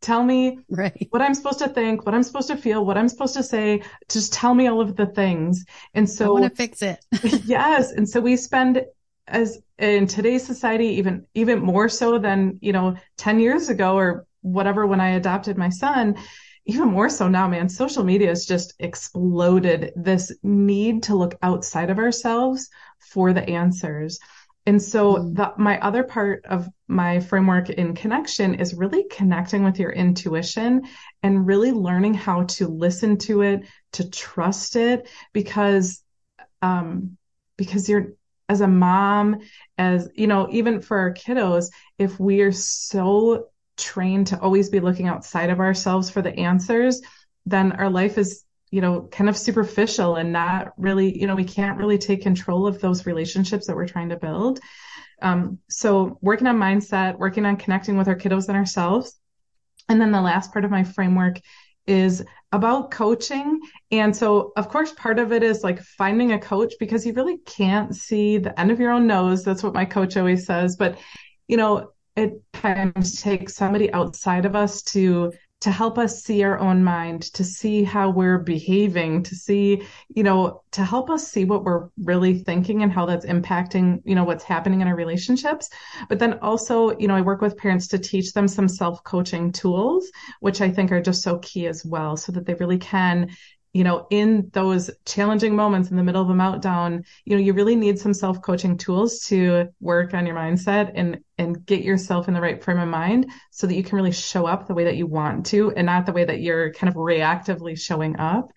Tell 0.00 0.22
me 0.22 0.58
right. 0.68 1.06
what 1.10 1.22
I'm 1.22 1.34
supposed 1.34 1.58
to 1.60 1.68
think, 1.68 2.06
what 2.06 2.14
I'm 2.14 2.22
supposed 2.22 2.48
to 2.48 2.56
feel, 2.56 2.84
what 2.84 2.98
I'm 2.98 3.08
supposed 3.08 3.34
to 3.34 3.42
say. 3.42 3.82
Just 4.08 4.32
tell 4.32 4.54
me 4.54 4.66
all 4.66 4.80
of 4.80 4.96
the 4.96 5.06
things. 5.06 5.64
And 5.94 6.08
so 6.08 6.36
I 6.36 6.40
want 6.40 6.52
to 6.52 6.56
fix 6.56 6.82
it. 6.82 7.04
yes. 7.44 7.92
And 7.92 8.08
so 8.08 8.20
we 8.20 8.36
spend 8.36 8.84
as 9.26 9.58
in 9.78 10.06
today's 10.06 10.46
society, 10.46 10.86
even, 10.86 11.26
even 11.34 11.60
more 11.60 11.88
so 11.88 12.18
than, 12.18 12.58
you 12.62 12.72
know, 12.72 12.96
10 13.18 13.40
years 13.40 13.68
ago 13.68 13.96
or 13.96 14.26
whatever, 14.40 14.86
when 14.86 15.00
I 15.00 15.10
adopted 15.10 15.58
my 15.58 15.68
son, 15.68 16.16
even 16.64 16.88
more 16.88 17.08
so 17.08 17.28
now, 17.28 17.48
man, 17.48 17.68
social 17.68 18.04
media 18.04 18.28
has 18.28 18.46
just 18.46 18.74
exploded 18.78 19.92
this 19.96 20.32
need 20.42 21.04
to 21.04 21.14
look 21.14 21.34
outside 21.42 21.90
of 21.90 21.98
ourselves 21.98 22.68
for 22.98 23.32
the 23.32 23.48
answers. 23.48 24.18
And 24.66 24.82
so 24.82 25.14
mm. 25.14 25.34
the, 25.34 25.52
my 25.56 25.80
other 25.80 26.04
part 26.04 26.44
of 26.44 26.68
my 26.88 27.20
framework 27.20 27.68
in 27.68 27.94
connection 27.94 28.54
is 28.54 28.74
really 28.74 29.04
connecting 29.10 29.62
with 29.62 29.78
your 29.78 29.92
intuition 29.92 30.82
and 31.22 31.46
really 31.46 31.70
learning 31.70 32.14
how 32.14 32.44
to 32.44 32.66
listen 32.66 33.18
to 33.18 33.42
it, 33.42 33.66
to 33.92 34.08
trust 34.08 34.74
it, 34.74 35.08
because, 35.32 36.02
um, 36.62 37.16
because 37.56 37.88
you're, 37.88 38.14
as 38.48 38.62
a 38.62 38.66
mom, 38.66 39.40
as, 39.76 40.08
you 40.14 40.26
know, 40.26 40.48
even 40.50 40.80
for 40.80 40.98
our 40.98 41.12
kiddos, 41.12 41.66
if 41.98 42.18
we 42.18 42.40
are 42.40 42.52
so 42.52 43.48
trained 43.76 44.28
to 44.28 44.40
always 44.40 44.70
be 44.70 44.80
looking 44.80 45.06
outside 45.06 45.50
of 45.50 45.60
ourselves 45.60 46.08
for 46.08 46.22
the 46.22 46.34
answers, 46.38 47.02
then 47.44 47.72
our 47.72 47.90
life 47.90 48.16
is, 48.16 48.44
you 48.70 48.80
know, 48.80 49.02
kind 49.02 49.28
of 49.28 49.36
superficial 49.36 50.16
and 50.16 50.32
not 50.32 50.72
really, 50.78 51.18
you 51.18 51.26
know, 51.26 51.34
we 51.34 51.44
can't 51.44 51.78
really 51.78 51.98
take 51.98 52.22
control 52.22 52.66
of 52.66 52.80
those 52.80 53.04
relationships 53.04 53.66
that 53.66 53.76
we're 53.76 53.86
trying 53.86 54.08
to 54.08 54.16
build. 54.16 54.60
Um, 55.20 55.58
so 55.68 56.18
working 56.20 56.46
on 56.46 56.58
mindset, 56.58 57.18
working 57.18 57.44
on 57.44 57.56
connecting 57.56 57.96
with 57.96 58.08
our 58.08 58.16
kiddos 58.16 58.48
and 58.48 58.56
ourselves. 58.56 59.18
And 59.88 60.00
then 60.00 60.12
the 60.12 60.20
last 60.20 60.52
part 60.52 60.64
of 60.64 60.70
my 60.70 60.84
framework 60.84 61.40
is 61.86 62.24
about 62.52 62.90
coaching. 62.90 63.60
And 63.90 64.14
so, 64.14 64.52
of 64.56 64.68
course, 64.68 64.92
part 64.92 65.18
of 65.18 65.32
it 65.32 65.42
is 65.42 65.64
like 65.64 65.80
finding 65.80 66.32
a 66.32 66.38
coach 66.38 66.74
because 66.78 67.06
you 67.06 67.14
really 67.14 67.38
can't 67.38 67.94
see 67.96 68.38
the 68.38 68.58
end 68.60 68.70
of 68.70 68.78
your 68.78 68.92
own 68.92 69.06
nose. 69.06 69.42
That's 69.42 69.62
what 69.62 69.74
my 69.74 69.84
coach 69.84 70.16
always 70.16 70.46
says. 70.46 70.76
But, 70.76 70.98
you 71.46 71.56
know, 71.56 71.92
it 72.16 72.42
times 72.52 73.20
takes 73.22 73.54
somebody 73.54 73.92
outside 73.92 74.44
of 74.44 74.54
us 74.54 74.82
to 74.82 75.32
to 75.60 75.72
help 75.72 75.98
us 75.98 76.22
see 76.22 76.44
our 76.44 76.58
own 76.58 76.84
mind, 76.84 77.22
to 77.22 77.42
see 77.42 77.82
how 77.82 78.10
we're 78.10 78.38
behaving, 78.38 79.24
to 79.24 79.34
see, 79.34 79.82
you 80.14 80.22
know, 80.22 80.62
to 80.70 80.84
help 80.84 81.10
us 81.10 81.26
see 81.26 81.44
what 81.44 81.64
we're 81.64 81.88
really 82.04 82.38
thinking 82.38 82.82
and 82.84 82.92
how 82.92 83.04
that's 83.06 83.26
impacting, 83.26 84.00
you 84.04 84.14
know, 84.14 84.22
what's 84.22 84.44
happening 84.44 84.80
in 84.80 84.86
our 84.86 84.94
relationships. 84.94 85.68
But 86.08 86.20
then 86.20 86.38
also, 86.40 86.96
you 86.98 87.08
know, 87.08 87.16
I 87.16 87.22
work 87.22 87.40
with 87.40 87.56
parents 87.56 87.88
to 87.88 87.98
teach 87.98 88.32
them 88.32 88.46
some 88.46 88.68
self 88.68 89.02
coaching 89.02 89.50
tools, 89.50 90.08
which 90.38 90.60
I 90.60 90.70
think 90.70 90.92
are 90.92 91.02
just 91.02 91.22
so 91.22 91.38
key 91.38 91.66
as 91.66 91.84
well, 91.84 92.16
so 92.16 92.30
that 92.32 92.46
they 92.46 92.54
really 92.54 92.78
can 92.78 93.30
you 93.78 93.84
know, 93.84 94.08
in 94.10 94.50
those 94.54 94.90
challenging 95.04 95.54
moments 95.54 95.92
in 95.92 95.96
the 95.96 96.02
middle 96.02 96.20
of 96.20 96.28
a 96.30 96.32
meltdown, 96.32 97.04
you 97.24 97.36
know, 97.36 97.40
you 97.40 97.52
really 97.52 97.76
need 97.76 97.96
some 97.96 98.12
self-coaching 98.12 98.76
tools 98.76 99.20
to 99.20 99.68
work 99.78 100.14
on 100.14 100.26
your 100.26 100.34
mindset 100.34 100.90
and 100.96 101.20
and 101.38 101.64
get 101.64 101.82
yourself 101.82 102.26
in 102.26 102.34
the 102.34 102.40
right 102.40 102.60
frame 102.60 102.80
of 102.80 102.88
mind 102.88 103.30
so 103.52 103.68
that 103.68 103.76
you 103.76 103.84
can 103.84 103.94
really 103.94 104.10
show 104.10 104.46
up 104.46 104.66
the 104.66 104.74
way 104.74 104.82
that 104.82 104.96
you 104.96 105.06
want 105.06 105.46
to 105.46 105.70
and 105.76 105.86
not 105.86 106.06
the 106.06 106.12
way 106.12 106.24
that 106.24 106.40
you're 106.40 106.72
kind 106.72 106.88
of 106.88 106.96
reactively 106.96 107.78
showing 107.78 108.18
up. 108.18 108.50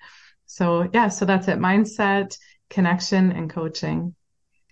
So, 0.48 0.90
yeah, 0.92 1.10
so 1.10 1.26
that's 1.26 1.48
it. 1.48 1.60
Mindset, 1.60 2.36
connection 2.72 3.32
and 3.32 3.48
coaching. 3.48 4.16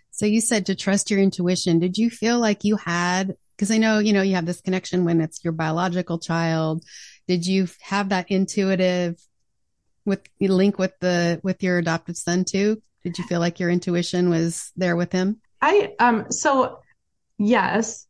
So 0.10 0.26
you 0.26 0.42
said 0.42 0.66
to 0.66 0.76
trust 0.76 1.12
your 1.12 1.20
intuition. 1.20 1.78
Did 1.78 2.00
you 2.00 2.10
feel 2.10 2.40
like 2.40 2.64
you 2.64 2.76
had 2.76 3.36
because 3.56 3.70
I 3.70 3.78
know, 3.78 4.00
you 4.00 4.14
know, 4.14 4.24
you 4.24 4.34
have 4.34 4.48
this 4.48 4.62
connection 4.62 5.06
when 5.06 5.22
it's 5.22 5.44
your 5.44 5.54
biological 5.54 6.18
child. 6.18 6.84
Did 7.28 7.46
you 7.46 7.68
have 7.82 8.10
that 8.10 8.32
intuitive 8.32 9.20
with 10.10 10.22
the 10.40 10.50
link 10.50 10.78
with 10.78 11.00
the 11.00 11.40
with 11.44 11.64
your 11.64 11.78
adopted 11.78 12.18
son 12.18 12.44
too? 12.44 12.82
Did 13.04 13.18
you 13.18 13.24
feel 13.24 13.40
like 13.40 13.60
your 13.60 13.70
intuition 13.70 14.30
was 14.30 14.72
there 14.76 14.96
with 14.96 15.12
him? 15.14 15.40
I 15.62 15.94
um 16.00 16.30
so 16.32 16.80
yes. 17.38 18.08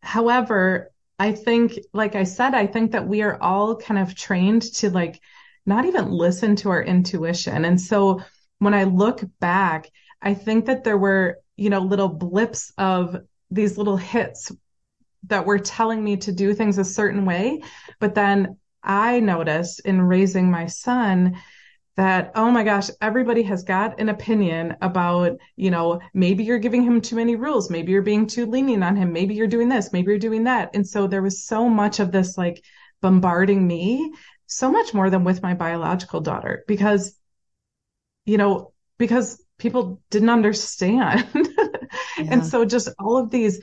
However, 0.00 0.92
I 1.18 1.32
think 1.32 1.78
like 1.92 2.14
I 2.14 2.24
said, 2.24 2.54
I 2.54 2.66
think 2.66 2.92
that 2.92 3.06
we 3.06 3.22
are 3.22 3.40
all 3.42 3.76
kind 3.76 4.00
of 4.00 4.14
trained 4.14 4.62
to 4.76 4.90
like 4.90 5.20
not 5.66 5.84
even 5.84 6.10
listen 6.10 6.56
to 6.56 6.70
our 6.70 6.82
intuition. 6.82 7.64
And 7.64 7.80
so 7.80 8.22
when 8.58 8.72
I 8.72 8.84
look 8.84 9.22
back, 9.40 9.90
I 10.22 10.34
think 10.34 10.66
that 10.66 10.84
there 10.84 10.96
were, 10.96 11.38
you 11.56 11.70
know, 11.70 11.80
little 11.80 12.08
blips 12.08 12.72
of 12.78 13.16
these 13.50 13.76
little 13.76 13.96
hits 13.96 14.52
that 15.24 15.44
were 15.44 15.58
telling 15.58 16.02
me 16.02 16.18
to 16.18 16.32
do 16.32 16.54
things 16.54 16.78
a 16.78 16.84
certain 16.84 17.24
way, 17.24 17.62
but 17.98 18.14
then 18.14 18.56
I 18.86 19.20
noticed 19.20 19.80
in 19.80 20.00
raising 20.02 20.50
my 20.50 20.66
son 20.66 21.36
that 21.96 22.32
oh 22.34 22.50
my 22.50 22.62
gosh 22.62 22.90
everybody 23.00 23.42
has 23.42 23.62
got 23.62 23.98
an 24.00 24.10
opinion 24.10 24.76
about 24.82 25.38
you 25.56 25.70
know 25.70 26.00
maybe 26.12 26.44
you're 26.44 26.58
giving 26.58 26.82
him 26.82 27.00
too 27.00 27.16
many 27.16 27.36
rules. 27.36 27.70
Maybe 27.70 27.92
you're 27.92 28.02
being 28.02 28.26
too 28.26 28.46
lenient 28.46 28.84
on 28.84 28.96
him. 28.96 29.12
Maybe 29.12 29.34
you're 29.34 29.46
doing 29.46 29.68
this. 29.68 29.92
Maybe 29.92 30.10
you're 30.10 30.18
doing 30.18 30.44
that. 30.44 30.70
And 30.74 30.86
so 30.86 31.06
there 31.06 31.22
was 31.22 31.44
so 31.44 31.68
much 31.68 32.00
of 32.00 32.12
this 32.12 32.36
like 32.38 32.62
bombarding 33.00 33.66
me 33.66 34.12
so 34.46 34.70
much 34.70 34.94
more 34.94 35.10
than 35.10 35.24
with 35.24 35.42
my 35.42 35.54
biological 35.54 36.20
daughter 36.20 36.64
because 36.68 37.18
you 38.24 38.38
know 38.38 38.72
because 38.98 39.42
people 39.58 40.02
didn't 40.10 40.30
understand. 40.30 41.26
Yeah. 42.18 42.26
and 42.30 42.46
so 42.46 42.64
just 42.64 42.88
all 42.98 43.18
of 43.18 43.30
these 43.30 43.60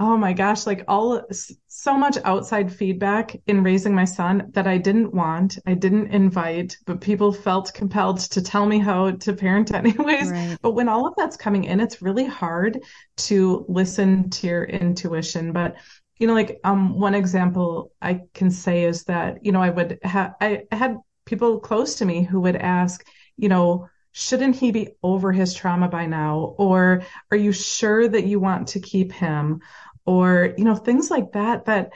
oh 0.00 0.16
my 0.16 0.32
gosh, 0.32 0.66
like 0.66 0.84
all 0.86 1.22
so 1.66 1.96
much 1.96 2.18
outside 2.24 2.72
feedback 2.72 3.36
in 3.46 3.64
raising 3.64 3.94
my 3.94 4.04
son 4.04 4.50
that 4.54 4.66
I 4.66 4.78
didn't 4.78 5.12
want, 5.12 5.58
I 5.66 5.74
didn't 5.74 6.12
invite, 6.12 6.76
but 6.86 7.00
people 7.00 7.32
felt 7.32 7.74
compelled 7.74 8.20
to 8.20 8.40
tell 8.40 8.66
me 8.66 8.78
how 8.78 9.10
to 9.10 9.32
parent 9.32 9.74
anyways. 9.74 10.30
Right. 10.30 10.58
But 10.62 10.72
when 10.72 10.88
all 10.88 11.06
of 11.06 11.14
that's 11.16 11.36
coming 11.36 11.64
in, 11.64 11.80
it's 11.80 12.00
really 12.00 12.26
hard 12.26 12.80
to 13.18 13.64
listen 13.68 14.30
to 14.30 14.46
your 14.46 14.64
intuition. 14.64 15.52
But 15.52 15.76
you 16.18 16.26
know, 16.26 16.34
like 16.34 16.60
um 16.64 16.98
one 16.98 17.14
example 17.14 17.92
I 18.00 18.22
can 18.34 18.50
say 18.50 18.84
is 18.84 19.04
that, 19.04 19.44
you 19.44 19.52
know, 19.52 19.62
I 19.62 19.70
would 19.70 19.98
have 20.02 20.34
I 20.40 20.64
had 20.70 20.96
people 21.26 21.60
close 21.60 21.96
to 21.96 22.04
me 22.04 22.22
who 22.22 22.40
would 22.40 22.56
ask, 22.56 23.04
you 23.36 23.48
know, 23.48 23.88
shouldn't 24.12 24.56
he 24.56 24.72
be 24.72 24.88
over 25.02 25.30
his 25.30 25.54
trauma 25.54 25.88
by 25.88 26.06
now? 26.06 26.54
Or 26.58 27.02
are 27.30 27.36
you 27.36 27.52
sure 27.52 28.08
that 28.08 28.24
you 28.24 28.40
want 28.40 28.68
to 28.68 28.80
keep 28.80 29.12
him? 29.12 29.60
Or 30.08 30.54
you 30.56 30.64
know 30.64 30.74
things 30.74 31.10
like 31.10 31.32
that 31.32 31.66
that 31.66 31.90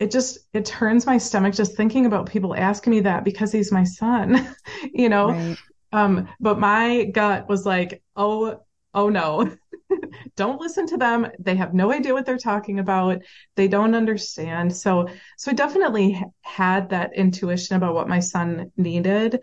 it 0.00 0.10
just 0.10 0.38
it 0.52 0.64
turns 0.64 1.06
my 1.06 1.16
stomach 1.16 1.54
just 1.54 1.76
thinking 1.76 2.04
about 2.04 2.28
people 2.28 2.52
asking 2.52 2.90
me 2.90 3.00
that 3.00 3.22
because 3.22 3.52
he's 3.52 3.70
my 3.70 3.84
son 3.84 4.52
you 4.92 5.08
know? 5.08 5.30
Right. 5.30 5.56
um 5.92 6.28
but 6.40 6.58
my 6.58 7.04
gut 7.04 7.48
was 7.48 7.64
like 7.64 8.02
oh 8.16 8.60
oh 8.92 9.08
no. 9.08 9.56
Don't 10.36 10.60
listen 10.60 10.86
to 10.88 10.96
them. 10.96 11.28
They 11.38 11.54
have 11.56 11.74
no 11.74 11.92
idea 11.92 12.12
what 12.12 12.26
they're 12.26 12.38
talking 12.38 12.78
about. 12.80 13.22
They 13.54 13.68
don't 13.68 13.94
understand. 13.94 14.74
So 14.76 15.08
so 15.36 15.50
i 15.52 15.54
definitely 15.54 16.20
had 16.42 16.90
that 16.90 17.14
intuition 17.14 17.76
about 17.76 17.94
what 17.94 18.08
my 18.08 18.18
son 18.18 18.72
needed. 18.76 19.40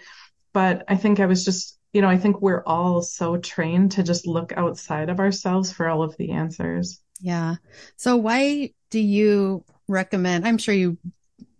But 0.53 0.83
i 0.89 0.97
think 0.97 1.21
i 1.21 1.25
was 1.27 1.45
just 1.45 1.79
you 1.93 2.01
know 2.01 2.09
i 2.09 2.17
think 2.17 2.41
we're 2.41 2.63
all 2.65 3.01
so 3.01 3.37
trained 3.37 3.93
to 3.93 4.03
just 4.03 4.27
look 4.27 4.51
outside 4.57 5.09
of 5.09 5.19
ourselves 5.19 5.71
for 5.71 5.87
all 5.87 6.03
of 6.03 6.15
the 6.17 6.31
answers 6.31 7.01
yeah. 7.21 7.55
So 7.95 8.17
why 8.17 8.71
do 8.89 8.99
you 8.99 9.63
recommend, 9.87 10.47
I'm 10.47 10.57
sure 10.57 10.73
you, 10.73 10.97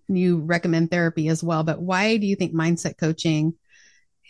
you 0.07 0.39
recommend 0.39 0.91
therapy 0.91 1.29
as 1.29 1.43
well, 1.43 1.63
but 1.63 1.81
why 1.81 2.17
do 2.17 2.25
you 2.25 2.35
think 2.35 2.53
mindset 2.53 2.97
coaching 2.97 3.53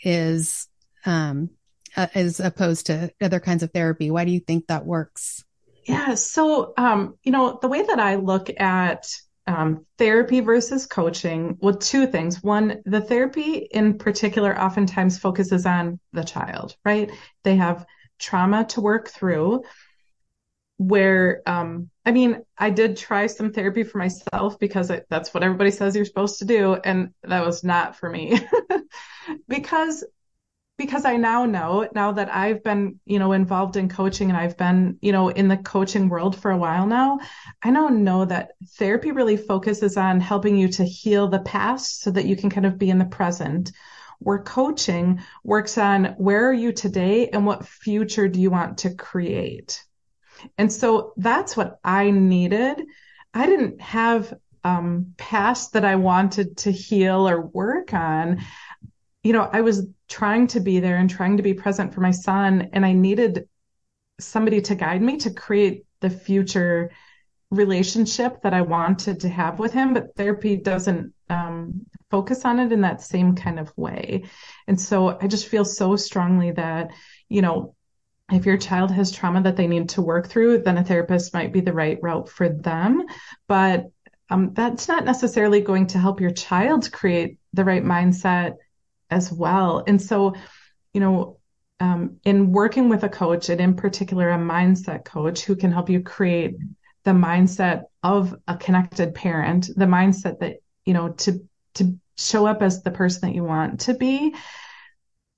is, 0.04 0.68
um, 1.06 1.50
uh, 1.98 2.08
as 2.14 2.40
opposed 2.40 2.88
to 2.88 3.12
other 3.22 3.40
kinds 3.40 3.64
of 3.64 3.72
therapy? 3.72 4.12
Why 4.12 4.26
do 4.26 4.32
you 4.32 4.40
think 4.40 4.68
that 4.68 4.86
works? 4.86 5.44
Yeah. 5.86 6.14
So, 6.16 6.74
um, 6.78 7.18
you 7.24 7.32
know, 7.32 7.58
the 7.62 7.68
way 7.68 7.82
that 7.82 8.00
I 8.00 8.16
look 8.16 8.50
at 8.60 9.08
um, 9.48 9.86
therapy 9.98 10.40
versus 10.40 10.86
coaching, 10.86 11.58
well, 11.60 11.76
two 11.76 12.08
things. 12.08 12.44
One, 12.44 12.82
the 12.86 13.02
therapy 13.02 13.56
in 13.56 13.98
particular 13.98 14.60
oftentimes 14.60 15.18
focuses 15.18 15.66
on 15.66 16.00
the 16.14 16.24
child, 16.24 16.76
right? 16.86 17.10
They 17.44 17.56
have 17.56 17.86
trauma 18.20 18.66
to 18.66 18.82
work 18.82 19.10
through 19.10 19.64
where 20.82 21.44
um 21.46 21.88
i 22.08 22.12
mean 22.12 22.42
i 22.58 22.72
did 22.72 22.98
try 22.98 23.28
some 23.28 23.54
therapy 23.54 23.84
for 23.84 24.00
myself 24.00 24.58
because 24.58 24.90
I, 24.90 25.04
that's 25.10 25.32
what 25.32 25.44
everybody 25.44 25.70
says 25.70 25.96
you're 25.96 26.06
supposed 26.06 26.40
to 26.40 26.46
do 26.46 26.74
and 26.74 27.14
that 27.22 27.46
was 27.46 27.64
not 27.64 27.96
for 27.96 28.10
me. 28.10 28.40
Because 29.48 30.04
because 30.78 31.06
i 31.06 31.16
now 31.16 31.46
know 31.46 31.88
now 31.94 32.12
that 32.12 32.34
i've 32.34 32.64
been 32.64 33.00
you 33.06 33.20
know 33.20 33.34
involved 33.34 33.78
in 33.78 33.88
coaching 33.88 34.30
and 34.30 34.38
i've 34.38 34.58
been 34.58 34.98
you 35.02 35.12
know 35.12 35.30
in 35.30 35.48
the 35.48 35.58
coaching 35.58 36.10
world 36.10 36.36
for 36.36 36.50
a 36.50 36.58
while 36.58 36.88
now 36.88 37.20
i 37.62 37.70
now 37.70 37.88
know 37.88 38.26
that 38.26 38.54
therapy 38.78 39.12
really 39.12 39.38
focuses 39.38 39.96
on 39.96 40.20
helping 40.20 40.58
you 40.58 40.68
to 40.68 40.84
heal 40.84 41.28
the 41.28 41.42
past 41.42 42.02
so 42.02 42.10
that 42.10 42.26
you 42.26 42.36
can 42.36 42.50
kind 42.50 42.66
of 42.66 42.80
be 42.80 42.90
in 42.90 42.98
the 42.98 43.06
present 43.06 43.72
where 44.18 44.40
coaching 44.40 45.22
works 45.44 45.78
on 45.78 46.06
where 46.18 46.50
are 46.50 46.54
you 46.54 46.72
today 46.72 47.30
and 47.30 47.46
what 47.46 47.68
future 47.68 48.28
do 48.28 48.42
you 48.42 48.50
want 48.50 48.80
to 48.80 48.96
create 48.96 49.84
and 50.58 50.72
so 50.72 51.14
that's 51.18 51.56
what 51.56 51.80
I 51.84 52.12
needed. 52.12 52.82
I 53.34 53.46
didn't 53.46 53.82
have 53.82 54.34
um, 54.64 55.14
past 55.18 55.74
that 55.74 55.86
I 55.86 55.96
wanted 55.96 56.58
to 56.58 56.72
heal 56.72 57.28
or 57.28 57.42
work 57.42 57.94
on. 57.94 58.42
You 59.24 59.34
know, 59.34 59.50
I 59.52 59.62
was 59.62 59.88
trying 60.08 60.48
to 60.48 60.60
be 60.60 60.80
there 60.80 60.98
and 60.98 61.10
trying 61.10 61.38
to 61.38 61.44
be 61.44 61.54
present 61.54 61.94
for 61.94 62.02
my 62.02 62.12
son, 62.12 62.70
and 62.74 62.86
I 62.86 62.94
needed 62.94 63.48
somebody 64.20 64.62
to 64.62 64.76
guide 64.76 65.02
me 65.02 65.18
to 65.18 65.32
create 65.32 65.86
the 66.00 66.10
future 66.10 66.92
relationship 67.50 68.42
that 68.44 68.54
I 68.54 68.62
wanted 68.62 69.20
to 69.22 69.30
have 69.30 69.60
with 69.60 69.74
him. 69.74 69.94
But 69.94 70.16
therapy 70.16 70.56
doesn't 70.56 71.14
um, 71.30 71.86
focus 72.10 72.46
on 72.46 72.60
it 72.60 72.72
in 72.72 72.82
that 72.82 73.02
same 73.02 73.36
kind 73.36 73.60
of 73.60 73.72
way. 73.78 74.24
And 74.68 74.80
so 74.80 75.18
I 75.22 75.28
just 75.28 75.48
feel 75.48 75.66
so 75.66 75.96
strongly 75.96 76.52
that, 76.52 76.92
you 77.30 77.42
know, 77.42 77.76
if 78.32 78.46
your 78.46 78.58
child 78.58 78.92
has 78.92 79.12
trauma 79.12 79.42
that 79.44 79.58
they 79.58 79.68
need 79.68 79.90
to 79.90 80.02
work 80.02 80.28
through, 80.28 80.60
then 80.60 80.78
a 80.78 80.84
therapist 80.84 81.34
might 81.34 81.52
be 81.52 81.62
the 81.62 81.74
right 81.74 82.00
route 82.02 82.30
for 82.30 82.50
them. 82.50 83.06
But 83.48 83.92
um, 84.30 84.54
that's 84.54 84.88
not 84.88 85.04
necessarily 85.04 85.62
going 85.62 85.88
to 85.88 86.00
help 86.00 86.22
your 86.22 86.32
child 86.32 86.92
create 86.92 87.38
the 87.54 87.66
right 87.66 87.84
mindset 87.84 88.56
as 89.10 89.32
well. 89.32 89.84
And 89.86 90.02
so, 90.02 90.36
you 90.94 91.02
know, 91.02 91.38
um, 91.82 92.18
in 92.24 92.52
working 92.52 92.90
with 92.90 93.04
a 93.04 93.10
coach, 93.10 93.50
and 93.50 93.60
in 93.60 93.76
particular 93.76 94.30
a 94.30 94.38
mindset 94.38 95.04
coach 95.04 95.42
who 95.42 95.56
can 95.56 95.72
help 95.72 95.90
you 95.90 96.02
create 96.02 96.56
the 97.04 97.12
mindset 97.12 97.84
of 98.04 98.36
a 98.48 98.56
connected 98.56 99.16
parent, 99.16 99.70
the 99.76 99.86
mindset 99.86 100.40
that, 100.40 100.58
you 100.86 100.94
know, 100.94 101.10
to 101.10 101.46
to 101.74 101.98
show 102.18 102.46
up 102.46 102.62
as 102.62 102.84
the 102.84 102.92
person 102.92 103.22
that 103.22 103.36
you 103.36 103.44
want 103.44 103.82
to 103.82 103.96
be, 103.96 104.36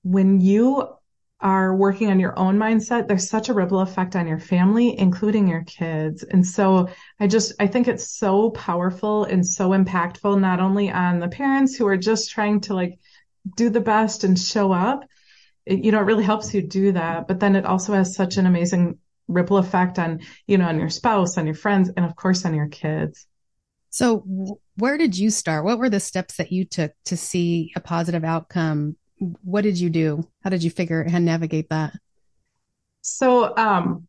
when 0.02 0.40
you 0.40 0.86
are 1.44 1.76
working 1.76 2.10
on 2.10 2.18
your 2.18 2.36
own 2.38 2.56
mindset, 2.56 3.06
there's 3.06 3.28
such 3.28 3.50
a 3.50 3.54
ripple 3.54 3.80
effect 3.80 4.16
on 4.16 4.26
your 4.26 4.38
family, 4.38 4.98
including 4.98 5.46
your 5.46 5.62
kids. 5.64 6.22
And 6.22 6.44
so 6.44 6.88
I 7.20 7.26
just, 7.26 7.52
I 7.60 7.66
think 7.66 7.86
it's 7.86 8.08
so 8.08 8.50
powerful 8.50 9.24
and 9.24 9.46
so 9.46 9.70
impactful, 9.70 10.40
not 10.40 10.58
only 10.58 10.90
on 10.90 11.20
the 11.20 11.28
parents 11.28 11.76
who 11.76 11.86
are 11.86 11.98
just 11.98 12.30
trying 12.30 12.62
to 12.62 12.74
like 12.74 12.98
do 13.56 13.68
the 13.68 13.82
best 13.82 14.24
and 14.24 14.38
show 14.38 14.72
up. 14.72 15.04
It, 15.66 15.84
you 15.84 15.92
know, 15.92 16.00
it 16.00 16.04
really 16.04 16.24
helps 16.24 16.54
you 16.54 16.62
do 16.62 16.92
that, 16.92 17.28
but 17.28 17.40
then 17.40 17.56
it 17.56 17.66
also 17.66 17.92
has 17.92 18.16
such 18.16 18.38
an 18.38 18.46
amazing 18.46 18.98
ripple 19.28 19.58
effect 19.58 19.98
on, 19.98 20.20
you 20.46 20.56
know, 20.56 20.66
on 20.66 20.78
your 20.78 20.88
spouse, 20.88 21.36
on 21.36 21.44
your 21.44 21.54
friends, 21.54 21.90
and 21.94 22.06
of 22.06 22.16
course 22.16 22.46
on 22.46 22.54
your 22.54 22.68
kids. 22.68 23.26
So, 23.90 24.58
where 24.76 24.98
did 24.98 25.16
you 25.16 25.30
start? 25.30 25.64
What 25.64 25.78
were 25.78 25.90
the 25.90 26.00
steps 26.00 26.38
that 26.38 26.50
you 26.50 26.64
took 26.64 26.92
to 27.04 27.16
see 27.16 27.70
a 27.76 27.80
positive 27.80 28.24
outcome? 28.24 28.96
What 29.42 29.62
did 29.62 29.78
you 29.78 29.90
do? 29.90 30.28
How 30.42 30.50
did 30.50 30.62
you 30.62 30.70
figure 30.70 31.00
and 31.00 31.24
navigate 31.24 31.68
that? 31.70 31.92
So, 33.02 33.56
um, 33.56 34.08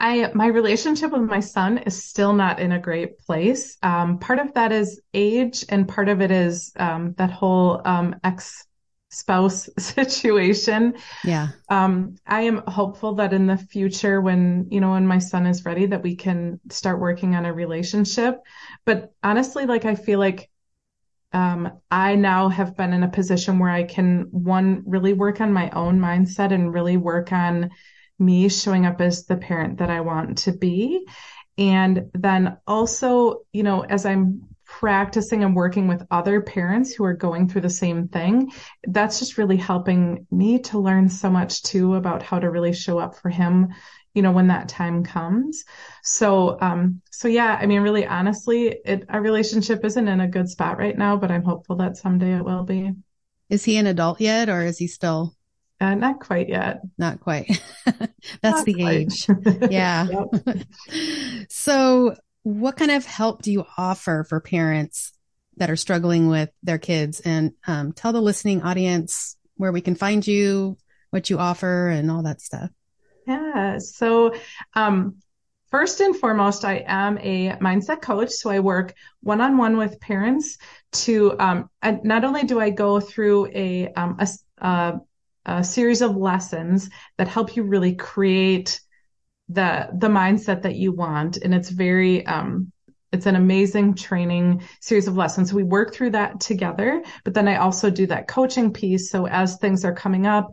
I 0.00 0.30
my 0.34 0.46
relationship 0.46 1.12
with 1.12 1.22
my 1.22 1.40
son 1.40 1.78
is 1.78 2.02
still 2.02 2.32
not 2.32 2.60
in 2.60 2.72
a 2.72 2.78
great 2.78 3.18
place. 3.18 3.76
Um, 3.82 4.18
part 4.18 4.38
of 4.38 4.54
that 4.54 4.72
is 4.72 5.00
age, 5.12 5.64
and 5.68 5.88
part 5.88 6.08
of 6.08 6.20
it 6.20 6.30
is 6.30 6.72
um, 6.76 7.14
that 7.18 7.30
whole 7.30 7.82
um, 7.84 8.16
ex 8.24 8.66
spouse 9.10 9.68
situation. 9.78 10.94
Yeah. 11.24 11.48
Um, 11.68 12.16
I 12.26 12.42
am 12.42 12.62
hopeful 12.66 13.14
that 13.16 13.32
in 13.32 13.46
the 13.46 13.56
future, 13.56 14.20
when, 14.20 14.68
you 14.70 14.80
know, 14.80 14.90
when 14.90 15.06
my 15.06 15.18
son 15.18 15.46
is 15.46 15.64
ready, 15.64 15.86
that 15.86 16.02
we 16.02 16.16
can 16.16 16.60
start 16.70 17.00
working 17.00 17.34
on 17.34 17.44
a 17.44 17.52
relationship. 17.52 18.40
But 18.84 19.12
honestly, 19.22 19.66
like, 19.66 19.84
I 19.84 19.94
feel 19.94 20.18
like 20.18 20.50
um, 21.32 21.80
I 21.90 22.14
now 22.14 22.48
have 22.48 22.76
been 22.76 22.92
in 22.92 23.02
a 23.02 23.08
position 23.08 23.58
where 23.58 23.70
I 23.70 23.84
can, 23.84 24.28
one, 24.30 24.82
really 24.86 25.12
work 25.12 25.40
on 25.40 25.52
my 25.52 25.70
own 25.70 25.98
mindset 25.98 26.52
and 26.52 26.72
really 26.72 26.96
work 26.96 27.32
on 27.32 27.70
me 28.18 28.48
showing 28.48 28.86
up 28.86 29.00
as 29.00 29.26
the 29.26 29.36
parent 29.36 29.78
that 29.78 29.90
I 29.90 30.00
want 30.00 30.38
to 30.38 30.52
be. 30.52 31.06
And 31.58 32.10
then 32.14 32.58
also, 32.66 33.42
you 33.52 33.62
know, 33.62 33.82
as 33.82 34.06
I'm 34.06 34.48
practicing 34.64 35.44
and 35.44 35.54
working 35.54 35.88
with 35.88 36.06
other 36.10 36.40
parents 36.40 36.92
who 36.92 37.04
are 37.04 37.14
going 37.14 37.48
through 37.48 37.60
the 37.60 37.70
same 37.70 38.08
thing, 38.08 38.50
that's 38.84 39.18
just 39.18 39.38
really 39.38 39.56
helping 39.56 40.26
me 40.30 40.58
to 40.58 40.78
learn 40.78 41.08
so 41.08 41.30
much 41.30 41.62
too 41.62 41.94
about 41.94 42.22
how 42.22 42.38
to 42.38 42.50
really 42.50 42.72
show 42.72 42.98
up 42.98 43.16
for 43.16 43.30
him, 43.30 43.68
you 44.16 44.22
know, 44.22 44.32
when 44.32 44.46
that 44.46 44.68
time 44.68 45.04
comes. 45.04 45.64
So, 46.02 46.58
um, 46.62 47.02
so 47.10 47.28
yeah, 47.28 47.58
I 47.60 47.66
mean, 47.66 47.82
really 47.82 48.06
honestly, 48.06 48.78
it, 48.84 49.04
our 49.10 49.20
relationship 49.20 49.84
isn't 49.84 50.08
in 50.08 50.20
a 50.20 50.26
good 50.26 50.48
spot 50.48 50.78
right 50.78 50.96
now, 50.96 51.18
but 51.18 51.30
I'm 51.30 51.44
hopeful 51.44 51.76
that 51.76 51.98
someday 51.98 52.34
it 52.34 52.44
will 52.44 52.64
be. 52.64 52.92
Is 53.50 53.64
he 53.64 53.76
an 53.76 53.86
adult 53.86 54.18
yet 54.20 54.48
or 54.48 54.62
is 54.62 54.78
he 54.78 54.86
still? 54.86 55.36
Uh, 55.78 55.94
not 55.94 56.18
quite 56.20 56.48
yet. 56.48 56.80
Not 56.96 57.20
quite. 57.20 57.60
That's 57.84 58.10
not 58.42 58.64
the 58.64 58.74
quite. 58.74 59.12
age. 59.12 59.26
Yeah. 59.70 60.06
so 61.50 62.16
what 62.42 62.76
kind 62.78 62.92
of 62.92 63.04
help 63.04 63.42
do 63.42 63.52
you 63.52 63.66
offer 63.76 64.24
for 64.26 64.40
parents 64.40 65.12
that 65.58 65.68
are 65.68 65.76
struggling 65.76 66.28
with 66.28 66.48
their 66.62 66.78
kids? 66.78 67.20
And 67.20 67.52
um, 67.66 67.92
tell 67.92 68.14
the 68.14 68.22
listening 68.22 68.62
audience 68.62 69.36
where 69.56 69.72
we 69.72 69.82
can 69.82 69.94
find 69.94 70.26
you, 70.26 70.78
what 71.10 71.28
you 71.28 71.38
offer, 71.38 71.88
and 71.88 72.10
all 72.10 72.22
that 72.22 72.40
stuff. 72.40 72.70
Yeah. 73.26 73.78
So, 73.78 74.34
um, 74.74 75.16
first 75.70 76.00
and 76.00 76.16
foremost, 76.16 76.64
I 76.64 76.84
am 76.86 77.18
a 77.18 77.52
mindset 77.60 78.00
coach. 78.02 78.30
So 78.30 78.50
I 78.50 78.60
work 78.60 78.94
one 79.22 79.40
on 79.40 79.56
one 79.58 79.76
with 79.76 80.00
parents 80.00 80.58
to, 80.92 81.38
um, 81.40 81.70
not 81.82 82.24
only 82.24 82.44
do 82.44 82.60
I 82.60 82.70
go 82.70 83.00
through 83.00 83.48
a, 83.52 83.92
um, 83.94 84.18
a, 84.20 84.28
a, 84.64 85.00
a 85.46 85.64
series 85.64 86.02
of 86.02 86.16
lessons 86.16 86.88
that 87.18 87.28
help 87.28 87.56
you 87.56 87.64
really 87.64 87.94
create 87.94 88.80
the 89.48 89.88
the 89.98 90.08
mindset 90.08 90.62
that 90.62 90.74
you 90.74 90.90
want 90.92 91.36
and 91.36 91.54
it's 91.54 91.68
very 91.70 92.26
um 92.26 92.72
it's 93.12 93.26
an 93.26 93.36
amazing 93.36 93.94
training 93.94 94.62
series 94.80 95.06
of 95.06 95.16
lessons. 95.16 95.54
We 95.54 95.62
work 95.62 95.94
through 95.94 96.10
that 96.10 96.40
together, 96.40 97.02
but 97.24 97.32
then 97.32 97.46
I 97.48 97.56
also 97.56 97.88
do 97.88 98.06
that 98.08 98.26
coaching 98.28 98.72
piece. 98.72 99.10
So 99.10 99.26
as 99.26 99.56
things 99.56 99.84
are 99.84 99.94
coming 99.94 100.26
up 100.26 100.50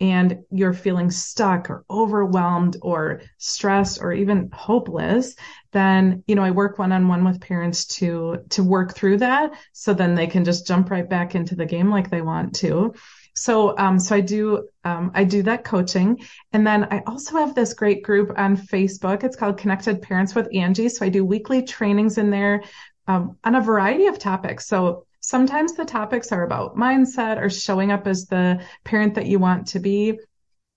and 0.00 0.38
you're 0.50 0.72
feeling 0.72 1.10
stuck 1.10 1.68
or 1.68 1.84
overwhelmed 1.90 2.76
or 2.80 3.20
stressed 3.36 4.00
or 4.00 4.12
even 4.12 4.48
hopeless, 4.52 5.36
then, 5.72 6.24
you 6.26 6.34
know, 6.34 6.42
I 6.42 6.50
work 6.50 6.78
one 6.78 6.92
on 6.92 7.06
one 7.06 7.24
with 7.24 7.40
parents 7.40 7.84
to, 7.98 8.38
to 8.50 8.64
work 8.64 8.94
through 8.94 9.18
that. 9.18 9.52
So 9.72 9.92
then 9.92 10.14
they 10.14 10.26
can 10.26 10.44
just 10.44 10.66
jump 10.66 10.90
right 10.90 11.08
back 11.08 11.34
into 11.34 11.54
the 11.54 11.66
game 11.66 11.90
like 11.90 12.10
they 12.10 12.22
want 12.22 12.54
to. 12.56 12.94
So, 13.36 13.76
um, 13.78 13.98
so 13.98 14.16
I 14.16 14.20
do, 14.20 14.68
um, 14.84 15.12
I 15.14 15.24
do 15.24 15.42
that 15.44 15.64
coaching. 15.64 16.20
And 16.52 16.66
then 16.66 16.88
I 16.90 17.02
also 17.06 17.36
have 17.36 17.54
this 17.54 17.74
great 17.74 18.02
group 18.02 18.32
on 18.36 18.56
Facebook. 18.56 19.22
It's 19.22 19.36
called 19.36 19.58
Connected 19.58 20.02
Parents 20.02 20.34
with 20.34 20.48
Angie. 20.54 20.88
So 20.88 21.04
I 21.06 21.10
do 21.10 21.24
weekly 21.24 21.62
trainings 21.62 22.18
in 22.18 22.30
there, 22.30 22.62
um, 23.06 23.36
on 23.44 23.54
a 23.54 23.60
variety 23.60 24.06
of 24.06 24.18
topics. 24.18 24.66
So 24.66 25.06
sometimes 25.20 25.74
the 25.74 25.84
topics 25.84 26.32
are 26.32 26.42
about 26.42 26.76
mindset 26.76 27.40
or 27.40 27.50
showing 27.50 27.92
up 27.92 28.06
as 28.06 28.26
the 28.26 28.62
parent 28.84 29.14
that 29.14 29.26
you 29.26 29.38
want 29.38 29.68
to 29.68 29.78
be. 29.78 30.18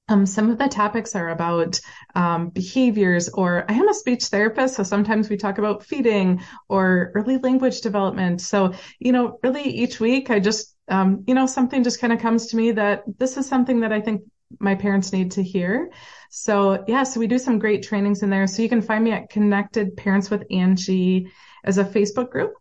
Um, 0.09 0.25
some 0.25 0.49
of 0.51 0.57
the 0.57 0.67
topics 0.67 1.15
are 1.15 1.29
about 1.29 1.79
um, 2.13 2.49
behaviors, 2.49 3.29
or 3.29 3.65
I 3.69 3.73
am 3.73 3.87
a 3.87 3.93
speech 3.93 4.25
therapist, 4.25 4.75
so 4.75 4.83
sometimes 4.83 5.29
we 5.29 5.37
talk 5.37 5.57
about 5.57 5.85
feeding 5.85 6.41
or 6.67 7.11
early 7.15 7.37
language 7.37 7.79
development. 7.79 8.41
So, 8.41 8.73
you 8.99 9.13
know, 9.13 9.39
really 9.43 9.63
each 9.63 10.01
week 10.01 10.29
I 10.29 10.39
just, 10.39 10.75
um, 10.89 11.23
you 11.25 11.33
know, 11.33 11.45
something 11.45 11.83
just 11.85 12.01
kind 12.01 12.11
of 12.11 12.19
comes 12.19 12.47
to 12.47 12.57
me 12.57 12.73
that 12.73 13.03
this 13.17 13.37
is 13.37 13.47
something 13.47 13.79
that 13.79 13.93
I 13.93 14.01
think 14.01 14.23
my 14.59 14.75
parents 14.75 15.13
need 15.13 15.31
to 15.31 15.43
hear. 15.43 15.89
So, 16.29 16.83
yeah, 16.85 17.03
so 17.03 17.21
we 17.21 17.27
do 17.27 17.39
some 17.39 17.57
great 17.57 17.83
trainings 17.83 18.23
in 18.23 18.29
there. 18.29 18.45
So 18.45 18.61
you 18.61 18.69
can 18.69 18.81
find 18.81 19.03
me 19.03 19.11
at 19.11 19.29
Connected 19.29 19.95
Parents 19.95 20.29
with 20.29 20.43
Angie 20.51 21.31
as 21.63 21.77
a 21.77 21.85
Facebook 21.85 22.29
group 22.29 22.53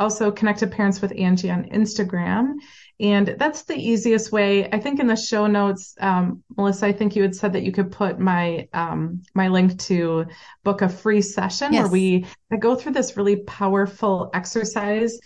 also 0.00 0.32
Connected 0.32 0.72
Parents 0.72 1.00
with 1.00 1.12
Angie 1.16 1.50
on 1.50 1.64
Instagram. 1.64 2.54
And 2.98 3.36
that's 3.38 3.62
the 3.62 3.76
easiest 3.76 4.32
way. 4.32 4.68
I 4.70 4.78
think 4.78 4.98
in 4.98 5.06
the 5.06 5.16
show 5.16 5.46
notes, 5.46 5.94
um, 6.00 6.42
Melissa, 6.56 6.86
I 6.86 6.92
think 6.92 7.14
you 7.14 7.22
had 7.22 7.34
said 7.34 7.52
that 7.52 7.62
you 7.62 7.72
could 7.72 7.92
put 7.92 8.18
my 8.18 8.68
um, 8.72 9.22
my 9.34 9.48
link 9.48 9.78
to 9.80 10.26
book 10.64 10.82
a 10.82 10.88
free 10.88 11.22
session 11.22 11.72
yes. 11.72 11.84
where 11.84 11.92
we 11.92 12.26
I 12.52 12.56
go 12.56 12.74
through 12.74 12.92
this 12.92 13.16
really 13.16 13.36
powerful 13.36 14.30
exercise 14.34 15.18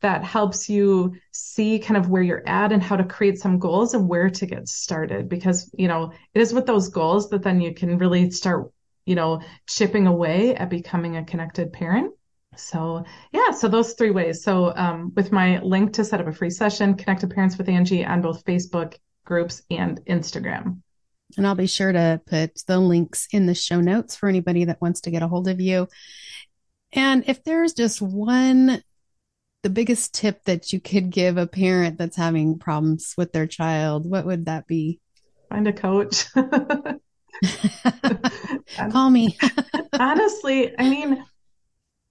that 0.00 0.24
helps 0.24 0.68
you 0.68 1.14
see 1.30 1.78
kind 1.78 1.96
of 1.96 2.08
where 2.08 2.22
you're 2.22 2.48
at 2.48 2.72
and 2.72 2.82
how 2.82 2.96
to 2.96 3.04
create 3.04 3.38
some 3.38 3.58
goals 3.58 3.94
and 3.94 4.08
where 4.08 4.30
to 4.30 4.46
get 4.46 4.66
started. 4.66 5.28
Because 5.28 5.70
you 5.76 5.86
know 5.86 6.12
it 6.34 6.40
is 6.40 6.52
with 6.52 6.66
those 6.66 6.88
goals 6.88 7.30
that 7.30 7.42
then 7.42 7.60
you 7.60 7.74
can 7.74 7.98
really 7.98 8.30
start 8.32 8.72
you 9.06 9.14
know 9.14 9.40
chipping 9.68 10.08
away 10.08 10.56
at 10.56 10.68
becoming 10.68 11.16
a 11.16 11.24
connected 11.24 11.72
parent. 11.72 12.12
So 12.56 13.04
yeah, 13.32 13.50
so 13.52 13.68
those 13.68 13.94
three 13.94 14.10
ways. 14.10 14.42
So 14.42 14.74
um, 14.74 15.12
with 15.14 15.32
my 15.32 15.60
link 15.60 15.92
to 15.94 16.04
set 16.04 16.20
up 16.20 16.26
a 16.26 16.32
free 16.32 16.50
session, 16.50 16.94
Connected 16.94 17.30
Parents 17.30 17.56
with 17.56 17.68
Angie 17.68 18.04
on 18.04 18.20
both 18.20 18.44
Facebook 18.44 18.96
groups 19.24 19.62
and 19.70 20.00
Instagram. 20.06 20.80
And 21.36 21.46
I'll 21.46 21.54
be 21.54 21.68
sure 21.68 21.92
to 21.92 22.20
put 22.26 22.62
the 22.66 22.78
links 22.78 23.28
in 23.32 23.46
the 23.46 23.54
show 23.54 23.80
notes 23.80 24.16
for 24.16 24.28
anybody 24.28 24.64
that 24.64 24.80
wants 24.80 25.02
to 25.02 25.10
get 25.10 25.22
a 25.22 25.28
hold 25.28 25.46
of 25.48 25.60
you. 25.60 25.86
And 26.92 27.24
if 27.28 27.44
there's 27.44 27.72
just 27.72 28.02
one, 28.02 28.82
the 29.62 29.70
biggest 29.70 30.12
tip 30.12 30.42
that 30.44 30.72
you 30.72 30.80
could 30.80 31.10
give 31.10 31.36
a 31.36 31.46
parent 31.46 31.98
that's 31.98 32.16
having 32.16 32.58
problems 32.58 33.14
with 33.16 33.32
their 33.32 33.46
child, 33.46 34.10
what 34.10 34.26
would 34.26 34.46
that 34.46 34.66
be? 34.66 34.98
Find 35.48 35.68
a 35.68 35.72
coach. 35.72 36.26
Call 38.90 39.10
me. 39.10 39.38
Honestly, 39.92 40.76
I 40.78 40.88
mean, 40.88 41.24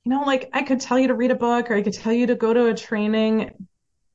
you 0.05 0.11
know, 0.11 0.21
like 0.21 0.49
I 0.53 0.63
could 0.63 0.81
tell 0.81 0.97
you 0.97 1.07
to 1.07 1.15
read 1.15 1.31
a 1.31 1.35
book 1.35 1.69
or 1.69 1.75
I 1.75 1.81
could 1.81 1.93
tell 1.93 2.13
you 2.13 2.27
to 2.27 2.35
go 2.35 2.53
to 2.53 2.67
a 2.67 2.73
training, 2.73 3.67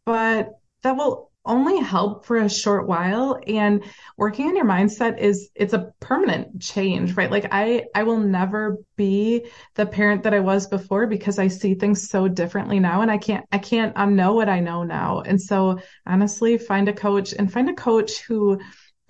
but 0.04 0.50
that 0.82 0.96
will 0.96 1.30
only 1.46 1.78
help 1.78 2.24
for 2.24 2.36
a 2.36 2.48
short 2.48 2.88
while. 2.88 3.38
And 3.46 3.84
working 4.16 4.46
on 4.46 4.56
your 4.56 4.64
mindset 4.64 5.18
is 5.18 5.50
it's 5.54 5.74
a 5.74 5.92
permanent 6.00 6.62
change 6.62 7.14
right? 7.16 7.30
Like 7.30 7.48
i 7.52 7.84
i 7.94 8.02
will 8.02 8.18
never 8.18 8.78
be 8.96 9.46
the 9.74 9.86
parent 9.86 10.22
that 10.22 10.34
i 10.34 10.40
was 10.40 10.66
before 10.66 11.06
because 11.06 11.38
i 11.38 11.48
see 11.48 11.74
things 11.74 12.08
so 12.08 12.28
differently 12.28 12.80
now 12.80 13.02
and 13.02 13.10
i 13.10 13.18
can't 13.18 13.44
i 13.52 13.58
can't 13.58 13.94
unknow 13.96 14.34
what 14.34 14.48
i 14.48 14.60
know 14.60 14.84
now. 14.84 15.20
And 15.20 15.40
so 15.40 15.78
honestly 16.06 16.56
find 16.58 16.88
a 16.88 16.94
coach 16.94 17.34
and 17.34 17.52
find 17.52 17.68
a 17.68 17.74
coach 17.74 18.22
who 18.22 18.58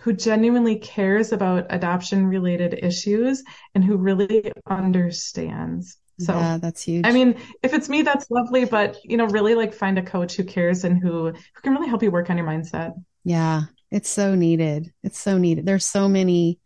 who 0.00 0.12
genuinely 0.12 0.78
cares 0.80 1.32
about 1.32 1.66
adoption 1.70 2.26
related 2.26 2.78
issues 2.82 3.42
and 3.74 3.84
who 3.84 3.96
really 3.96 4.52
understands 4.66 5.98
so 6.18 6.34
yeah, 6.34 6.58
that's 6.58 6.82
huge. 6.82 7.06
I 7.06 7.12
mean, 7.12 7.36
if 7.62 7.74
it's 7.74 7.88
me, 7.88 8.02
that's 8.02 8.30
lovely, 8.30 8.64
but 8.64 8.98
you 9.04 9.16
know, 9.16 9.26
really 9.26 9.54
like 9.54 9.74
find 9.74 9.98
a 9.98 10.02
coach 10.02 10.36
who 10.36 10.44
cares 10.44 10.84
and 10.84 11.02
who 11.02 11.26
who 11.30 11.60
can 11.62 11.72
really 11.72 11.88
help 11.88 12.02
you 12.02 12.10
work 12.10 12.30
on 12.30 12.36
your 12.36 12.46
mindset. 12.46 12.94
Yeah, 13.24 13.62
it's 13.90 14.08
so 14.08 14.34
needed. 14.34 14.92
It's 15.02 15.18
so 15.18 15.38
needed. 15.38 15.66
There's 15.66 15.86
so 15.86 16.08
many 16.08 16.60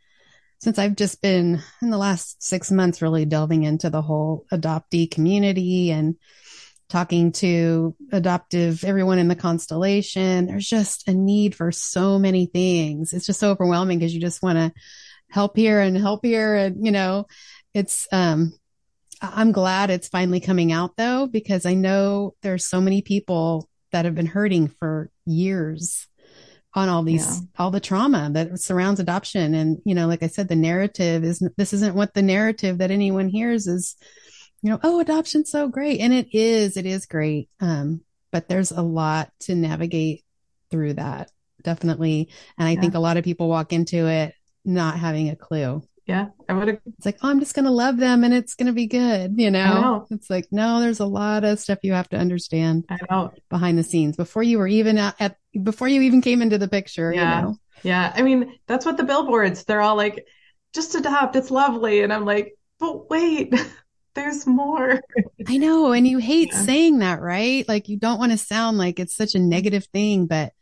since 0.60 0.78
I've 0.78 0.96
just 0.96 1.22
been 1.22 1.62
in 1.80 1.90
the 1.90 1.98
last 1.98 2.42
six 2.42 2.70
months 2.70 3.00
really 3.00 3.24
delving 3.24 3.62
into 3.62 3.90
the 3.90 4.02
whole 4.02 4.44
adoptee 4.52 5.10
community 5.10 5.90
and 5.92 6.16
talking 6.88 7.32
to 7.32 7.94
adoptive 8.12 8.82
everyone 8.82 9.18
in 9.18 9.28
the 9.28 9.36
constellation. 9.36 10.46
There's 10.46 10.66
just 10.66 11.06
a 11.06 11.12
need 11.12 11.54
for 11.54 11.70
so 11.70 12.18
many 12.18 12.46
things. 12.46 13.12
It's 13.12 13.26
just 13.26 13.40
so 13.40 13.50
overwhelming 13.50 13.98
because 13.98 14.14
you 14.14 14.20
just 14.20 14.42
want 14.42 14.58
to 14.58 14.72
help 15.30 15.56
here 15.56 15.80
and 15.80 15.96
help 15.96 16.24
here. 16.24 16.54
And, 16.54 16.84
you 16.84 16.90
know, 16.90 17.26
it's, 17.74 18.08
um, 18.10 18.54
I'm 19.20 19.52
glad 19.52 19.90
it's 19.90 20.08
finally 20.08 20.40
coming 20.40 20.72
out 20.72 20.96
though, 20.96 21.26
because 21.26 21.66
I 21.66 21.74
know 21.74 22.34
there's 22.42 22.66
so 22.66 22.80
many 22.80 23.02
people 23.02 23.68
that 23.92 24.04
have 24.04 24.14
been 24.14 24.26
hurting 24.26 24.68
for 24.68 25.10
years 25.26 26.06
on 26.74 26.88
all 26.88 27.02
these, 27.02 27.40
yeah. 27.40 27.46
all 27.58 27.70
the 27.70 27.80
trauma 27.80 28.30
that 28.32 28.60
surrounds 28.60 29.00
adoption. 29.00 29.54
And, 29.54 29.78
you 29.84 29.94
know, 29.94 30.06
like 30.06 30.22
I 30.22 30.26
said, 30.26 30.48
the 30.48 30.56
narrative 30.56 31.24
is, 31.24 31.42
this 31.56 31.72
isn't 31.72 31.94
what 31.94 32.14
the 32.14 32.22
narrative 32.22 32.78
that 32.78 32.90
anyone 32.90 33.28
hears 33.28 33.66
is, 33.66 33.96
you 34.62 34.70
know, 34.70 34.78
oh, 34.82 35.00
adoption's 35.00 35.50
so 35.50 35.68
great. 35.68 36.00
And 36.00 36.12
it 36.12 36.28
is, 36.32 36.76
it 36.76 36.86
is 36.86 37.06
great. 37.06 37.48
Um, 37.60 38.02
but 38.30 38.48
there's 38.48 38.70
a 38.70 38.82
lot 38.82 39.30
to 39.40 39.54
navigate 39.54 40.24
through 40.70 40.94
that. 40.94 41.30
Definitely. 41.62 42.28
And 42.58 42.68
I 42.68 42.72
yeah. 42.72 42.80
think 42.80 42.94
a 42.94 43.00
lot 43.00 43.16
of 43.16 43.24
people 43.24 43.48
walk 43.48 43.72
into 43.72 44.06
it 44.06 44.34
not 44.64 44.98
having 44.98 45.30
a 45.30 45.36
clue. 45.36 45.82
Yeah, 46.08 46.28
I 46.48 46.54
would. 46.54 46.70
It's 46.70 47.04
like, 47.04 47.18
oh, 47.22 47.28
I'm 47.28 47.38
just 47.38 47.54
going 47.54 47.66
to 47.66 47.70
love 47.70 47.98
them 47.98 48.24
and 48.24 48.32
it's 48.32 48.54
going 48.54 48.68
to 48.68 48.72
be 48.72 48.86
good. 48.86 49.34
You 49.36 49.50
know? 49.50 49.74
know? 49.74 50.06
it's 50.10 50.30
like, 50.30 50.48
no, 50.50 50.80
there's 50.80 51.00
a 51.00 51.06
lot 51.06 51.44
of 51.44 51.60
stuff 51.60 51.80
you 51.82 51.92
have 51.92 52.08
to 52.08 52.16
understand. 52.16 52.86
I 52.88 52.96
know 53.10 53.30
behind 53.50 53.76
the 53.76 53.84
scenes 53.84 54.16
before 54.16 54.42
you 54.42 54.56
were 54.56 54.66
even 54.66 54.96
at, 54.96 55.16
at 55.20 55.36
before 55.62 55.86
you 55.86 56.00
even 56.00 56.22
came 56.22 56.40
into 56.40 56.56
the 56.56 56.66
picture. 56.66 57.12
Yeah, 57.12 57.40
you 57.40 57.42
know? 57.42 57.56
yeah. 57.82 58.10
I 58.16 58.22
mean, 58.22 58.58
that's 58.66 58.86
what 58.86 58.96
the 58.96 59.04
billboards. 59.04 59.64
They're 59.64 59.82
all 59.82 59.96
like, 59.96 60.26
just 60.74 60.94
adopt. 60.94 61.36
It's 61.36 61.50
lovely, 61.50 62.02
and 62.02 62.12
I'm 62.12 62.24
like, 62.24 62.56
but 62.80 63.10
wait. 63.10 63.54
there's 64.14 64.46
more. 64.46 65.00
I 65.46 65.58
know. 65.58 65.92
And 65.92 66.08
you 66.08 66.18
hate 66.18 66.48
yeah. 66.52 66.62
saying 66.62 66.98
that, 67.00 67.20
right? 67.20 67.68
Like 67.68 67.88
you 67.88 67.98
don't 67.98 68.18
want 68.18 68.32
to 68.32 68.38
sound 68.38 68.78
like 68.78 68.98
it's 68.98 69.14
such 69.14 69.34
a 69.34 69.38
negative 69.38 69.84
thing, 69.92 70.26
but 70.26 70.52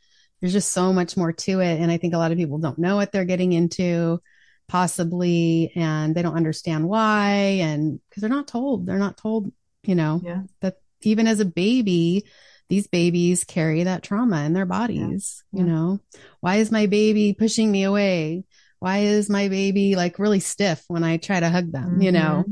there's 0.40 0.52
just 0.52 0.72
so 0.72 0.92
much 0.92 1.16
more 1.16 1.32
to 1.32 1.60
it. 1.60 1.80
And 1.80 1.90
I 1.90 1.96
think 1.96 2.12
a 2.14 2.18
lot 2.18 2.32
of 2.32 2.36
people 2.36 2.58
don't 2.58 2.78
know 2.78 2.96
what 2.96 3.12
they're 3.12 3.24
getting 3.24 3.52
into 3.52 4.20
possibly 4.68 5.72
and 5.76 6.14
they 6.14 6.22
don't 6.22 6.36
understand 6.36 6.88
why 6.88 7.30
and 7.60 8.00
because 8.08 8.20
they're 8.20 8.30
not 8.30 8.48
told 8.48 8.86
they're 8.86 8.98
not 8.98 9.16
told 9.16 9.52
you 9.84 9.94
know 9.94 10.20
yeah. 10.24 10.42
that 10.60 10.78
even 11.02 11.26
as 11.26 11.40
a 11.40 11.44
baby 11.44 12.24
these 12.68 12.86
babies 12.86 13.44
carry 13.44 13.84
that 13.84 14.02
trauma 14.02 14.44
in 14.44 14.52
their 14.52 14.66
bodies 14.66 15.44
yeah. 15.52 15.60
you 15.60 15.66
know? 15.66 16.00
Why 16.40 16.56
is 16.56 16.72
my 16.72 16.86
baby 16.86 17.32
pushing 17.32 17.70
me 17.70 17.84
away? 17.84 18.44
Why 18.78 18.98
is 18.98 19.30
my 19.30 19.48
baby 19.48 19.96
like 19.96 20.18
really 20.18 20.40
stiff 20.40 20.84
when 20.88 21.04
i 21.04 21.16
try 21.16 21.40
to 21.40 21.48
hug 21.48 21.72
them 21.72 21.92
mm-hmm. 21.92 22.02
you 22.02 22.12
know? 22.12 22.44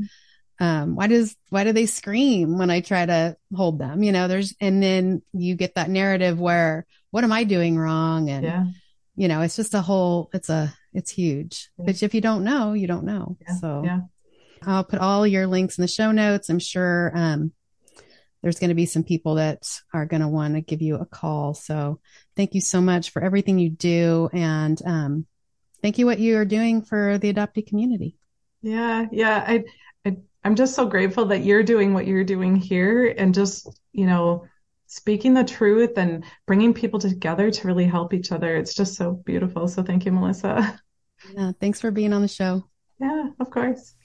Um 0.59 0.95
why 0.95 1.07
does 1.07 1.35
why 1.49 1.65
do 1.65 1.73
they 1.73 1.85
scream 1.85 2.57
when 2.57 2.69
i 2.69 2.79
try 2.79 3.05
to 3.05 3.35
hold 3.53 3.79
them 3.79 4.03
you 4.03 4.11
know? 4.11 4.27
There's 4.27 4.55
and 4.61 4.81
then 4.81 5.21
you 5.33 5.55
get 5.55 5.75
that 5.75 5.89
narrative 5.89 6.39
where 6.39 6.85
what 7.11 7.23
am 7.23 7.31
i 7.31 7.43
doing 7.43 7.77
wrong? 7.77 8.29
And 8.29 8.73
you 9.15 9.27
know 9.27 9.41
it's 9.41 9.55
just 9.55 9.73
a 9.73 9.81
whole 9.81 10.29
it's 10.33 10.49
a 10.49 10.73
it's 10.95 11.11
huge. 11.11 11.69
Yeah. 11.77 11.85
But 11.87 12.01
if 12.01 12.13
you 12.13 12.21
don't 12.21 12.43
know, 12.43 12.73
you 12.73 12.87
don't 12.87 13.05
know. 13.05 13.37
Yeah. 13.41 13.55
So 13.55 13.81
yeah. 13.83 13.99
I'll 14.65 14.83
put 14.83 14.99
all 14.99 15.27
your 15.27 15.45
links 15.45 15.77
in 15.77 15.81
the 15.81 15.87
show 15.87 16.11
notes. 16.11 16.49
I'm 16.49 16.59
sure 16.59 17.11
um, 17.13 17.51
there's 18.41 18.59
going 18.59 18.69
to 18.69 18.75
be 18.75 18.85
some 18.85 19.03
people 19.03 19.35
that 19.35 19.67
are 19.93 20.05
going 20.05 20.21
to 20.21 20.27
want 20.27 20.55
to 20.55 20.61
give 20.61 20.81
you 20.81 20.95
a 20.95 21.05
call. 21.05 21.53
So 21.53 21.99
thank 22.35 22.55
you 22.55 22.61
so 22.61 22.81
much 22.81 23.11
for 23.11 23.21
everything 23.21 23.59
you 23.59 23.69
do. 23.69 24.29
And 24.33 24.81
um, 24.85 25.25
thank 25.81 25.97
you 25.97 26.05
what 26.05 26.19
you 26.19 26.37
are 26.37 26.45
doing 26.45 26.81
for 26.81 27.17
the 27.17 27.33
adoptee 27.33 27.67
community. 27.67 28.17
Yeah. 28.61 29.05
Yeah. 29.11 29.43
I, 29.45 29.63
I, 30.05 30.17
I'm 30.43 30.55
just 30.55 30.75
so 30.75 30.85
grateful 30.85 31.25
that 31.25 31.43
you're 31.43 31.63
doing 31.63 31.93
what 31.93 32.07
you're 32.07 32.23
doing 32.23 32.55
here 32.55 33.05
and 33.05 33.33
just, 33.33 33.67
you 33.91 34.05
know, 34.05 34.45
speaking 34.87 35.33
the 35.33 35.43
truth 35.43 35.97
and 35.97 36.23
bringing 36.45 36.73
people 36.73 36.99
together 36.99 37.51
to 37.51 37.67
really 37.67 37.85
help 37.85 38.13
each 38.13 38.31
other. 38.31 38.55
It's 38.55 38.73
just 38.73 38.95
so 38.95 39.11
beautiful. 39.11 39.67
So 39.67 39.83
thank 39.83 40.05
you, 40.05 40.11
Melissa. 40.11 40.79
Yeah, 41.35 41.51
thanks 41.59 41.81
for 41.81 41.91
being 41.91 42.13
on 42.13 42.21
the 42.21 42.27
show. 42.27 42.65
Yeah, 42.99 43.29
of 43.39 43.49
course. 43.49 43.95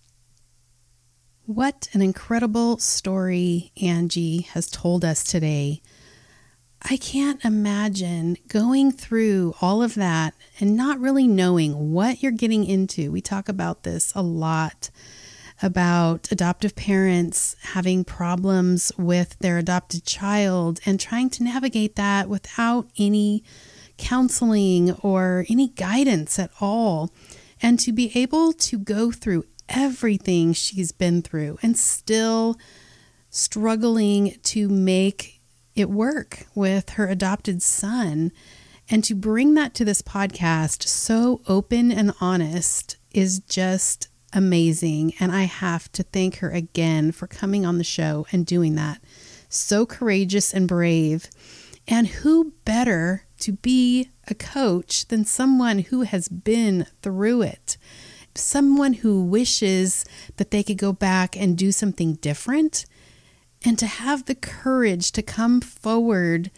What 1.46 1.88
an 1.92 2.02
incredible 2.02 2.78
story 2.78 3.72
Angie 3.80 4.42
has 4.42 4.70
told 4.70 5.04
us 5.04 5.24
today. 5.24 5.82
I 6.82 6.96
can't 6.96 7.44
imagine 7.44 8.36
going 8.48 8.92
through 8.92 9.54
all 9.60 9.82
of 9.82 9.94
that 9.96 10.34
and 10.60 10.76
not 10.76 10.98
really 10.98 11.26
knowing 11.26 11.92
what 11.92 12.22
you're 12.22 12.32
getting 12.32 12.64
into. 12.64 13.12
We 13.12 13.20
talk 13.20 13.48
about 13.48 13.82
this 13.82 14.12
a 14.14 14.22
lot 14.22 14.90
about 15.62 16.30
adoptive 16.30 16.74
parents 16.74 17.54
having 17.60 18.04
problems 18.04 18.92
with 18.96 19.38
their 19.40 19.58
adopted 19.58 20.04
child 20.04 20.80
and 20.86 20.98
trying 20.98 21.28
to 21.30 21.42
navigate 21.42 21.96
that 21.96 22.28
without 22.28 22.88
any 22.98 23.44
counseling 24.00 24.92
or 25.02 25.44
any 25.48 25.68
guidance 25.68 26.38
at 26.38 26.50
all. 26.60 27.10
And 27.62 27.78
to 27.80 27.92
be 27.92 28.10
able 28.18 28.52
to 28.54 28.78
go 28.78 29.12
through 29.12 29.44
everything 29.68 30.52
she's 30.52 30.90
been 30.90 31.22
through 31.22 31.58
and 31.62 31.78
still 31.78 32.58
struggling 33.28 34.36
to 34.42 34.68
make 34.68 35.40
it 35.74 35.88
work 35.88 36.46
with 36.54 36.90
her 36.90 37.06
adopted 37.06 37.62
son. 37.62 38.32
And 38.88 39.04
to 39.04 39.14
bring 39.14 39.54
that 39.54 39.72
to 39.74 39.84
this 39.84 40.02
podcast 40.02 40.82
so 40.82 41.42
open 41.46 41.92
and 41.92 42.12
honest 42.20 42.96
is 43.12 43.38
just 43.40 44.08
amazing. 44.32 45.14
And 45.20 45.30
I 45.30 45.44
have 45.44 45.92
to 45.92 46.02
thank 46.02 46.38
her 46.38 46.50
again 46.50 47.12
for 47.12 47.28
coming 47.28 47.64
on 47.64 47.78
the 47.78 47.84
show 47.84 48.26
and 48.32 48.44
doing 48.44 48.74
that. 48.74 49.00
So 49.48 49.86
courageous 49.86 50.52
and 50.52 50.66
brave. 50.66 51.30
And 51.86 52.06
who 52.08 52.52
better 52.64 53.24
to 53.40 53.52
be 53.52 54.10
a 54.28 54.34
coach 54.34 55.06
than 55.08 55.24
someone 55.24 55.80
who 55.80 56.02
has 56.02 56.28
been 56.28 56.86
through 57.02 57.42
it? 57.42 57.76
Someone 58.34 58.94
who 58.94 59.24
wishes 59.24 60.04
that 60.36 60.50
they 60.50 60.62
could 60.62 60.78
go 60.78 60.92
back 60.92 61.36
and 61.36 61.58
do 61.58 61.72
something 61.72 62.14
different 62.14 62.86
and 63.64 63.78
to 63.78 63.86
have 63.86 64.24
the 64.24 64.34
courage 64.34 65.12
to 65.12 65.22
come 65.22 65.60
forward 65.60 66.50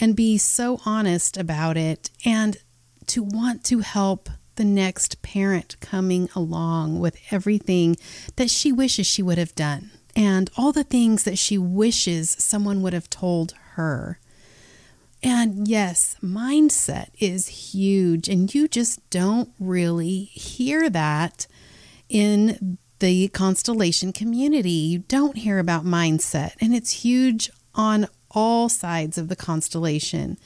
and 0.00 0.14
be 0.16 0.38
so 0.38 0.80
honest 0.86 1.36
about 1.36 1.76
it 1.76 2.10
and 2.24 2.58
to 3.06 3.22
want 3.22 3.64
to 3.64 3.80
help 3.80 4.30
the 4.54 4.64
next 4.64 5.22
parent 5.22 5.76
coming 5.80 6.28
along 6.34 6.98
with 7.00 7.16
everything 7.30 7.96
that 8.36 8.50
she 8.50 8.72
wishes 8.72 9.06
she 9.06 9.22
would 9.22 9.38
have 9.38 9.54
done 9.54 9.90
and 10.18 10.50
all 10.56 10.72
the 10.72 10.82
things 10.82 11.22
that 11.22 11.38
she 11.38 11.56
wishes 11.56 12.30
someone 12.30 12.82
would 12.82 12.92
have 12.92 13.08
told 13.08 13.54
her. 13.74 14.18
And 15.22 15.66
yes, 15.66 16.16
mindset 16.22 17.08
is 17.18 17.48
huge, 17.48 18.28
and 18.28 18.54
you 18.54 18.68
just 18.68 19.08
don't 19.10 19.50
really 19.58 20.24
hear 20.24 20.88
that 20.90 21.46
in 22.08 22.78
the 23.00 23.28
constellation 23.28 24.12
community. 24.12 24.70
You 24.70 25.00
don't 25.00 25.36
hear 25.36 25.58
about 25.58 25.84
mindset, 25.84 26.52
and 26.60 26.74
it's 26.74 27.02
huge 27.02 27.50
on 27.74 28.06
all 28.30 28.68
sides 28.68 29.18
of 29.18 29.28
the 29.28 29.36
constellation. 29.36 30.38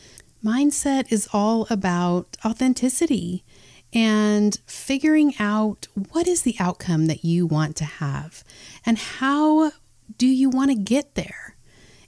Mindset 0.44 1.12
is 1.12 1.28
all 1.32 1.66
about 1.70 2.36
authenticity 2.44 3.44
and 3.92 4.58
figuring 4.66 5.34
out 5.38 5.86
what 6.10 6.26
is 6.26 6.42
the 6.42 6.56
outcome 6.58 7.06
that 7.06 7.24
you 7.24 7.46
want 7.46 7.76
to 7.76 7.84
have 7.84 8.42
and 8.86 8.98
how 8.98 9.72
do 10.16 10.26
you 10.26 10.48
want 10.48 10.70
to 10.70 10.76
get 10.76 11.14
there. 11.14 11.51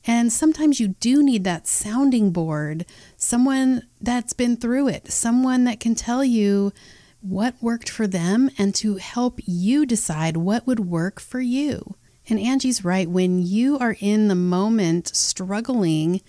And 0.07 0.33
sometimes 0.33 0.81
you 0.81 0.89
do 0.89 1.23
need 1.23 1.45
that 1.45 1.67
sounding 1.67 2.31
board, 2.31 2.85
someone 3.17 3.83
that's 4.01 4.35
been 4.35 4.57
through 4.57 4.89
it, 4.89 5.11
someone 5.11 5.65
that 5.65 5.81
can 5.81 5.95
tell 5.95 6.23
you 6.25 6.73
what 7.21 7.55
worked 7.63 7.89
for 7.89 8.07
them 8.07 8.51
and 8.59 8.75
to 8.75 8.97
help 8.97 9.41
you 9.47 9.87
decide 9.87 10.37
what 10.37 10.67
would 10.67 10.81
work 10.81 11.21
for 11.21 11.41
you. 11.41 11.95
And 12.29 12.39
Angie's 12.39 12.85
right. 12.85 13.09
When 13.09 13.39
you 13.41 13.79
are 13.79 13.97
in 13.99 14.29
the 14.29 14.35
moment 14.35 15.09
struggling, 15.09 16.21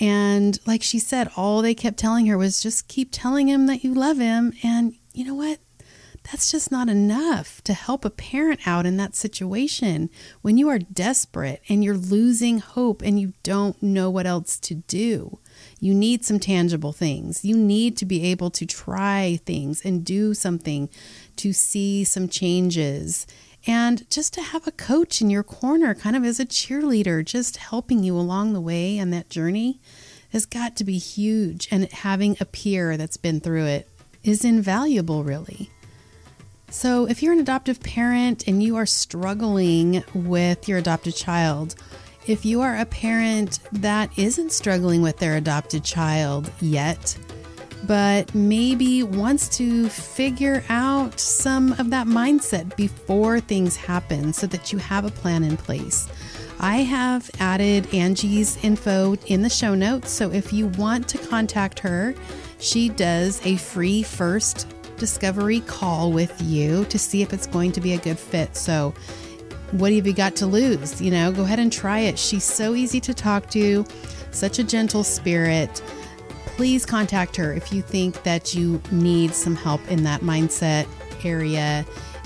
and 0.00 0.58
like 0.66 0.82
she 0.82 0.98
said, 0.98 1.30
all 1.36 1.62
they 1.62 1.74
kept 1.74 1.98
telling 1.98 2.26
her 2.26 2.36
was 2.36 2.62
just 2.62 2.88
keep 2.88 3.10
telling 3.12 3.48
him 3.48 3.66
that 3.66 3.84
you 3.84 3.94
love 3.94 4.18
him. 4.18 4.52
And 4.62 4.94
you 5.12 5.24
know 5.24 5.34
what? 5.34 5.58
That's 6.24 6.50
just 6.50 6.72
not 6.72 6.88
enough 6.88 7.62
to 7.64 7.74
help 7.74 8.04
a 8.04 8.10
parent 8.10 8.66
out 8.66 8.86
in 8.86 8.96
that 8.96 9.14
situation 9.14 10.08
when 10.40 10.56
you 10.56 10.68
are 10.68 10.78
desperate 10.78 11.60
and 11.68 11.84
you're 11.84 11.96
losing 11.96 12.60
hope 12.60 13.02
and 13.02 13.20
you 13.20 13.34
don't 13.42 13.82
know 13.82 14.08
what 14.08 14.26
else 14.26 14.58
to 14.60 14.74
do. 14.74 15.38
You 15.80 15.94
need 15.94 16.24
some 16.24 16.40
tangible 16.40 16.92
things. 16.92 17.44
You 17.44 17.56
need 17.56 17.96
to 17.98 18.06
be 18.06 18.24
able 18.24 18.50
to 18.50 18.64
try 18.64 19.38
things 19.44 19.84
and 19.84 20.04
do 20.04 20.32
something 20.32 20.88
to 21.36 21.52
see 21.52 22.04
some 22.04 22.28
changes. 22.28 23.26
And 23.66 24.08
just 24.10 24.32
to 24.34 24.42
have 24.42 24.66
a 24.66 24.72
coach 24.72 25.20
in 25.20 25.30
your 25.30 25.42
corner, 25.42 25.94
kind 25.94 26.16
of 26.16 26.24
as 26.24 26.40
a 26.40 26.46
cheerleader, 26.46 27.24
just 27.24 27.58
helping 27.58 28.02
you 28.02 28.16
along 28.16 28.52
the 28.52 28.60
way 28.60 28.98
on 28.98 29.10
that 29.10 29.30
journey, 29.30 29.80
has 30.30 30.46
got 30.46 30.74
to 30.76 30.84
be 30.84 30.98
huge. 30.98 31.68
And 31.70 31.90
having 31.92 32.36
a 32.40 32.44
peer 32.46 32.96
that's 32.96 33.16
been 33.18 33.40
through 33.40 33.66
it 33.66 33.88
is 34.22 34.44
invaluable, 34.44 35.22
really. 35.22 35.70
So, 36.74 37.06
if 37.06 37.22
you're 37.22 37.32
an 37.32 37.38
adoptive 37.38 37.78
parent 37.78 38.48
and 38.48 38.60
you 38.60 38.74
are 38.74 38.84
struggling 38.84 40.02
with 40.12 40.68
your 40.68 40.78
adopted 40.78 41.14
child, 41.14 41.76
If 42.26 42.44
you 42.44 42.62
are 42.62 42.76
a 42.76 42.86
parent 42.86 43.60
that 43.72 44.10
isn't 44.18 44.50
struggling 44.50 45.02
with 45.02 45.18
their 45.18 45.36
adopted 45.36 45.84
child 45.84 46.50
yet, 46.60 47.16
but 47.86 48.34
maybe 48.34 49.02
wants 49.02 49.48
to 49.58 49.88
figure 49.90 50.64
out 50.70 51.20
some 51.20 51.72
of 51.74 51.90
that 51.90 52.06
mindset 52.06 52.74
before 52.76 53.40
things 53.40 53.76
happen 53.76 54.32
so 54.32 54.46
that 54.46 54.72
you 54.72 54.78
have 54.78 55.04
a 55.04 55.10
plan 55.10 55.44
in 55.44 55.58
place. 55.58 56.08
I 56.58 56.78
have 56.78 57.30
added 57.40 57.94
Angie's 57.94 58.56
info 58.64 59.16
in 59.26 59.42
the 59.42 59.50
show 59.50 59.74
notes. 59.74 60.10
So 60.10 60.32
if 60.32 60.50
you 60.50 60.68
want 60.68 61.06
to 61.08 61.18
contact 61.18 61.78
her, 61.80 62.14
she 62.58 62.88
does 62.88 63.40
a 63.44 63.56
free 63.56 64.02
first 64.02 64.73
discovery 64.96 65.60
call 65.60 66.12
with 66.12 66.40
you 66.42 66.84
to 66.86 66.98
see 66.98 67.22
if 67.22 67.32
it's 67.32 67.46
going 67.46 67.72
to 67.72 67.80
be 67.80 67.94
a 67.94 67.98
good 67.98 68.18
fit. 68.18 68.56
So, 68.56 68.94
what 69.72 69.92
have 69.92 70.06
you 70.06 70.12
got 70.12 70.36
to 70.36 70.46
lose? 70.46 71.00
You 71.00 71.10
know, 71.10 71.32
go 71.32 71.42
ahead 71.42 71.58
and 71.58 71.72
try 71.72 72.00
it. 72.00 72.18
She's 72.18 72.44
so 72.44 72.74
easy 72.74 73.00
to 73.00 73.14
talk 73.14 73.50
to, 73.50 73.84
such 74.30 74.58
a 74.58 74.64
gentle 74.64 75.02
spirit. 75.02 75.82
Please 76.56 76.86
contact 76.86 77.34
her 77.36 77.52
if 77.52 77.72
you 77.72 77.82
think 77.82 78.22
that 78.22 78.54
you 78.54 78.80
need 78.92 79.34
some 79.34 79.56
help 79.56 79.80
in 79.90 80.04
that 80.04 80.20
mindset 80.20 80.86
area 81.24 81.84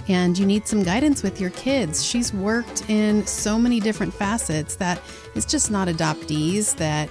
and 0.08 0.38
you 0.38 0.46
need 0.46 0.66
some 0.66 0.82
guidance 0.82 1.22
with 1.22 1.40
your 1.40 1.50
kids. 1.50 2.04
She's 2.04 2.32
worked 2.32 2.88
in 2.88 3.26
so 3.26 3.58
many 3.58 3.78
different 3.78 4.12
facets 4.12 4.76
that 4.76 5.00
it's 5.34 5.46
just 5.46 5.70
not 5.70 5.88
adoptees 5.88 6.76
that 6.76 7.08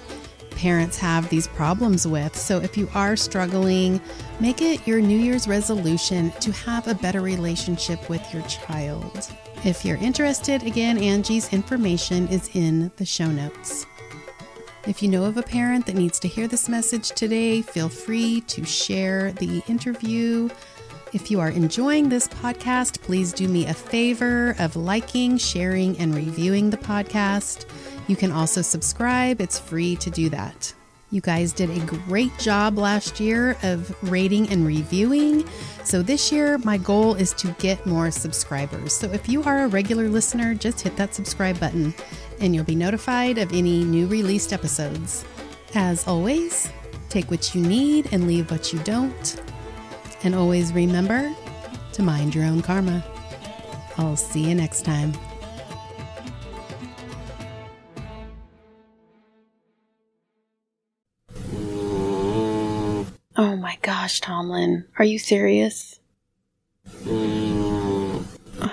parents 0.58 0.97
have 0.97 1.30
these 1.30 1.47
problems 1.47 2.08
with. 2.08 2.36
So 2.36 2.60
if 2.60 2.76
you 2.76 2.89
are 2.93 3.16
struggling, 3.16 4.01
make 4.39 4.62
it 4.62 4.86
your 4.88 4.99
New 4.99 5.18
Year's 5.18 5.47
resolution 5.47 6.32
to 6.41 6.51
have 6.51 6.88
a 6.88 6.95
better 6.95 7.22
relationship 7.22 8.10
with 8.10 8.34
your 8.34 8.41
child. 8.43 9.32
If 9.64 9.86
you're 9.86 9.97
interested, 9.97 10.64
again, 10.64 10.97
Angie's 10.97 11.53
information 11.53 12.28
is 12.28 12.49
in 12.53 12.91
the 12.97 13.05
show 13.05 13.28
notes. 13.28 13.86
If 14.88 15.03
you 15.03 15.10
know 15.10 15.26
of 15.26 15.38
a 15.38 15.43
parent 15.43 15.86
that 15.86 15.95
needs 15.95 16.20
to 16.20 16.28
hear 16.28 16.47
this 16.47 16.68
message 16.68 17.10
today, 17.10 17.62
feel 17.62 17.89
free 17.89 18.41
to 18.41 18.66
share 18.66 19.34
the 19.34 19.62
interview 19.68 20.49
if 21.14 21.32
you 21.32 21.39
are 21.39 21.49
enjoying 21.49 22.10
this 22.10 22.28
podcast, 22.28 23.01
please 23.01 23.32
do 23.32 23.47
me 23.47 23.66
a 23.66 23.74
favor 23.74 24.55
of 24.60 24.76
liking, 24.76 25.38
sharing, 25.38 25.97
and 25.99 26.14
reviewing 26.14 26.70
the 26.70 26.78
podcast. 26.78 27.66
You 28.08 28.16
can 28.16 28.32
also 28.32 28.62
subscribe, 28.62 29.41
it's 29.41 29.60
free 29.60 29.95
to 29.97 30.10
do 30.10 30.30
that. 30.30 30.74
You 31.10 31.22
guys 31.22 31.53
did 31.53 31.70
a 31.70 31.86
great 31.86 32.38
job 32.38 32.78
last 32.78 33.22
year 33.22 33.55
of 33.64 33.95
rating 34.12 34.49
and 34.49 34.68
reviewing. 34.68 35.47
So 35.86 36.01
this 36.01 36.34
year, 36.34 36.58
my 36.60 36.78
goal 36.78 37.16
is 37.16 37.32
to 37.36 37.47
get 37.60 37.86
more 37.86 38.12
subscribers. 38.12 38.91
So 38.91 39.10
if 39.12 39.30
you 39.30 39.41
are 39.43 39.64
a 39.64 39.68
regular 39.70 40.10
listener, 40.10 40.53
just 40.53 40.82
hit 40.82 40.97
that 40.97 41.16
subscribe 41.16 41.60
button 41.62 41.93
and 42.41 42.53
you'll 42.53 42.66
be 42.66 42.76
notified 42.76 43.38
of 43.38 43.53
any 43.53 43.86
new 43.86 44.05
released 44.08 44.51
episodes. 44.51 45.24
As 45.76 46.05
always, 46.08 46.70
take 47.08 47.32
what 47.32 47.55
you 47.55 47.62
need 47.62 48.10
and 48.12 48.28
leave 48.28 48.51
what 48.51 48.74
you 48.74 48.80
don't. 48.80 49.41
And 50.24 50.36
always 50.36 50.74
remember 50.74 51.34
to 51.93 52.03
mind 52.03 52.36
your 52.36 52.43
own 52.43 52.62
karma. 52.62 53.01
I'll 53.97 54.18
see 54.18 54.41
you 54.41 54.55
next 54.55 54.84
time. 54.84 55.14
Oh 63.39 63.55
my 63.55 63.77
gosh, 63.83 64.19
Tomlin. 64.19 64.85
Are 64.97 65.05
you 65.05 65.19
serious? 65.19 65.99
Mm. 67.03 68.25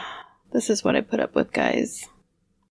This 0.53 0.71
is 0.71 0.85
what 0.85 0.95
I 0.95 1.01
put 1.01 1.19
up 1.19 1.35
with, 1.35 1.53
guys. 1.53 2.09